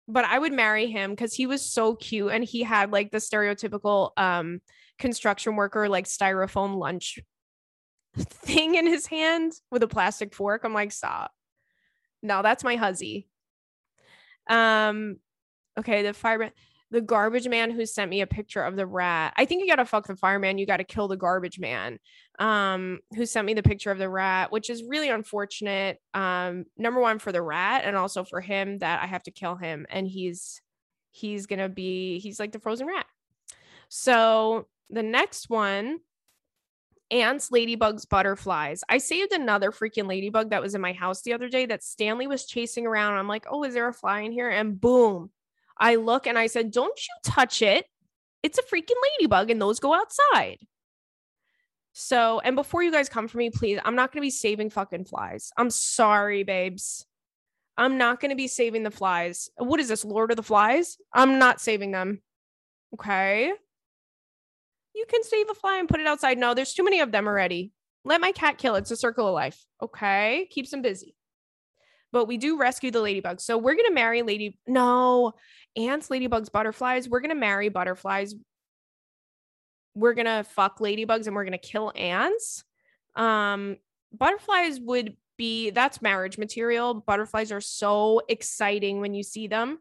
but 0.09 0.25
I 0.25 0.39
would 0.39 0.55
marry 0.55 0.91
him 0.91 1.11
because 1.11 1.35
he 1.35 1.47
was 1.47 1.63
so 1.63 1.95
cute 1.95 2.33
and 2.33 2.43
he 2.43 2.63
had 2.63 2.91
like 2.91 3.11
the 3.11 3.19
stereotypical 3.19 4.11
um 4.17 4.61
construction 4.99 5.57
worker 5.57 5.89
like 5.89 6.07
styrofoam 6.07 6.77
lunch 6.77 7.19
thing 8.17 8.75
in 8.75 8.87
his 8.87 9.07
hand 9.07 9.53
with 9.71 9.83
a 9.83 9.89
plastic 9.89 10.35
fork. 10.35 10.63
I'm 10.65 10.73
like, 10.73 10.91
stop. 10.91 11.31
No, 12.23 12.41
that's 12.41 12.65
my 12.65 12.77
huzzy. 12.77 13.29
Um, 14.49 15.17
okay, 15.79 16.03
the 16.03 16.15
fireman 16.15 16.53
the 16.91 17.01
garbage 17.01 17.49
man 17.49 17.71
who 17.71 17.87
sent 17.87 18.11
me 18.11 18.21
a 18.21 18.27
picture 18.27 18.63
of 18.63 18.77
the 18.77 18.87
rat. 18.87 19.35
I 19.37 19.45
think 19.45 19.63
you 19.63 19.69
got 19.69 19.77
to 19.77 19.85
fuck 19.85 20.07
the 20.07 20.17
fireman. 20.17 20.59
You 20.59 20.67
got 20.67 20.77
to 20.77 20.85
kill 20.85 21.09
the 21.09 21.17
garbage 21.17 21.59
man 21.59 21.99
um, 22.39 23.01
who 23.17 23.27
sent 23.27 23.47
me 23.47 23.55
the 23.55 23.63
picture 23.63 23.91
of 23.91 23.99
the 23.99 24.09
rat, 24.09 24.53
which 24.53 24.71
is 24.71 24.85
really 24.85 25.09
unfortunate. 25.09 25.99
Um, 26.13 26.67
number 26.77 27.01
one 27.01 27.19
for 27.19 27.33
the 27.33 27.43
rat 27.43 27.83
and 27.85 27.97
also 27.97 28.23
for 28.23 28.41
him 28.41 28.79
that 28.79 29.03
I 29.03 29.07
have 29.07 29.25
to 29.25 29.31
kill 29.31 29.57
him. 29.57 29.87
And 29.91 30.07
he's, 30.07 30.61
he's 31.11 31.47
going 31.47 31.59
to 31.59 31.69
be, 31.69 32.19
he's 32.21 32.39
like 32.39 32.53
the 32.53 32.61
frozen 32.61 32.87
rat. 32.87 33.07
So 33.89 34.69
the 34.91 35.03
next 35.03 35.51
one 35.51 35.99
ants, 37.11 37.51
ladybugs, 37.51 38.09
butterflies. 38.09 38.83
I 38.89 38.99
saved 38.99 39.33
another 39.33 39.71
freaking 39.71 40.09
ladybug 40.09 40.51
that 40.51 40.63
was 40.63 40.75
in 40.75 40.81
my 40.81 40.93
house 40.93 41.23
the 41.23 41.33
other 41.33 41.49
day 41.49 41.67
that 41.67 41.83
Stanley 41.83 42.27
was 42.27 42.47
chasing 42.47 42.87
around. 42.87 43.15
I'm 43.15 43.29
like, 43.29 43.47
oh, 43.49 43.65
is 43.65 43.75
there 43.75 43.89
a 43.89 43.93
fly 43.93 44.21
in 44.21 44.33
here? 44.33 44.49
And 44.49 44.81
boom, 44.81 45.31
I 45.79 45.97
look 45.97 46.27
and 46.27 46.39
I 46.39 46.47
said, 46.47 46.71
Don't 46.71 46.99
you 46.99 47.31
touch 47.31 47.63
it. 47.63 47.87
It's 48.43 48.59
a 48.59 48.63
freaking 48.63 49.01
ladybug 49.19 49.51
and 49.51 49.61
those 49.61 49.81
go 49.81 49.95
outside. 49.95 50.59
So, 51.93 52.41
and 52.41 52.57
before 52.57 52.83
you 52.83 52.91
guys 52.91 53.09
come 53.09 53.29
for 53.29 53.39
me, 53.39 53.51
please, 53.51 53.79
I'm 53.85 53.95
not 53.95 54.13
going 54.13 54.21
to 54.21 54.27
be 54.27 54.31
saving 54.31 54.71
fucking 54.71 55.05
flies. 55.05 55.51
I'm 55.57 55.71
sorry, 55.71 56.43
babes. 56.43 57.07
I'm 57.77 57.99
not 57.99 58.21
going 58.21 58.31
to 58.31 58.37
be 58.37 58.49
saving 58.49 58.83
the 58.83 58.91
flies. 58.91 59.49
What 59.57 59.81
is 59.81 59.89
this, 59.89 60.05
Lord 60.05 60.31
of 60.31 60.37
the 60.37 60.43
Flies? 60.43 60.99
I'm 61.13 61.39
not 61.39 61.61
saving 61.61 61.93
them. 61.93 62.21
Okay. 62.95 63.53
You 64.95 65.05
can 65.09 65.25
save 65.25 65.51
a 65.51 65.55
fly 65.55 65.79
and 65.79 65.89
put 65.89 66.01
it 66.01 66.07
outside. 66.07 66.39
No, 66.39 66.55
there's 66.55 66.75
too 66.75 66.85
many 66.85 67.01
of 67.01 67.11
them 67.11 67.27
already. 67.27 67.73
Let 68.05 68.21
my 68.21 68.33
cat 68.33 68.59
kill 68.59 68.77
it. 68.77 68.81
It's 68.81 68.91
a 68.93 68.97
circle 68.97 69.27
of 69.27 69.35
life. 69.35 69.65
Okay. 69.83 70.47
Keeps 70.51 70.71
them 70.71 70.83
busy. 70.83 71.17
But 72.13 72.27
we 72.27 72.37
do 72.39 72.59
rescue 72.59 72.93
the 72.93 73.01
ladybugs. 73.01 73.41
So 73.41 73.59
we're 73.59 73.75
going 73.75 73.89
to 73.89 73.95
marry 73.95 74.23
lady. 74.23 74.57
No, 74.69 75.33
ants, 75.77 76.09
ladybugs, 76.09 76.51
butterflies. 76.51 77.09
We're 77.09 77.21
going 77.21 77.31
to 77.31 77.35
marry 77.35 77.69
butterflies. 77.69 78.35
We're 79.95 80.15
going 80.15 80.27
to 80.27 80.45
fuck 80.45 80.79
ladybugs 80.79 81.27
and 81.27 81.35
we're 81.35 81.45
going 81.45 81.53
to 81.53 81.59
kill 81.59 81.93
ants. 81.95 82.65
Um, 83.15 83.77
butterflies 84.13 84.81
would 84.81 85.17
be 85.37 85.71
that's 85.71 86.03
marriage 86.03 86.39
material. 86.39 86.95
Butterflies 86.95 87.53
are 87.53 87.61
so 87.61 88.23
exciting 88.29 89.01
when 89.01 89.15
you 89.15 89.23
see 89.23 89.47
them. 89.47 89.79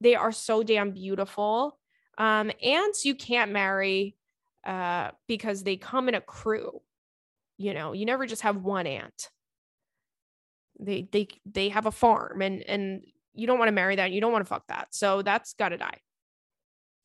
They 0.00 0.14
are 0.14 0.32
so 0.32 0.62
damn 0.62 0.92
beautiful. 0.92 1.78
Um, 2.18 2.50
ants 2.62 3.04
you 3.04 3.14
can't 3.14 3.52
marry 3.52 4.16
uh, 4.64 5.10
because 5.26 5.62
they 5.62 5.76
come 5.76 6.08
in 6.08 6.14
a 6.14 6.20
crew. 6.20 6.80
You 7.56 7.74
know, 7.74 7.92
you 7.92 8.06
never 8.06 8.26
just 8.26 8.42
have 8.42 8.56
one 8.56 8.86
ant. 8.86 9.30
They 10.78 11.08
they 11.10 11.28
they 11.44 11.68
have 11.68 11.86
a 11.86 11.92
farm 11.92 12.40
and 12.40 12.62
and 12.62 13.02
you 13.34 13.46
don't 13.46 13.58
want 13.58 13.68
to 13.68 13.72
marry 13.72 13.96
that. 13.96 14.12
You 14.12 14.20
don't 14.20 14.32
want 14.32 14.44
to 14.44 14.48
fuck 14.48 14.66
that. 14.68 14.88
So 14.90 15.22
that's 15.22 15.54
got 15.54 15.70
to 15.70 15.78
die, 15.78 15.98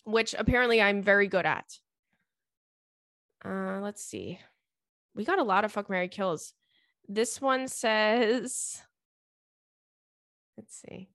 which 0.03 0.35
apparently 0.37 0.81
I'm 0.81 1.01
very 1.01 1.27
good 1.27 1.45
at. 1.45 1.65
Uh, 3.43 3.79
let's 3.81 4.03
see. 4.03 4.39
We 5.13 5.23
got 5.23 5.39
a 5.39 5.43
lot 5.43 5.65
of 5.65 5.71
fuck 5.71 5.89
Mary 5.89 6.07
kills. 6.07 6.53
This 7.07 7.39
one 7.39 7.67
says, 7.67 8.81
let's 10.57 10.81
see. 10.81 11.09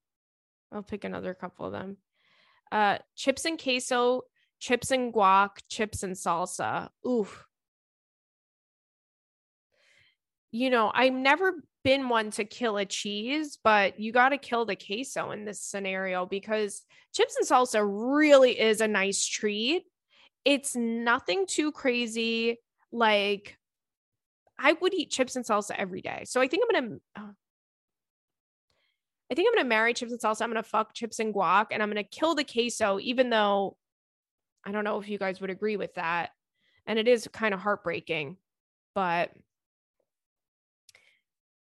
I'll 0.72 0.82
pick 0.82 1.04
another 1.04 1.34
couple 1.34 1.66
of 1.66 1.72
them. 1.72 1.96
Uh, 2.70 2.98
chips 3.16 3.44
and 3.44 3.60
queso, 3.60 4.22
chips 4.60 4.92
and 4.92 5.12
guac, 5.12 5.50
chips 5.68 6.04
and 6.04 6.14
salsa. 6.14 6.88
Oof. 7.06 7.46
You 10.52 10.70
know, 10.70 10.90
I'm 10.94 11.22
never 11.22 11.54
been 11.82 12.08
one 12.08 12.30
to 12.32 12.44
kill 12.44 12.76
a 12.76 12.84
cheese, 12.84 13.58
but 13.62 13.98
you 13.98 14.12
got 14.12 14.30
to 14.30 14.38
kill 14.38 14.64
the 14.64 14.76
queso 14.76 15.30
in 15.30 15.44
this 15.44 15.60
scenario 15.60 16.26
because 16.26 16.82
chips 17.14 17.36
and 17.36 17.48
salsa 17.48 17.82
really 17.82 18.58
is 18.58 18.80
a 18.80 18.88
nice 18.88 19.26
treat. 19.26 19.84
It's 20.44 20.76
nothing 20.76 21.46
too 21.46 21.72
crazy. 21.72 22.58
Like, 22.92 23.56
I 24.58 24.74
would 24.74 24.94
eat 24.94 25.10
chips 25.10 25.36
and 25.36 25.44
salsa 25.44 25.72
every 25.76 26.02
day. 26.02 26.24
So 26.26 26.40
I 26.40 26.48
think 26.48 26.64
I'm 26.64 26.80
going 26.80 26.90
to. 26.90 27.00
Oh. 27.18 27.30
I 29.30 29.34
think 29.36 29.48
I'm 29.48 29.54
gonna 29.54 29.68
marry 29.68 29.94
chips 29.94 30.10
and 30.10 30.20
salsa. 30.20 30.42
I'm 30.42 30.50
gonna 30.50 30.64
fuck 30.64 30.92
chips 30.92 31.20
and 31.20 31.32
guac, 31.32 31.66
and 31.70 31.80
I'm 31.80 31.88
gonna 31.88 32.02
kill 32.02 32.34
the 32.34 32.42
queso, 32.42 32.98
even 32.98 33.30
though 33.30 33.76
I 34.64 34.72
don't 34.72 34.82
know 34.82 35.00
if 35.00 35.08
you 35.08 35.18
guys 35.18 35.40
would 35.40 35.50
agree 35.50 35.76
with 35.76 35.94
that. 35.94 36.30
And 36.84 36.98
it 36.98 37.06
is 37.06 37.28
kind 37.32 37.54
of 37.54 37.60
heartbreaking, 37.60 38.38
but 38.92 39.30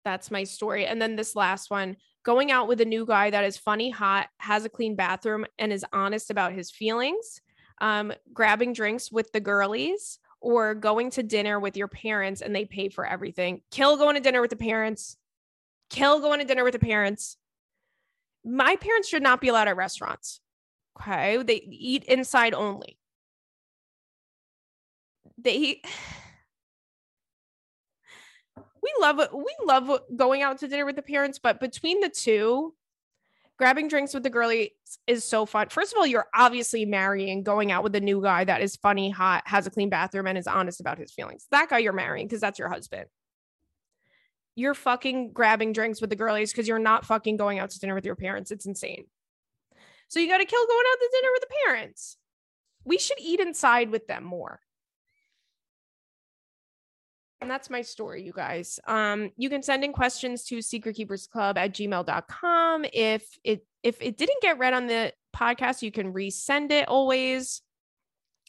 that's 0.04 0.32
my 0.32 0.44
story. 0.44 0.86
And 0.86 1.02
then 1.02 1.16
this 1.16 1.36
last 1.36 1.70
one 1.70 1.98
going 2.24 2.52
out 2.52 2.68
with 2.68 2.82
a 2.82 2.86
new 2.86 3.06
guy 3.06 3.30
that 3.30 3.44
is 3.44 3.58
funny, 3.58 3.90
hot, 3.90 4.28
has 4.38 4.66
a 4.66 4.70
clean 4.70 4.96
bathroom, 4.96 5.46
and 5.58 5.72
is 5.74 5.86
honest 5.92 6.30
about 6.30 6.54
his 6.54 6.72
feelings, 6.72 7.42
um, 7.80 8.14
grabbing 8.34 8.74
drinks 8.74 9.12
with 9.12 9.32
the 9.32 9.40
girlies, 9.40 10.20
or 10.42 10.74
going 10.74 11.12
to 11.12 11.24
dinner 11.24 11.60
with 11.60 11.78
your 11.78 11.88
parents 11.88 12.42
and 12.42 12.56
they 12.56 12.66
pay 12.66 12.90
for 12.90 13.06
everything. 13.06 13.62
Kill 13.70 13.96
going 13.96 14.16
to 14.16 14.22
dinner 14.22 14.42
with 14.42 14.50
the 14.50 14.56
parents. 14.56 15.16
Kill 15.90 16.20
going 16.20 16.40
to 16.40 16.46
dinner 16.46 16.64
with 16.64 16.74
the 16.74 16.80
parents. 16.80 17.38
My 18.44 18.76
parents 18.76 19.08
should 19.08 19.22
not 19.22 19.40
be 19.40 19.50
allowed 19.50 19.68
at 19.68 19.78
restaurants. 19.78 20.42
Okay. 21.00 21.42
They 21.44 21.64
eat 21.70 22.06
inside 22.06 22.54
only. 22.54 22.98
They 25.38 25.82
we 28.82 28.94
love 29.00 29.20
we 29.34 29.56
love 29.66 30.02
going 30.16 30.42
out 30.42 30.60
to 30.60 30.68
dinner 30.68 30.86
with 30.86 30.96
the 30.96 31.02
parents, 31.02 31.40
but 31.40 31.60
between 31.60 32.00
the 32.02 32.10
two, 32.10 32.74
grabbing 33.58 33.88
drinks 33.88 34.14
with 34.14 34.24
the 34.24 34.30
girlie 34.30 34.74
is 35.06 35.24
so 35.24 35.46
fun. 35.46 35.70
First 35.70 35.94
of 35.94 36.00
all, 36.00 36.08
you're 36.08 36.28
obviously 36.34 36.86
marrying, 36.86 37.44
going 37.44 37.72
out 37.72 37.84
with 37.84 37.96
a 37.96 38.02
new 38.02 38.22
guy 38.22 38.44
that 38.44 38.62
is 38.62 38.76
funny, 38.76 39.12
hot, 39.12 39.44
has 39.46 39.68
a 39.68 39.70
clean 39.70 39.90
bathroom, 39.90 40.28
and 40.28 40.38
is 40.38 40.48
honest 40.48 40.80
about 40.80 40.98
his 40.98 41.12
feelings. 41.12 41.48
That 41.52 41.70
guy 41.70 41.78
you're 41.78 41.94
marrying 41.94 42.28
because 42.28 42.42
that's 42.42 42.58
your 42.58 42.70
husband. 42.70 43.06
You're 44.56 44.74
fucking 44.74 45.32
grabbing 45.32 45.74
drinks 45.74 46.02
with 46.02 46.10
the 46.10 46.16
girlies 46.16 46.52
because 46.52 46.68
you're 46.68 46.80
not 46.80 47.06
fucking 47.06 47.38
going 47.38 47.60
out 47.60 47.70
to 47.70 47.80
dinner 47.80 47.96
with 47.96 48.06
your 48.06 48.16
parents. 48.16 48.52
It's 48.52 48.66
insane. 48.66 49.06
So 50.08 50.20
you 50.20 50.28
got 50.28 50.40
to 50.40 50.46
kill 50.46 50.66
going 50.66 50.86
out 50.92 51.00
to 51.00 51.10
dinner 51.14 51.30
with 51.32 51.42
the 51.42 51.56
parents. 51.66 52.18
We 52.84 52.98
should 52.98 53.20
eat 53.20 53.40
inside 53.40 53.92
with 53.92 54.08
them 54.08 54.24
more. 54.24 54.60
And 57.42 57.50
that's 57.50 57.72
my 57.72 57.82
story, 57.82 58.24
you 58.24 58.34
guys. 58.34 58.80
Um, 58.88 59.32
you 59.36 59.50
can 59.50 59.64
send 59.64 59.84
in 59.84 59.94
questions 59.94 60.44
to 60.46 60.60
secretkeepersclub 60.60 61.58
at 61.58 61.74
gmail.com. 61.74 62.86
If 62.94 63.28
it 63.44 63.66
if 63.82 64.00
it 64.00 64.16
didn't 64.16 64.44
get 64.44 64.60
read 64.60 64.76
on 64.76 64.86
the 64.86 65.12
podcast, 65.36 65.82
you 65.82 65.92
can 65.92 66.14
resend 66.14 66.72
it 66.72 66.88
always. 66.88 67.64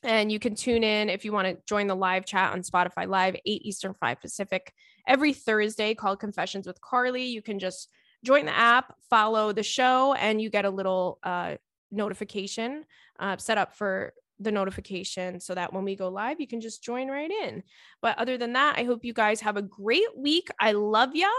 And 0.02 0.30
you 0.30 0.38
can 0.38 0.54
tune 0.54 0.84
in 0.84 1.08
if 1.08 1.24
you 1.24 1.32
want 1.32 1.48
to 1.48 1.56
join 1.66 1.86
the 1.86 1.94
live 1.94 2.26
chat 2.26 2.52
on 2.52 2.60
Spotify 2.62 3.08
Live, 3.08 3.36
8 3.36 3.40
Eastern, 3.46 3.94
5 3.94 4.20
Pacific, 4.20 4.74
every 5.06 5.32
Thursday 5.32 5.94
called 5.94 6.20
Confessions 6.20 6.66
with 6.66 6.80
Carly. 6.80 7.24
You 7.24 7.40
can 7.40 7.58
just 7.58 7.88
join 8.24 8.44
the 8.44 8.56
app, 8.56 8.94
follow 9.08 9.52
the 9.52 9.62
show, 9.62 10.12
and 10.14 10.42
you 10.42 10.50
get 10.50 10.64
a 10.64 10.70
little 10.70 11.18
uh, 11.22 11.54
notification 11.90 12.84
uh, 13.18 13.36
set 13.36 13.58
up 13.58 13.74
for 13.74 14.12
the 14.44 14.52
notification 14.52 15.40
so 15.40 15.54
that 15.54 15.72
when 15.72 15.84
we 15.84 15.96
go 15.96 16.08
live, 16.08 16.40
you 16.40 16.46
can 16.46 16.60
just 16.60 16.82
join 16.82 17.08
right 17.08 17.30
in. 17.30 17.62
But 18.00 18.18
other 18.18 18.36
than 18.38 18.52
that, 18.54 18.78
I 18.78 18.84
hope 18.84 19.04
you 19.04 19.12
guys 19.12 19.40
have 19.40 19.56
a 19.56 19.62
great 19.62 20.16
week. 20.16 20.48
I 20.60 20.72
love 20.72 21.14
ya. 21.14 21.30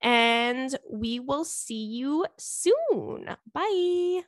And 0.00 0.76
we 0.90 1.18
will 1.20 1.44
see 1.44 1.84
you 1.84 2.26
soon. 2.38 3.36
Bye. 3.52 4.22